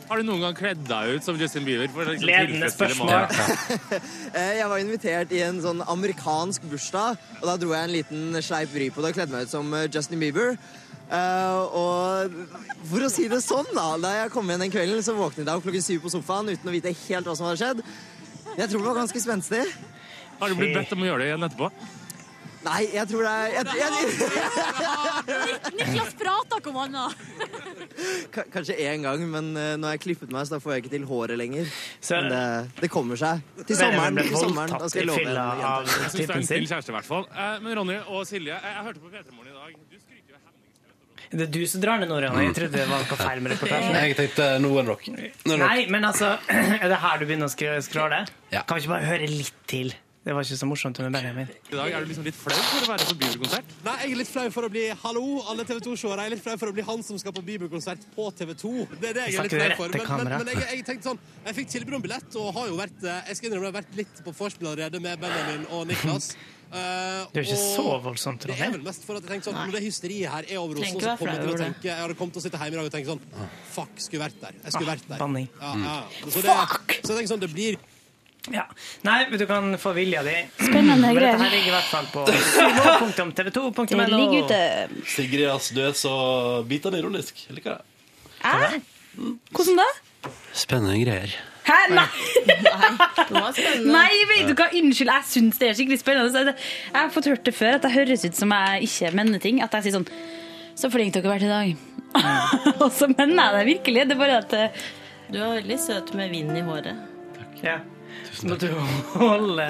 [0.09, 1.89] Har du noen gang kledd deg ut som Justin Bieber?
[1.91, 3.11] For liksom Ledende spørsmål.
[4.37, 8.43] Eh, Jeg var invitert i en sånn amerikansk bursdag, og da dro jeg en liten
[8.43, 10.57] sleip vri på det og kledde meg ut som Justin Bieber.
[11.07, 12.33] Eh, og
[12.91, 15.55] for å si det sånn, da, da jeg kom igjen den kvelden, så våknet jeg
[15.61, 17.85] opp klokken syv på sofaen uten å vite helt hva som hadde skjedd.
[18.57, 19.63] Jeg tror det var ganske spenstig.
[20.41, 21.71] Har du blitt bedt om å gjøre det igjen etterpå?
[22.67, 23.93] Nei, jeg tror det er jeg, jeg,
[25.79, 27.15] Niklas prater ikke om annet.
[28.51, 31.05] Kanskje én gang, men nå når jeg klippet meg, så da får jeg ikke til
[31.07, 31.71] håret lenger.
[32.03, 32.43] Så- Men det,
[32.83, 33.45] det kommer seg.
[33.69, 34.19] Til sommeren.
[34.19, 35.21] Til sommeren da skal jeg love.
[35.23, 37.25] Jeg syns det er en snill kjæreste, i hvert fall.
[37.31, 39.71] Eh, Men Ronny og Silje, jeg, jeg hørte på P3 Morgen i dag.
[39.87, 40.43] Du skryter jo
[41.31, 43.99] Det er du som drar ned nå, Jeg trodde det var noe feil med reportasjen.
[44.01, 45.07] Jeg tenkte noen rock.
[45.11, 45.61] Noen det.
[45.63, 46.35] Nei, men altså,
[46.83, 48.17] er det her du begynner å skr-
[48.53, 48.63] Ja.
[48.63, 49.95] Kan vi ikke bare høre litt til?
[50.27, 51.47] Det var ikke så morsomt med Benjamin.
[51.71, 53.75] I dag er du liksom litt flau for å være på Bieber-konsert.
[53.87, 55.23] Nei, jeg er litt flau for å bli Hallo,
[55.53, 56.17] alle TV 2-seere.
[56.25, 58.73] Jeg er litt flau for å bli han som skal på Bieber-konsert på TV 2.
[58.97, 59.95] Det er det jeg er litt flau for.
[59.95, 62.81] Men, men, men jeg, jeg tenkte sånn Jeg fikk tilbud om billett og har jo
[62.81, 65.87] vært eh, Jeg skal innrømme jeg har vært litt på vorspiel allerede med Benjamin og
[65.93, 66.33] Niklas.
[66.77, 69.59] Eh, Det er ikke så voldsomt, Det er vel mest for at jeg tenkte sånn
[69.67, 72.17] Når det hysteriet her er over oss, så kommer jeg til å tenke Jeg hadde
[72.21, 74.55] kommet til å sitte hjemme i dag og tenke sånn Fuck, skulle vært der.
[74.65, 75.19] Jeg skulle Ah, vært der.
[75.25, 75.49] banning.
[75.61, 75.97] Ja, ja.
[76.31, 76.57] Så, det,
[77.03, 77.79] så jeg tenker sånn Det blir
[78.53, 78.63] Ja.
[79.03, 80.37] Nei, men du kan få vilja di.
[80.61, 81.33] Spennende Men greier.
[81.35, 82.23] Dette her ligger i hvert fall på
[83.35, 83.85] tv2.no.
[83.87, 84.61] Det ligger ute.
[85.11, 86.13] Sigrid, ass, du er så
[86.69, 87.35] bitende ironisk.
[87.49, 87.83] Jeg liker det.
[88.45, 88.81] Hæ?
[89.51, 89.89] Hvordan da?
[90.55, 91.35] Spennende greier.
[91.67, 91.79] Hæ?
[91.91, 92.07] Nei!
[93.87, 94.69] Nei, vet du hva?
[94.71, 96.55] Unnskyld, jeg syns det er skikkelig spennende.
[96.55, 99.59] Jeg har fått hørt det før, at det høres ut som jeg ikke mener ting.
[99.65, 100.09] At jeg sier sånn
[100.77, 101.69] Så flink dere har vært i dag.
[102.85, 104.07] Og så mener jeg det virkelig.
[104.07, 104.87] Det er bare at eh,
[105.33, 107.05] Du er veldig søt med vind i håret.
[107.65, 107.81] Ja.
[108.37, 108.69] Så må du
[109.17, 109.67] holde,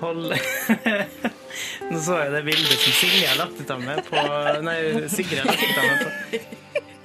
[0.00, 0.36] holde.
[1.90, 4.22] Nå så jeg det bildet som Silje har lagt ut av meg på
[4.66, 4.76] Nei,
[5.10, 6.10] Sigrid har lagt ut av meg på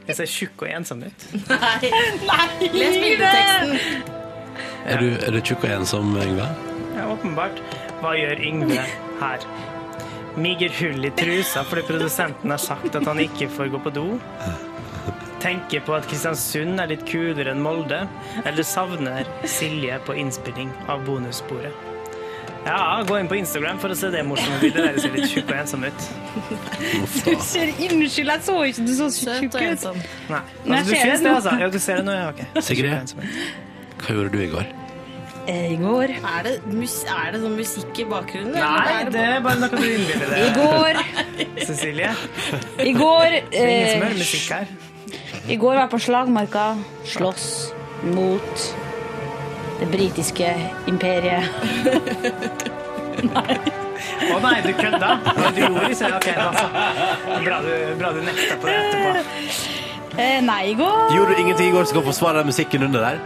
[0.10, 1.26] Jeg ser tjukk og ensom ut.
[1.50, 1.94] Nei!
[2.82, 4.25] Les bildeteksten.
[4.86, 6.46] Er du, er du tjukk og ensom, Yngve?
[6.96, 7.58] Ja, åpenbart.
[8.04, 8.84] Hva gjør Yngve
[9.22, 9.48] her?
[10.36, 14.06] Miger hull i trusa fordi produsenten har sagt at han ikke får gå på do.
[15.42, 18.04] Tenker på at Kristiansund er litt kulere enn Molde.
[18.44, 21.92] Eller savner Silje på innspilling av bonussporet.
[22.66, 24.88] Ja, gå inn på Instagram for å se det morsomme bildet.
[24.96, 26.08] Der ser litt tjukk og ensom ut.
[27.26, 29.86] Du ser Unnskyld, jeg så ikke du så tjukk ut.
[30.32, 30.42] Nei.
[30.66, 31.54] Altså, du ser syns det altså?
[31.62, 32.34] Ja, du ser det nå, ja.
[32.34, 32.66] ok.
[32.66, 33.14] Sigrid?
[34.06, 34.68] Hva gjorde du i går?
[35.46, 38.54] Eh, I går Er det, mus er det sånn musikk i bakgrunnen?
[38.54, 40.42] Nei, eller det er bare noe du innbiller deg.
[40.42, 41.00] I går
[41.68, 42.12] Cecilie.
[42.82, 44.74] I går Det er ingen som eh, hører musikk her.
[45.46, 46.66] I går var jeg på slagmarka.
[47.06, 47.48] Slåss
[48.16, 48.66] mot
[49.80, 50.50] det britiske
[50.90, 51.50] imperiet.
[53.34, 53.58] nei.
[54.32, 55.10] Å nei, du kødda?
[55.56, 56.14] Du gjorde ikke det?
[56.18, 57.40] Ok, da.
[57.46, 59.10] Bra du, bra du nekta på det etterpå.
[60.16, 63.04] Eh, nei, i går Gjorde du ingenting i går som kan forsvare den musikken under
[63.04, 63.18] der?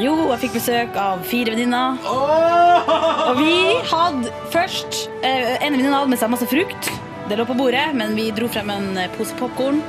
[0.00, 1.98] Jo, jeg fikk besøk av fire venninner.
[2.08, 3.54] Og vi
[3.90, 6.92] hadde først eh, En venninne hadde med seg masse frukt.
[7.28, 9.82] Det lå på bordet, men vi dro frem en pose popkorn.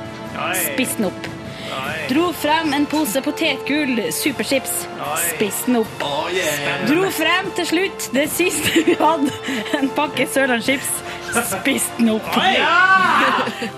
[0.58, 1.31] Spiste den opp.
[2.10, 4.72] Dro frem en pose potetgull superchips.
[5.30, 6.02] Spiste den opp.
[6.88, 9.32] Dro frem til slutt det siste vi hadde,
[9.78, 10.90] en pakke Sørlandschips.
[11.32, 12.28] Spiste den opp.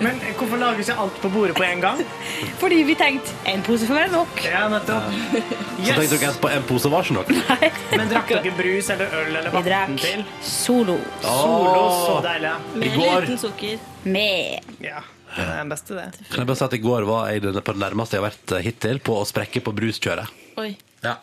[0.03, 2.03] Men hvorfor lager ikke alt på bordet på en gang?
[2.63, 4.43] Fordi vi tenkte en pose får være nok.
[4.49, 5.15] Ja, nettopp.
[5.85, 7.35] Så tenkte dere på en pose var ikke nok?
[7.95, 10.25] Men drakk dere brus eller øl eller Vi vann drakk til?
[10.43, 10.99] Solo.
[11.23, 12.55] Solo, så deilig.
[12.75, 13.91] Med liten sukker.
[14.05, 14.75] Med.
[14.85, 15.05] Ja,
[15.37, 16.27] det er den beste, det.
[16.31, 18.31] Kan jeg bare si at I går var jeg det på det nærmeste jeg har
[18.31, 20.31] vært eh, hittil på å sprekke på bruskjøret.
[20.63, 20.71] Oi.
[21.05, 21.17] Ja.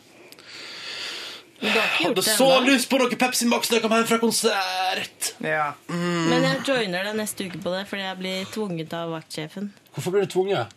[1.62, 2.72] Men du har ikke gjort Hadde det så ennå.
[2.74, 5.32] lyst på noe Pepsi Max da jeg kom hjem fra konsert!
[5.46, 5.68] Ja.
[5.94, 9.68] Men jeg joiner deg neste uke på det, fordi jeg blir tvunget av vaktsjefen.
[9.94, 10.74] Hvorfor blir du tvunget?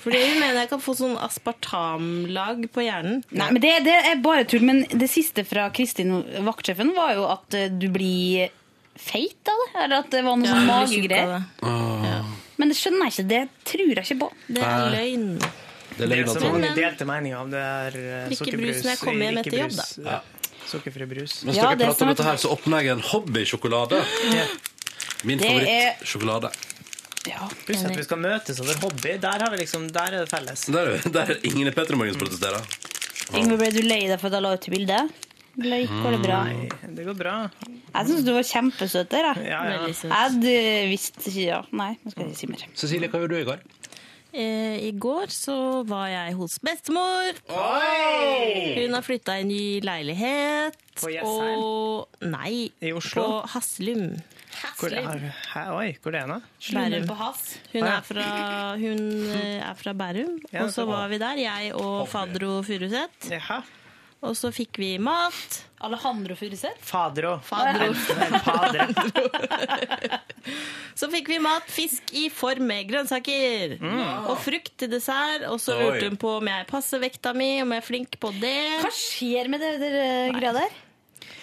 [0.00, 3.20] Fordi hun mener jeg kan få sånn aspartamlag på hjernen.
[3.34, 4.62] Nei, men det, det er bare tull.
[4.64, 8.48] Men det siste fra Kristin, vaktsjefen, var jo at eh, du blir
[8.96, 9.72] feit av det.
[9.84, 11.34] Eller at det var noe Ja, sånn magegreier.
[11.34, 12.22] det.
[12.60, 13.28] Men det skjønner jeg ikke.
[13.32, 13.42] Det
[13.72, 14.28] tror jeg ikke på.
[14.48, 15.26] Det er løgn.
[15.92, 18.62] Det er Det så mange delte meninger om det er eh, sukkerbrus.
[18.62, 19.86] brus når jeg kommer hjem etter jobb, da.
[20.10, 20.20] Ja.
[20.72, 21.34] Sukkerfri brus.
[21.44, 23.98] Mens Ja, dere det er prater om dette her, så åpner jeg en hobbysjokolade.
[25.24, 26.52] Min Det er- favorittsjokolade.
[27.28, 29.12] Ja, Pluss at vi skal møtes over hobby.
[29.22, 30.64] Der, har vi liksom, der er det felles.
[30.66, 32.64] Der, der er ingen i Petter Morgens protesterer.
[33.36, 35.28] Yngve, ble du lei deg for at jeg la ut bildet?
[35.60, 36.38] Eller går det bra?
[36.48, 37.34] Nei, det går bra.
[37.92, 39.28] Jeg syns du var kjempesøt der.
[39.36, 39.86] Jeg, Ja, ja.
[39.92, 40.56] Jeg hadde
[40.88, 41.60] visst ikke ja.
[41.76, 42.66] Nei, nå skal jeg ikke si mer.
[42.74, 43.64] Cecilie, hva gjorde du i går?
[44.32, 45.54] Eh, I går så
[45.84, 47.36] var jeg hos bestemor.
[47.52, 48.78] Oi!
[48.80, 50.78] Hun har flytta i ny leilighet.
[50.96, 51.60] På Jessheim?
[51.60, 53.26] Og Nei, I Oslo?
[53.26, 54.06] på Haslum.
[54.78, 55.20] Hvor er,
[55.52, 56.42] hæ, oi, hvor er det hen?
[56.76, 57.06] Bærum.
[57.08, 57.44] på Hass.
[57.72, 58.26] Hun er fra,
[58.80, 59.04] hun
[59.36, 60.34] eh, er fra Bærum.
[60.52, 63.32] Ja, og så var vi der, jeg og Fadro Furuseth.
[64.22, 65.56] Og så fikk vi mat.
[65.82, 66.78] Alejandro Furuseth?
[66.86, 67.32] Fadro.
[67.42, 67.88] Fadro.
[68.46, 68.84] Fadro.
[70.94, 73.74] Så fikk vi mat, fisk i form med grønnsaker.
[74.30, 75.46] Og frukt til dessert.
[75.50, 78.30] Og så lurte hun på om jeg passer vekta mi, om jeg er flink på
[78.38, 78.54] det.
[78.84, 79.98] Hva skjer med det der
[80.38, 80.80] greia der?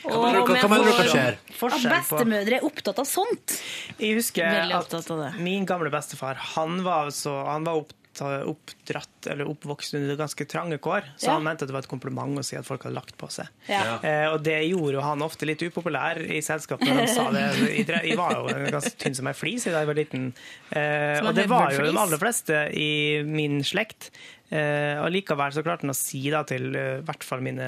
[0.07, 1.37] Og Hva om jeg får- dere skjer?
[1.59, 3.57] At bestemødre er opptatt av sånt?
[3.99, 5.31] Jeg husker at opptatt av det.
[5.43, 10.77] min gamle bestefar han var, så, han var opptatt, oppdratt eller oppvokst under ganske trange
[10.83, 11.31] kår, så Ja.
[11.37, 13.47] han mente det var et kompliment å si at folk hadde lagt på seg.
[13.67, 13.99] Ja.
[14.03, 17.49] Eh, og det gjorde jo han ofte litt upopulær i selskapet når han sa det.
[18.09, 20.33] Jeg, var jo ganske tynn som ei flis da jeg var liten.
[20.71, 24.09] Eh, og det var jo de aller fleste i min slekt.
[24.49, 27.67] Eh, og likevel så klarte han å si da til eh, i hvert fall mine,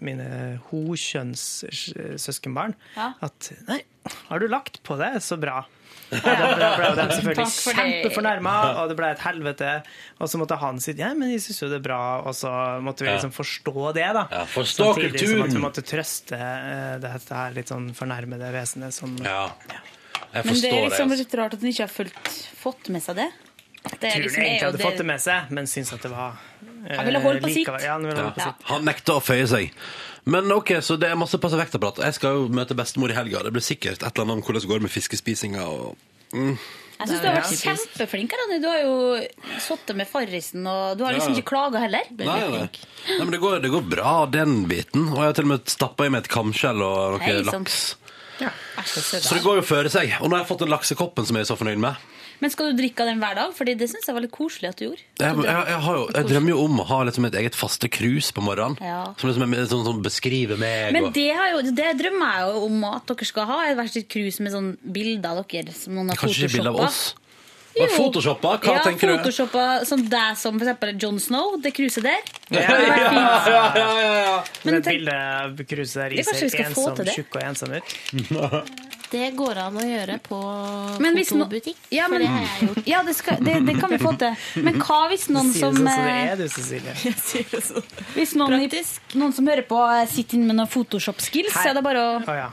[0.00, 3.12] mine hokjønnssøskenbarn Ja.
[3.20, 3.80] at nei,
[4.28, 5.64] har du lagt på det, så bra.
[6.08, 9.72] Da ble, de selvfølgelig kjempefornærma, og det ble et helvete.
[10.18, 12.52] Og så måtte han si ja, men jeg syns jo det er bra, og så
[12.84, 14.24] måtte vi liksom forstå det, da.
[14.32, 18.96] Ja, forstå Samtidig som at vi måtte trøste eh, dette her litt sånn fornærmede vesenet
[18.96, 19.50] som Ja.
[20.28, 21.18] Jeg Men det er liksom altså.
[21.22, 23.28] litt rart at han ikke har fulgt, fått med seg det.
[23.88, 26.02] Det er tror liksom, han egentlig hadde det- fått det med seg, men syns at
[26.04, 26.34] det var
[26.88, 27.68] eh, Han ville holde på sitt.
[27.84, 28.04] Ja, han
[28.36, 28.52] Ja.
[28.72, 29.72] Han nekta å føye seg.
[30.28, 32.02] Men ok, så det er masse passe vektapparat.
[32.04, 33.40] Jeg skal jo møte bestemor i helga.
[33.46, 35.64] Det blir sikkert et eller annet om hvordan det går med fiskespisinga.
[35.64, 35.96] Og...
[36.36, 36.58] Mm.
[36.98, 37.72] Jeg syns du har vært Ja.
[37.72, 38.32] kjempeflink.
[38.40, 38.58] Ronny.
[38.60, 38.96] Du har jo
[39.62, 41.38] sittet med farrisen, og du har liksom Ja.
[41.38, 42.10] ikke klaga heller.
[42.18, 42.66] Nei, nei.
[42.66, 45.08] nei, men det går, det går bra, den biten.
[45.14, 47.80] Og jeg har til og med stappa i meg et kamskjell og noe Hei, laks.
[48.42, 48.50] Ja.
[48.84, 50.12] så Så det går jo føre seg.
[50.20, 51.96] Og nå har jeg fått den laksekoppen som jeg er så fornøyd med.
[52.38, 53.52] Men skal du drikke av den hver dag?
[53.56, 55.04] Fordi det syns jeg var litt koselig at du gjorde.
[55.18, 57.90] Jeg, jeg, jeg, har jo, jeg drømmer jo om å ha liksom et eget faste
[57.92, 58.78] krus på morgenen.
[58.84, 59.00] Ja.
[59.18, 60.92] Som liksom som, sånn, sånn beskriver meg.
[60.96, 63.62] Men det, har jo, det drømmer jeg jo om at dere skal ha.
[63.68, 66.86] Et verste krus med sånn bilder av dere som noen har Kanskje ikke bilde av
[66.88, 67.00] oss?
[67.78, 68.54] Hva, Photoshoppa?
[68.62, 69.14] Hva ja, tenker du?
[69.20, 72.30] photoshoppa sånn deg som for eksempel Jon Snow, det kruset der.
[72.50, 73.10] Ja, ja, ja,
[73.54, 74.36] ja, ja, ja.
[74.64, 76.34] Men det bildet cruiset der i få
[76.64, 77.98] ensom, tjukk og ensom ut.
[79.08, 80.38] Det går an å gjøre på
[80.98, 81.96] fotobutikk, no-.
[81.96, 82.80] Ja, for det har jeg gjort.
[82.92, 84.46] ja det, skal, det, det kan vi få til.
[84.66, 87.82] Men hva hvis noen som Si det sånn som det eh, er, du, Cecilie.
[88.18, 88.64] Hvis noen,
[89.16, 92.16] noen som hører på, eh, sitter inne med noen Photoshop-skills, så er det bare å
[92.20, 92.48] oh, ja.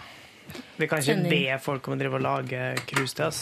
[0.76, 3.41] Vi kan ikke be folk om å drive og lage krus til oss.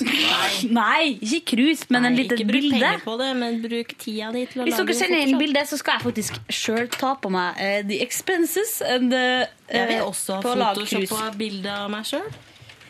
[0.70, 2.38] Nei, ikke krus, men en Nei, bilde.
[2.38, 5.26] ikke bruk penger på det, men bruk tida di til å Hvis lage dere sender
[5.26, 9.46] inn bilde, så skal jeg faktisk sjøl ta på meg uh, the expenses and uh,
[9.70, 12.30] Jeg vil eh, også ha photoshoppa bilde av meg sjøl.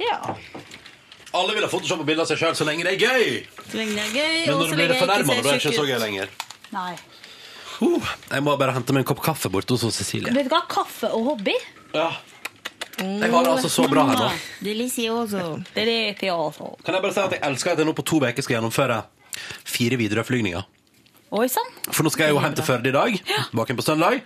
[0.01, 0.35] Ja.
[1.33, 3.39] Alle vil ha Photoshop på bilde av seg sjøl så lenge det er gøy!
[3.69, 5.23] Så lenge det er gøy, Men og når så du blir lenge jeg da er
[5.23, 6.03] det ikke så tjukk gøy ut.
[6.05, 6.35] lenger.
[6.73, 6.93] Nei.
[7.83, 10.33] Uh, jeg må bare hente meg en kopp kaffe borte hos Cecilie.
[10.33, 10.61] Vet du hva?
[10.69, 11.55] Kaffe og hobby?
[11.93, 12.11] Ja.
[13.01, 14.29] Jeg har det altså så bra her nå.
[14.63, 15.57] Delicioso.
[15.73, 16.75] Delicioso.
[16.85, 18.99] Kan jeg bare si at jeg elsker at jeg nå på to uker skal gjennomføre
[19.65, 20.67] fire Widerøe-flygninger.
[21.33, 21.69] Oi sånn.
[21.89, 23.15] For nå skal jeg jo hjem til Førde i dag,
[23.49, 24.19] tilbake på søndag.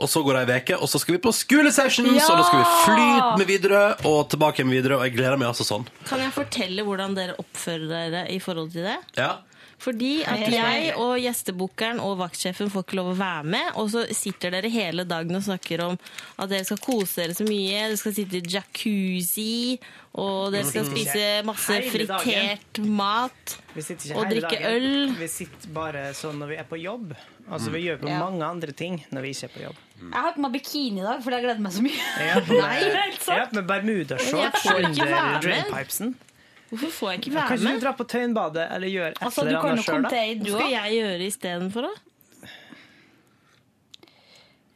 [0.00, 2.24] Og så går det ei uke, og så skal vi på skolesessions, Ja!
[2.32, 3.08] og da skal vi fly
[3.42, 5.84] med Widerøe og tilbake med Widerøe, og jeg gleder meg altså sånn.
[6.08, 8.96] Kan jeg fortelle hvordan dere oppfører dere i forhold til det?
[9.20, 9.34] Ja.
[9.78, 14.06] Fordi at jeg og gjestebookeren og vaktsjefen får ikke lov å være med, og så
[14.16, 15.98] sitter dere hele dagen og snakker om
[16.40, 19.76] at dere skal kose dere så mye, dere skal sitte i jacuzzi,
[20.16, 24.90] og dere skal spise masse fritert mat Vi sitter ikke og drikke øl.
[25.20, 27.12] Vi sitter bare sånn når vi er på jobb.
[27.46, 28.18] Altså, Vi gjør på Ja.
[28.24, 29.76] mange andre ting når vi ikke er på jobb.
[30.00, 32.00] Jeg har på meg bikini i dag, fordi jeg gleder meg så mye.
[32.20, 36.16] Jeg har på med bermudashorts under drainpipesen.
[36.76, 37.72] Hvorfor får jeg ikke være Kanskje med?
[37.72, 39.92] Kanskje du drar dra på Tøyenbadet eller gjør et Altså, eller du kan annet jo
[39.92, 40.10] sjøl, da?
[40.10, 41.94] Hva skal jeg gjøre istedenfor, da?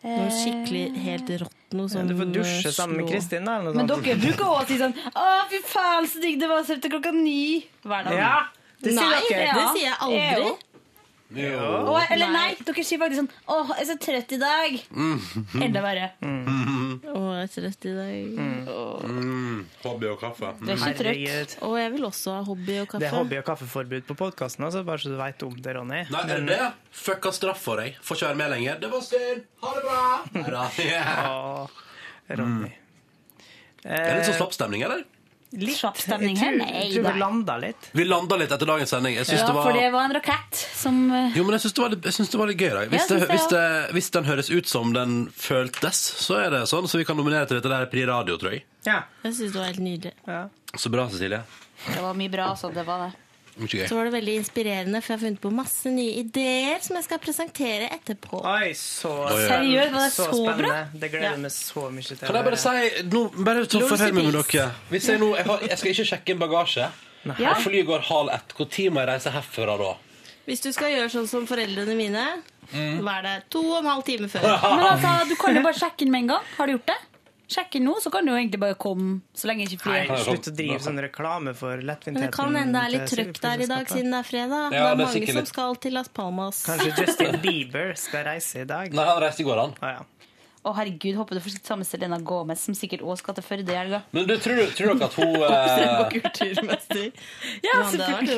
[0.01, 3.59] Noe skikkelig helt rått noe Ja, du får dusje eh, sammen med Kristin, da.
[3.67, 6.67] Men dere bruker også å si sånn Å, fy faen, så digg det var å
[6.67, 8.17] se til klokka ni hver dag.
[8.17, 8.33] Ja,
[8.81, 9.53] det sier Nei, dere.
[9.59, 10.51] det sier jeg aldri.
[11.31, 11.67] Jo.
[11.93, 14.81] Å, eller nei, dere sier faktisk sånn Å, jeg er så trøtt i dag.
[15.69, 16.09] Enda verre.
[17.11, 18.41] Å, jeg er trøtt i dag.
[19.11, 20.51] Mm, hobby og kaffe.
[20.61, 21.07] Du er ikke trøtt.
[21.07, 21.55] Herregud.
[21.69, 23.03] Og jeg vil også ha hobby og kaffe.
[23.05, 26.03] Det er hobby- og kaffeforbud på podkasten, altså, bare så du veit om det, Ronny.
[26.11, 26.71] Nei, er det det?
[27.05, 27.97] Fucka straff for deg.
[28.03, 28.81] Får ikke være med lenger.
[28.83, 29.47] Det var synd.
[29.63, 30.03] Ha det bra.
[30.35, 31.07] Neida.
[31.31, 31.81] Åh,
[32.41, 32.73] Ronny.
[33.85, 35.07] Er det litt sånn slappstemning, eller?
[35.51, 35.75] Litt.
[35.81, 36.57] Slapp stemning Jeg her?
[36.61, 37.13] Nei jeg tror da.
[37.13, 37.89] vi landa litt.
[37.99, 39.17] Vi landa litt etter dagens sending.
[39.19, 41.65] Jeg syns Ja, det var for det var en rakett som eh, Jo, men jeg
[41.65, 42.71] syns det, det var litt gøy.
[42.77, 42.85] Da.
[42.93, 43.65] Hvis, Ja, det, hvis, det,
[43.97, 46.87] hvis den høres ut som den føltes, så er det sånn.
[46.87, 48.63] Så vi kan nominere til dette der Pri Radio, tror jeg.
[48.87, 49.01] Ja.
[49.25, 50.15] Jeg syns det var helt nydelig.
[50.79, 51.43] Så bra, Cecilie.
[51.89, 53.11] Det var mye bra, så det var det.
[53.89, 57.05] Så var det veldig inspirerende, for jeg har funnet på masse nye ideer som jeg
[57.05, 58.41] skal presentere etterpå.
[58.47, 59.11] Oi, så.
[59.29, 60.55] Seriøst, var det så bra?
[60.55, 61.01] spennende.
[61.01, 61.31] Det gleder Ja.
[61.33, 62.17] jeg meg så mye til.
[62.23, 64.71] Kan jeg bare si nå, Bare så forhør meg med dere.
[64.91, 66.87] Hvis jeg, nå, jeg, har, jeg skal ikke sjekke inn bagasje.
[67.39, 67.51] Ja.
[67.51, 68.55] Og flyet går halv ett.
[68.59, 69.91] Når må jeg reise herfra da?
[70.47, 72.27] Hvis du skal gjøre sånn som foreldrene mine,
[72.71, 73.01] Mm.
[73.03, 74.43] vær det to og en halv time før.
[74.79, 76.45] Men altså, du kan jo bare sjekke inn med en gang.
[76.57, 76.97] Har du gjort det?
[77.51, 80.47] Sjekk inn nå, så kan du jo egentlig bare komme så lenge ikke Nei, slutt
[80.47, 82.29] å drive sånn reklame for Men lettvintheten.
[82.29, 84.63] det kan hende det er litt til trøkk der i dag siden det er fredag.
[84.63, 86.61] Ja, det er det er mange som litt- skal til Las Palmas.
[86.69, 88.95] Kanskje Justin Bieber skal reise i dag?
[88.95, 89.75] Nei, han reiste i går, han.
[89.83, 90.07] Ah, ja.
[90.61, 93.47] Å herregud, håper du får sitte sammen med Selena Gomez, som sikkert også skal til
[93.47, 94.03] Førde i helga.
[94.13, 97.11] Men du, tror, du- tror dere at hun eh.
[97.65, 97.81] Ja,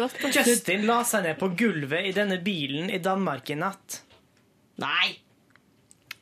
[0.05, 0.23] rått.
[0.39, 4.01] Justin la seg ned på gulvet i denne bilen i Danmark i natt.
[4.81, 5.19] Nei!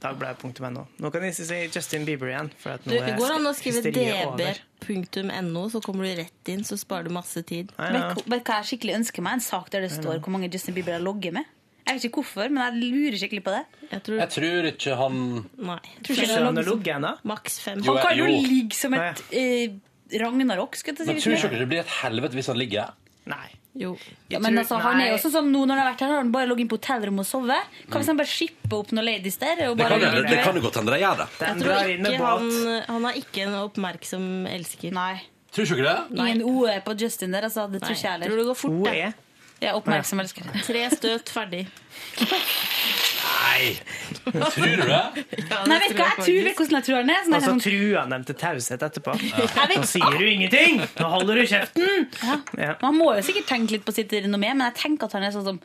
[0.00, 0.86] Dagbladet.no.
[1.02, 2.48] Nå kan jeg si Justin Bieber igjen.
[2.60, 6.78] For at Du, det går an å skrive db.no, så kommer du rett inn, så
[6.80, 7.72] sparer du masse tid.
[7.76, 8.04] Ja, ja.
[8.24, 9.40] Hva jeg skikkelig ønsker meg?
[9.40, 11.44] En sak der det står hvor mange Justin Bieber har logget med.
[11.90, 13.62] Jeg vet ikke hvorfor, men jeg lurer skikkelig på det.
[13.90, 15.14] Jeg tror, Jeg tror ikke han
[15.58, 15.78] Nei.
[16.06, 17.12] Tror ikke han har ligget ennå?
[17.26, 17.82] Maks fem.
[17.86, 19.72] Han kan jo ligge som et eh,
[20.20, 21.08] Ragnarok, skal jeg si.
[21.10, 22.94] Men tror du ikke det blir et helvete hvis han ligger?
[23.30, 23.48] Nei.
[23.78, 23.96] Jo.
[24.28, 26.08] Ja, men tror- altså, han er jo sånn som nå når han har vært her,
[26.08, 27.62] har han bare ligget på hotellrom og sovet.
[27.90, 29.68] Kan vi han bare shippe opp noen ladies der?
[29.70, 31.28] Og Det kan, jo- det kan jo godt hende de gjør det.
[31.38, 34.92] Jeg tror ikke han, han er ikke en oppmerksom elsker.
[34.92, 35.22] Nei.
[35.52, 36.18] Tror ikke dere det?
[36.18, 37.70] Ingen OE på Justin der, altså.
[37.70, 38.36] Det tror ikke jeg Tror heller.
[38.36, 39.04] det går fort, det.
[39.04, 39.14] OE?
[39.60, 40.42] Ja, oppmerksom elsker.
[40.64, 41.66] Tre støt, ferdig.
[43.50, 43.76] Nei!
[44.24, 45.02] Tror du det?
[45.66, 46.40] Nei, vet du hva jeg tror?
[46.46, 47.22] Vet hvordan jeg tror han er?
[47.26, 49.14] Sånn Og så truer han dem til taushet etterpå.
[49.20, 50.82] Jeg Nå sier du ingenting!
[51.00, 52.10] Nå holder du kjeften!
[52.60, 52.74] Ja.
[52.82, 55.34] Man må jo sikkert tenke litt på sitt renommé, men jeg tenker at han er
[55.34, 55.60] sånn som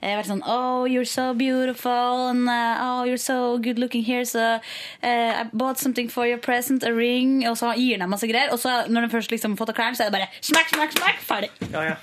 [0.00, 4.24] eh, vært sånn Oh, you're so beautiful, and uh, oh, you're so good looking here,
[4.28, 8.14] so uh, I bought something for your present, a ring, og så gir han dem
[8.16, 10.30] masse greier, og så når de først liksom fått av klærne, så er det bare
[10.40, 11.52] smakk, smakk, smakk, ferdig.
[11.72, 11.98] Ja, ja.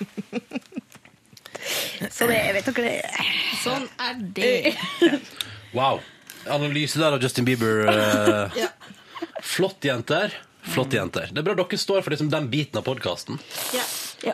[2.12, 3.26] Så det, vet dere det.
[3.64, 4.76] Sånn er det.
[5.76, 6.02] Wow.
[6.48, 7.88] Analyse der av Justin Bieber.
[7.90, 8.66] eh,
[9.44, 10.34] Flott, jenter.
[10.66, 11.30] Flott, jenter.
[11.32, 13.38] Det er bra dere står for liksom den biten av podkasten.
[13.76, 13.84] Ja.
[14.26, 14.32] Det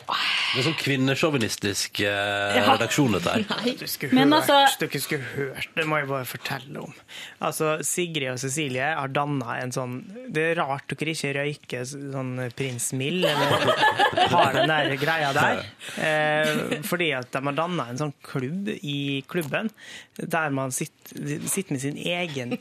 [0.62, 2.62] er sånn kvinnesjåvinistisk eh, Ja.
[2.70, 3.74] redaksjon, dette her.
[3.80, 6.94] Du skulle, Men hørt, altså- dere skulle hørt, det må jeg bare fortelle om.
[7.41, 9.98] Altså, Sigrid og Cecilie har danna en sånn
[10.32, 13.74] Det er rart dere ikke røyker sånn Prins Mill, eller
[14.36, 15.66] har den der greia der.
[15.98, 19.70] Eh, fordi at de har danna en sånn klubb i klubben
[20.16, 22.58] der man sitter, sitter med sin egen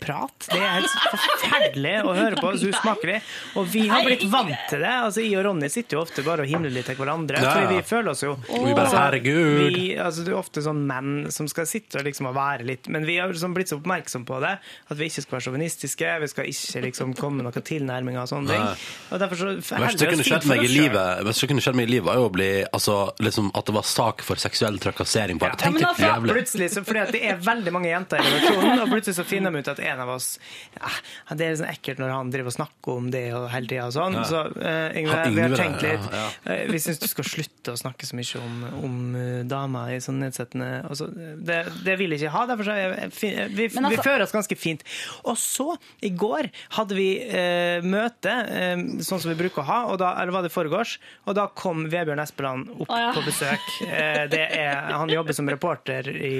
[0.00, 0.48] prat.
[0.50, 2.52] Det er helt forferdelig å høre på.
[2.58, 3.20] Så usmakelig.
[3.60, 4.92] Og vi har blitt vant til det.
[5.06, 7.40] Altså, Jeg og Ronny sitter jo ofte bare og himler litt til hverandre.
[7.42, 7.52] Ja.
[7.54, 8.64] Fordi vi føler oss jo oh.
[8.64, 9.76] vi bare, altså, herregud.
[9.76, 12.88] Vi, altså, det er ofte sånn menn som skal sitte og liksom og være litt
[12.92, 16.12] Men vi har liksom blitt så oppmerksom på det at vi ikke skal være sjåvinistiske.
[16.24, 18.86] Vi skal ikke liksom komme med noen tilnærminger og sånne ting.
[19.10, 21.88] Og derfor så Det verste som kunne skjedd meg i livet det kunne skjedd meg
[21.88, 25.40] i livet var jo å bli altså, liksom, At det var sak for seksuell trakassering.
[25.40, 26.36] Bare, Ja, Tenk men litt altså, jævlig.
[26.38, 29.54] plutselig, så, fordi at det er veldig mange jenter i redaksjonen, og plutselig så finner
[29.54, 30.28] de ut at en av oss
[30.76, 30.90] ja,
[31.34, 33.94] Det er sånn ekkelt når han driver og snakker om det og hele tida og
[33.96, 34.18] sånn.
[34.20, 34.24] Ja.
[34.28, 36.24] Så uh, Yngve, vi har tenkt litt ja.
[36.50, 40.00] eh, Vi syns du skal slutte å snakke så mye om, om eh, damer i
[40.04, 42.44] sånn nedsettende altså, det, det vil jeg ikke ha.
[42.50, 43.10] Derfor så er jeg,
[43.54, 44.84] vi, altså- vi fører oss ganske fint.
[45.24, 45.74] Og så,
[46.04, 46.48] i går,
[46.78, 50.46] hadde vi uh, møte, eh, sånn som vi bruker å ha, og da, eller var
[50.46, 50.96] det foregårs,
[51.28, 53.12] og da kom Vebjørn Espeland opp Å, ja.
[53.16, 53.70] på besøk.
[53.84, 56.34] Eh, det er, han jobber som reporter i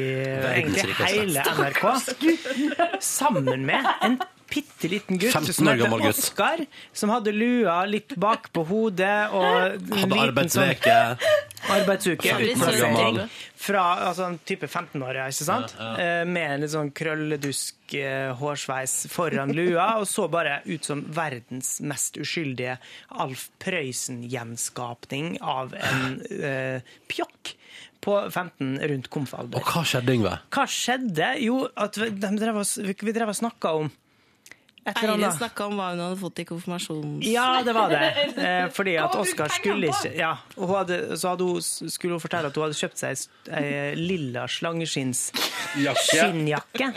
[0.55, 1.83] egentlig hele NRK.
[3.25, 4.19] Sammen med en
[4.55, 6.19] bitte liten gutt 15 som år gammel gutt.
[6.21, 6.61] Oskar,
[6.93, 10.99] som hadde lua litt bak på hodet og en Hadde liten arbeidsveke.
[11.17, 13.21] Sånn arbeidsuke 15 år
[13.65, 15.73] fra altså, en type 15-åringer, ikke sant?
[15.79, 20.85] Ja, Eh, Med en litt sånn krølledusk eh, hårsveis foran lua, og så bare ut
[20.85, 22.77] som verdens mest uskyldige
[23.25, 27.55] Alf Prøysen-gjenskapning av en eh, pjokk
[28.05, 29.57] på 15 rundt komfalder.
[29.59, 30.35] Og hva skjedde, Yngve?
[30.55, 31.29] Hva skjedde?
[31.45, 33.87] Jo, at vi de drev og, vi drev og snakka om
[34.85, 37.15] Eirin snakka om hva hun hadde fått i konfirmasjonen.
[37.25, 38.01] Ja, det var det.
[38.45, 42.21] Eh, fordi at Oskar skulle ikke ja, og hun hadde, Så hadde hun, skulle hun
[42.21, 43.17] fortelle at hun hadde kjøpt seg
[43.57, 46.89] ei lilla slangeskinnsskinnjakke.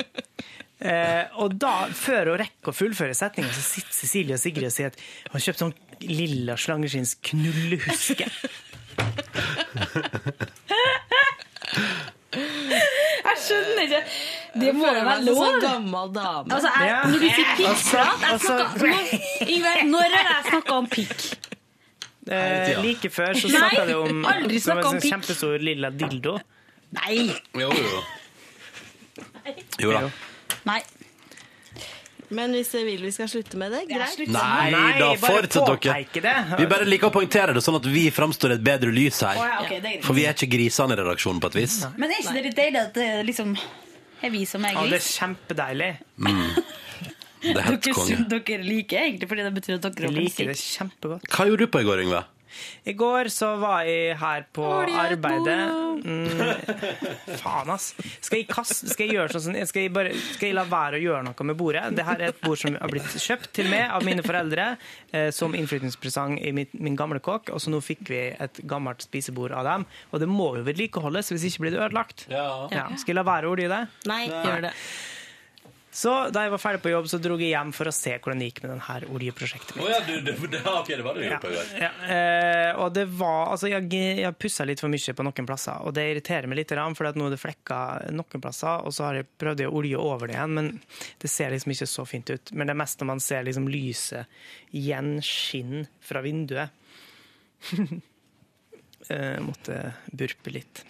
[0.77, 4.73] Eh, og da, før hun rekker å fullføre setninga, så sitter Cecilie og Sigrid og
[4.75, 8.27] sier at hun har kjøpt sånn lilla slangeskinns knullehuske.
[12.37, 14.01] Jeg skjønner ikke.
[14.61, 15.39] Det må jo være lov.
[15.41, 16.53] sånn gammel dame.
[16.57, 17.01] Altså, jeg, Ja.
[17.03, 18.81] når du sier Altså, pikkprat jeg altså- snakket-
[19.91, 21.19] når- har jeg snakka om pikk?
[22.29, 25.11] Eh, like før så Nei, snakka du om aldri en snakket om sånn pikk.
[25.13, 26.39] kjempestor lilla dildo.
[26.91, 27.35] Nei.
[27.55, 28.03] Jo, jo.
[29.79, 30.09] Jo da.
[30.65, 30.81] Nei.
[32.29, 34.17] Men hvis dere vil vi skal slutte med det, greit.
[34.27, 35.77] Nei, Nei, da, bare fortsett dere.
[35.79, 36.33] påpeke det.
[36.59, 39.39] Vi bare liker å poengtere det, sånn at vi framstår i et bedre lys her.
[39.39, 40.03] Å, ja, ok, det er greit.
[40.03, 41.77] For vi er ikke grisene i redaksjonen, på et vis.
[41.95, 43.55] Men er ikke det litt deilig at det liksom
[44.27, 45.11] er vi som er Ja, det er gris?
[45.21, 45.89] kjempedeilig.
[46.19, 46.43] Mm.
[47.47, 48.15] Det er helt Dere, konge.
[48.33, 50.71] dere liker egentlig, fordi det betyr at dere Jeg er liker det musikk.
[50.81, 51.27] kjempegodt.
[51.31, 52.23] Hva gjorde du på i går, Yngve?
[52.87, 55.57] I går så var jeg her på arbeidet.
[56.03, 56.27] Mm,
[57.41, 57.89] faen, ass.
[58.21, 61.03] Skal jeg, kaste, skal jeg gjøre sånn skal jeg, bare, skal jeg la være å
[61.03, 61.83] gjøre noe med bordet?
[61.97, 64.69] Dette er et bord som har blitt kjøpt til meg av mine foreldre
[65.11, 67.51] eh, som innflyttingspresang i min, min gamle kåk.
[67.55, 69.87] Og så nå fikk vi et gammelt spisebord av dem.
[70.11, 72.27] Og det må jo vedlikeholdes, hvis ikke blir det ødelagt.
[72.31, 72.47] Ja.
[72.73, 72.87] Ja.
[72.95, 73.83] Skal jeg la være å ordne det?
[74.09, 74.73] Nei, gjør det.
[75.97, 78.41] Så da jeg var ferdig på jobb, så dro jeg hjem for å se hvordan
[78.41, 79.81] det gikk med denne oljeprosjektet mitt.
[79.81, 81.61] Oh, ja, du, det, det, ok, det var det du gjorde på i.
[81.81, 83.87] Ja, eh, og det var, altså jeg,
[84.21, 87.29] jeg pussa litt for mye på noen plasser, og det irriterer meg litt, for nå
[87.29, 90.53] er det flekker noen plasser, og så har jeg prøvd å olje over det igjen,
[90.59, 90.69] men
[91.23, 92.53] det ser liksom ikke så fint ut.
[92.53, 94.37] Men det er mest når man ser liksom lyset
[94.77, 96.69] gjenskinn fra vinduet.
[99.13, 99.79] eh, måtte
[100.11, 100.83] burpe litt.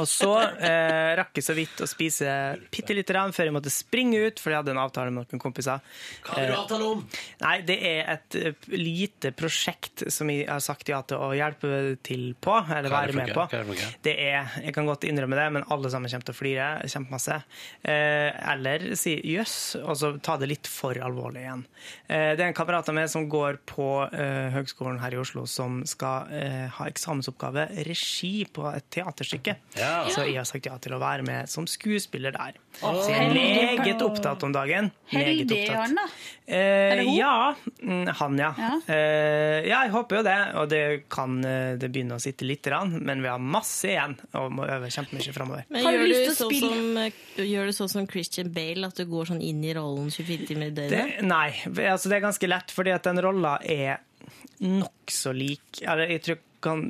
[0.00, 2.28] Og så eh, rakk jeg så vidt å spise
[2.72, 5.42] bitte lite grann før jeg måtte springe ut, for jeg hadde en avtale med noen
[5.42, 5.82] kompiser.
[6.24, 7.02] Hva har du Eh, avtale om?
[7.42, 11.98] Nei, det er et eh, lite prosjekt som jeg har sagt ja til å hjelpe
[12.04, 13.46] til på, eller er være med på.
[14.04, 17.38] Det er, jeg kan godt innrømme det, men alle sammen kommer til å flire kjempemasse.
[17.84, 21.66] Eh, eller si jøss, og så ta det litt for alvorlig igjen.
[22.08, 25.44] Eh, det er en kamerat av meg som går på eh, Høgskolen her i Oslo,
[25.50, 29.56] som skal eh, ha eksamensoppgave regi på et teaterstykke.
[29.78, 30.06] Ja.
[30.10, 32.58] Så jeg har sagt ja til å være med som skuespiller der.
[32.80, 33.02] Oh.
[33.02, 34.90] så jeg er meget opptatt om dagen.
[35.12, 36.06] Heldig han, da.
[36.46, 37.10] Eh, hun?
[37.16, 38.50] ja, mm, han ja.
[38.86, 40.38] Eh, ja, jeg håper jo det.
[40.62, 44.14] Og det kan eh, det begynne å sitte litt, grann, men vi har masse igjen
[44.38, 45.66] og må øve kjempemye framover.
[45.72, 49.32] Du gjør du, sånn som, eh, gjør du sånn som Christian Bale, at du går
[49.32, 51.26] sånn inn i rollen 24 timer i Det, døgnet?
[51.26, 51.48] nei,
[51.90, 53.98] altså det er ganske lett, fordi at den rolla er
[54.62, 55.82] nokså lik.
[55.82, 56.86] Eller jeg tror kan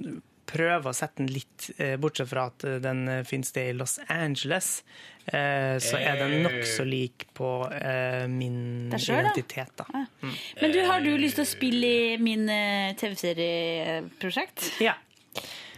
[0.53, 3.94] prøve å sette den litt, eh, bortsett fra at eh, den finnes det i Los
[4.12, 4.82] Angeles,
[5.27, 9.86] eh, så er den nokså lik på eh, min selv, identitet, da.
[10.20, 10.35] Mm.
[10.61, 14.69] Men du, har du lyst til å spille i min eh, TV-serieprosjekt?
[14.85, 14.94] Ja.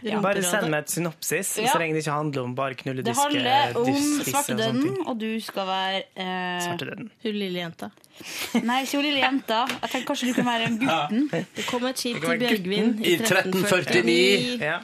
[0.05, 0.19] Ja.
[0.21, 1.71] Bare send meg et synopsis, Ja.
[1.71, 5.07] så lenge det ikke handler om bare Det handler om og svartedauden, ting.
[5.07, 7.07] og du skal være eh.
[7.23, 7.89] Hun lille jenta.
[8.69, 9.63] Nei, ikke hun lille jenta.
[9.81, 11.29] Jeg tenker kanskje du kan være gutten.
[11.55, 14.59] Det kom et skip til Bjørgvin I 1349.
[14.63, 14.79] Ja.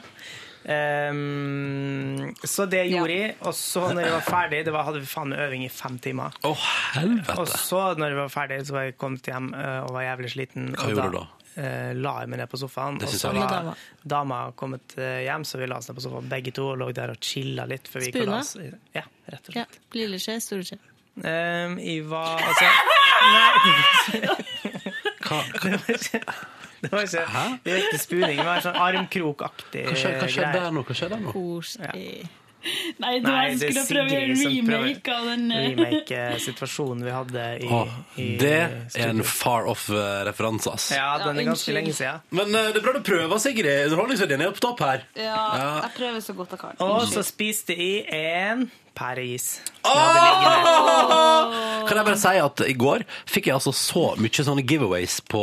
[0.62, 3.34] Um, så det gjorde jeg.
[3.48, 6.36] Og så når jeg var ferdig, det var, hadde vi faen øving i fem timer.
[6.46, 7.36] Oh, helvete.
[7.40, 10.30] Og så når jeg var ferdig, så var jeg kommet hjem eh, og var jævlig
[10.36, 10.70] sliten.
[10.76, 11.24] Hva og gjorde du da?
[11.64, 13.74] eh, la jeg meg ned på sofaen, og så var- dama.
[14.14, 16.92] dama kommet eh, hjem, så vi la oss ned på sofaen begge to og lå
[16.96, 17.90] der og chilla litt.
[17.90, 18.78] Før vi gikk og la Spuna?
[18.96, 19.04] Ja,
[19.34, 19.66] rett og Ja.
[19.66, 19.80] slett.
[19.98, 20.78] Lille skje, store skje.
[21.20, 22.68] Ehm, Iva altså
[23.32, 24.22] Nei!
[25.22, 26.20] Det var ikke,
[26.82, 27.24] det var ikke
[27.64, 28.38] direkte spuning.
[28.40, 30.62] Det var sånn armkrokaktig Hva skjedde, hva skjedde greie.
[30.64, 30.82] der nå?
[30.88, 31.34] Hva skjedde der nå?
[31.36, 32.06] Koselig.
[33.02, 37.70] Nei, du Nei, jeg det skulle prøve remake av den eh, remake-situasjonen vi hadde i,
[37.74, 40.86] Åh, i det er en far off-referanse, ass.
[40.94, 42.22] Ja, den er ganske lenge siden.
[42.30, 43.88] Men uh, det er bra du prøver, Sigrid.
[43.88, 45.02] Underholdningsverdien er på topp her.
[45.18, 45.66] Ja, Ja.
[45.88, 46.78] jeg prøver så godt jeg kan.
[46.86, 49.60] Og så spiste jeg en pæreis.
[49.82, 49.98] Kan
[51.98, 55.42] jeg bare si at i går fikk jeg altså så mye sånne giveaways på,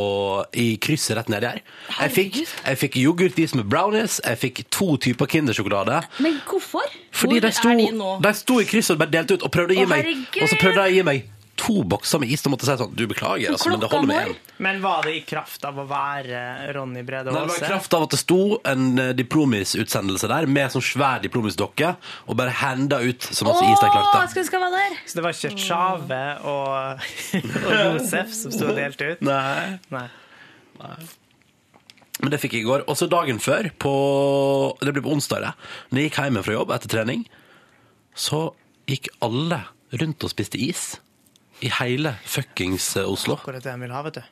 [0.53, 1.59] i krysset rett nedi her.
[1.99, 6.01] Jeg fikk, jeg fikk yoghurtis med brownies, jeg fikk to typer Kindersjokolade.
[6.23, 6.88] Men hvorfor?
[7.11, 7.69] Fordi de sto,
[8.23, 10.41] de sto i krysset og bare delte ut og prøvde å gi Å, meg herregud!
[10.43, 11.27] Og så prøvde de å gi meg
[11.60, 12.44] to bokser med is.
[12.45, 14.38] Da måtte jeg si sånn Du, beklager, altså, men det holder med én.
[14.65, 16.41] Men var det i kraft av å være
[16.76, 20.73] Ronny Brede Det var i kraft av at det sto en eh, diplomis-utsendelse der med
[20.73, 21.94] sånn svær diplomis-dokke
[22.26, 24.23] og bare henda ut så masse is de klarte.
[24.23, 24.98] Åh, jeg var der!
[25.06, 27.07] Så det var ikke Tjave og,
[27.68, 29.26] og Josef som sto og delte ut?
[29.26, 29.80] Nei.
[29.94, 30.07] Nei.
[32.19, 32.86] Men det fikk jeg i går.
[32.91, 33.94] Og så dagen før, på,
[34.84, 35.53] det ble på onsdag, det.
[35.90, 37.27] Når jeg gikk hjem fra jobb etter trening,
[38.18, 38.41] så
[38.90, 39.64] gikk alle
[40.02, 40.98] rundt og spiste is.
[41.65, 43.36] I hele fuckings eh, Oslo.
[43.40, 44.23] Akkurat det jeg vil ha, vet du.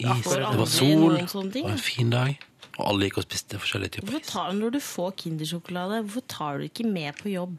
[0.00, 0.22] Is.
[0.24, 1.16] Det var sol,
[1.52, 2.38] det var en fin dag.
[2.78, 6.60] Og alle gikk og spiste forskjellige typer Hvorfor tar, når du får Kindersjokolade, hvorfor tar
[6.60, 7.58] du ikke med på jobb?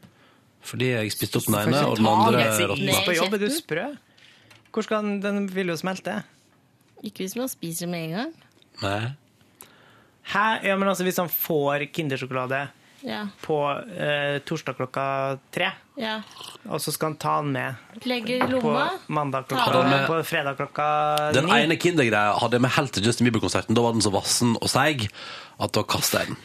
[0.66, 2.96] Fordi jeg spiste opp den ene, og den andre råtna.
[3.06, 3.84] på jobb, er du sprø?
[4.72, 6.20] Hvor skal den, den vil jo smelte?
[7.02, 8.32] Ikke hvis man spiser med en gang.
[8.82, 9.12] Nei.
[10.32, 10.44] Hæ?
[10.70, 12.68] Ja, men altså, hvis han får Kindersjokolade
[13.02, 13.24] Ja.
[13.42, 13.56] på
[13.98, 15.04] eh, torsdag klokka
[15.54, 16.22] tre, ja.
[16.68, 17.74] og så skal han ta den med
[18.08, 18.86] Legger i på lomma.
[19.08, 20.86] mandag klokka den med- På fredag klokka
[21.34, 23.74] Den ene Kinder-greia hadde jeg med helt til Justin Bieber-konserten.
[23.74, 25.08] Da var den så vassen og seig
[25.60, 26.36] at da kasta jeg den.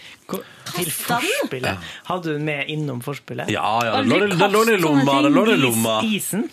[0.76, 1.78] Til forspillet.
[2.06, 3.50] Hadde du den med innom forspillet?
[3.50, 6.00] Ja, ja, den lå i- lomma, den lå i lomma.
[6.04, 6.50] Is, isen?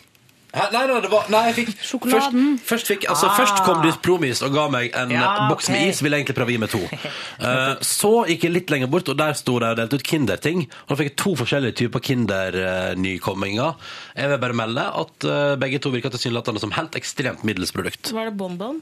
[0.54, 0.68] Hæ?
[0.72, 3.36] Nei, nei, det var, nei, jeg fikk først, først, fikk, altså, Ah.
[3.36, 5.88] først kom Dyspromis og ga meg en Ja, boks med ok.
[5.90, 6.00] is.
[6.00, 6.82] Ville egentlig prøve å gi meg to.
[7.44, 10.62] Eh, så gikk jeg litt lenger bort, og der sto det og delte ut Kinder-ting.
[10.86, 13.74] Og Da fikk jeg to forskjellige typer Kinder-nykomminger.
[14.16, 18.12] Jeg vil bare melde at eh, begge to virka tilsynelatende som helt ekstremt middels produkt.
[18.14, 18.80] Var det bonbon?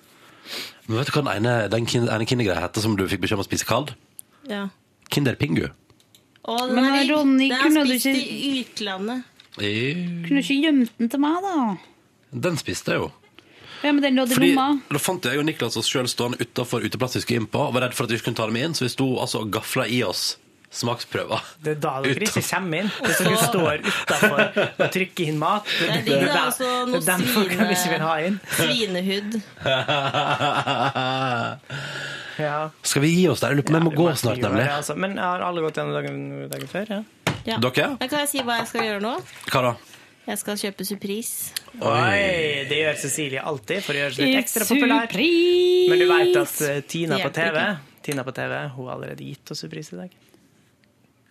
[0.89, 3.39] Men vet du hva den ene, den kin- ene Kinder-greia heter som du fikk beskjed
[3.41, 3.95] om å spise kald?
[4.51, 4.67] Ja.
[5.13, 5.69] Kinder Pingu.
[6.43, 9.25] Å, den Men er, Ronny, den er kunne du spist ikke- i utlandet.
[9.57, 11.57] Kunne du ikke gjemt den til meg, da?
[12.47, 13.11] Den spiste jeg jo.
[13.83, 14.79] Ja, men den lå i Fordi, lomma.
[14.95, 17.75] da fant jeg og Niklas oss sjøl stående utafor uteplastiske vi skulle inn på, og
[17.75, 19.51] var redd for at vi ikke kunne ta dem inn, så vi sto altså og
[19.53, 20.37] gafla i oss
[20.73, 21.43] smaksprøver.
[21.61, 22.87] Det er da dere ikke kommer inn.
[23.03, 24.39] Hvis dere står utafor
[24.87, 25.67] og trykker inn mat.
[25.69, 26.45] Det, Det er det, digg, da.
[26.47, 28.39] Altså, noe den folk vi ikke vil ha inn.
[28.57, 29.37] Svinehud.
[32.41, 32.71] Ja.
[32.83, 33.53] Skal vi gi oss der?
[33.53, 34.65] Jeg lurer på om jeg må gå snart, nemlig.
[34.65, 34.97] det, altså.
[34.97, 36.23] Men har alle gått gjennom dagen,
[36.55, 36.87] dagen før?
[36.97, 37.03] Ja.
[37.49, 37.59] Ja.
[37.63, 37.89] Dere?
[37.99, 39.15] Men kan jeg si hva jeg skal gjøre nå?
[39.51, 39.73] Hva da?
[40.23, 41.55] Jeg skal kjøpe Surprise.
[41.83, 45.09] Oi, det gjør Cecilie alltid for å gjøre seg litt ekstra populær.
[45.09, 45.89] surprise!
[45.91, 47.59] Men du vet at eh, Tina på TV.
[48.07, 50.15] Tina på TV, hun har allerede gitt oss surprise i dag.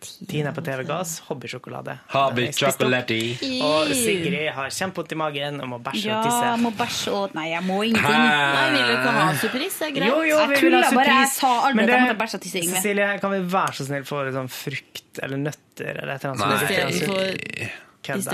[0.01, 1.97] Tina på TV Gass, hobbysjokolade.
[2.13, 2.47] Hobby.
[2.49, 6.47] Og Sigrid har kjempevondt i magen og må bæsje Ja, og tisse.
[6.47, 8.23] Ja, må bæsje og Nei, jeg må ingenting.
[8.25, 9.77] Nei, vil du ikke ha surprise?
[9.81, 10.09] Det er greit.
[10.09, 11.19] Jo, jo, Jeg vi vil ha tuller bare.
[11.21, 12.63] Jeg sa aldri at jeg måtte bæsje og tisse.
[12.71, 16.65] Cecilie, kan vi være så snill få sånn frukt eller nøtter eller et eller annet?
[16.71, 17.81] Istedenfor-.
[18.01, 18.31] Twist?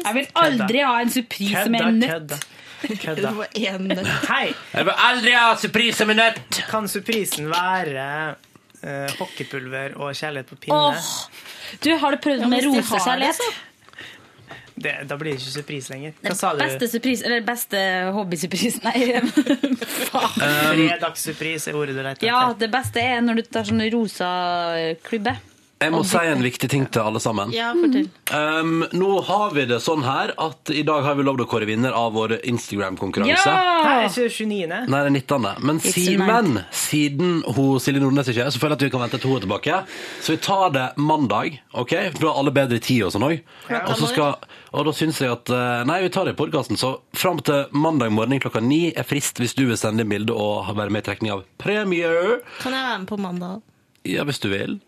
[0.00, 2.38] Jeg vil aldri ha en surprise med en nøtt.
[2.80, 3.32] Kødda.
[4.30, 4.46] Hei!
[4.72, 6.62] Jeg vil aldri ha surprise med nøtt!
[6.70, 8.06] Kan surprisen være
[8.82, 10.76] eh, hockeypulver og kjærlighet på pinne?
[10.76, 11.10] Åh,
[11.84, 13.40] du, har du prøvd Ja, med rosekjærlighet?
[14.80, 16.14] det, da blir det ikke surprise lenger.
[16.24, 16.62] Hva sa du?
[16.62, 17.80] beste surprise, eller beste
[18.16, 19.20] hobbysurprise Nei.
[20.40, 24.30] Fredagssurprise er ordet du leter Ja, det beste er når du tar sånn rosa
[25.06, 25.36] klubbe.
[25.80, 27.52] Jeg må si en viktig ting til alle sammen.
[27.56, 28.10] Ja, fortell.
[28.36, 31.64] Um, nå har vi det sånn her at i dag har vi lovd å kåre
[31.64, 33.54] vinner av vår Instagram-konkurranse.
[33.86, 34.66] Nei, ikke 29.
[34.92, 35.46] Nei, det er 19.
[35.64, 39.20] Men Simen, siden hun, Silje Nordnes ikke er, så føler jeg at vi kan vente
[39.22, 39.78] til hun er tilbake.
[40.20, 41.96] Så vi tar det mandag, OK?
[42.12, 43.40] For da er alle bedre i tid og sånn òg.
[43.80, 44.36] Og, så skal-
[44.76, 46.76] og da syns jeg at eh, Nei, vi tar det i podkasten.
[46.78, 50.36] Så fram til mandag morgen klokka ni er frist hvis du vil sende inn bilde
[50.36, 52.12] og være med i trekning av premie.
[52.60, 53.64] Kan jeg være med på mandag?
[54.04, 54.78] Ja, hvis du vil.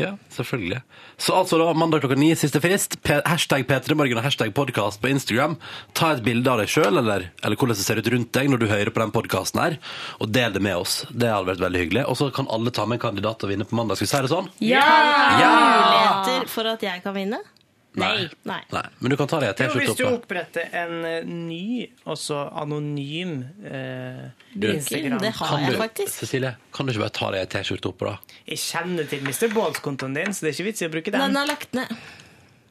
[0.00, 0.80] Ja, selvfølgelig.
[1.20, 2.96] Så altså da, mandag klokka ni, siste frist.
[3.04, 5.58] P hashtag P3morgen og hashtag podkast på Instagram.
[5.96, 8.62] Ta et bilde av deg sjøl, eller, eller hvordan det ser ut rundt deg når
[8.62, 9.78] du hører på den podkasten her,
[10.18, 11.02] og del det med oss.
[11.12, 12.06] Det hadde vært veldig hyggelig.
[12.08, 14.00] Og så kan alle ta med en kandidat og vinne på mandag.
[14.00, 14.52] Skal vi si det sånn?
[14.64, 14.86] Ja!
[15.42, 15.54] Ja!
[15.60, 17.44] Muligheter for at jeg kan vinne?
[18.00, 18.28] Nei.
[18.48, 18.58] Nei.
[18.74, 18.82] Nei.
[19.00, 20.18] Men du kan ta det en Jo, hvis du oppe.
[20.22, 24.24] oppretter en eh, ny, også anonym eh,
[24.54, 25.20] Du, Instagram.
[25.36, 28.38] kan du, Cecilie, kan du ikke bare ta det en T-skjorte oppå, da?
[28.48, 29.48] Jeg kjenner til Mr.
[29.54, 31.20] Balls-kontoen din, så det er ikke vits i å bruke den.
[31.28, 31.92] Den er lagt ned.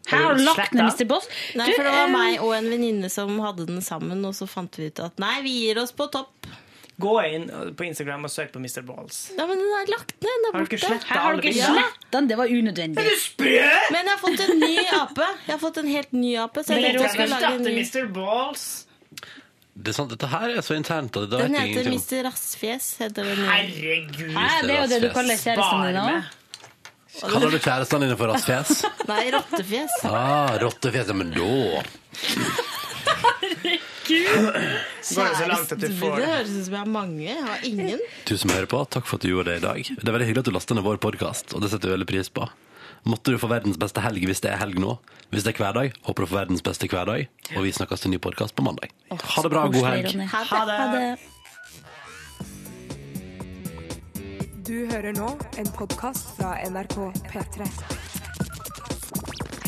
[0.09, 1.05] Her Har du lagt ned Mr.
[1.05, 1.27] Boss?
[1.59, 4.47] Nei, for det var eh, meg og en venninne som hadde den sammen, og så
[4.49, 6.49] fant vi ut at nei, vi gir oss på topp.
[6.99, 7.45] Gå inn
[7.79, 8.81] på Instagram og søk på Mr.
[8.83, 9.19] Balls.
[9.37, 10.27] Ja, men den er lagt ned.
[10.27, 11.67] Den er Har du ikke alle du bildene?
[11.79, 12.27] slettet den?
[12.27, 13.05] Det var unødvendig.
[13.39, 15.27] Men jeg har fått en ny ape.
[15.47, 16.63] Jeg har fått en helt ny ape.
[16.63, 17.75] Så jeg Men tenkte jeg du skulle kan lage en ny.
[17.79, 18.11] Mr.
[18.17, 18.65] Balls.
[19.79, 21.87] Det er sant, Dette her er så internt at det Den heter.
[21.87, 22.23] Mr.
[22.27, 22.89] Rassfjes.
[22.99, 23.45] Heter den.
[23.47, 24.33] Herregud.
[24.35, 26.19] Hæ, det er jo det du kaller kjæresten din nå?
[27.19, 28.83] Kaller du kjærestene dine for rassfjes?
[29.07, 29.95] Nei, rottefjes.
[30.03, 31.07] Ah, rottefjes.
[31.07, 31.47] Ja, men da
[34.09, 36.29] Det får Det det?
[36.29, 37.21] høres ut som jeg har mange.
[37.27, 37.99] Jeg har ingen.
[38.25, 39.83] Du som hører på, takk for at du gjorde det i dag.
[39.99, 42.09] Det er veldig hyggelig at du lastet ned vår podkast, og det setter vi veldig
[42.09, 42.47] pris på.
[43.07, 44.97] Måtte du få verdens beste helg hvis det er helg nå.
[45.31, 47.27] Hvis det er hverdag, håper du får verdens beste hverdag.
[47.55, 48.91] Og vi snakkes til ny podkast på mandag.
[49.13, 50.19] Ha det bra, god helg.
[50.33, 50.63] Ha
[50.97, 51.17] det.
[54.69, 56.97] Du hører nå en podkast fra NRK
[57.31, 57.69] P3.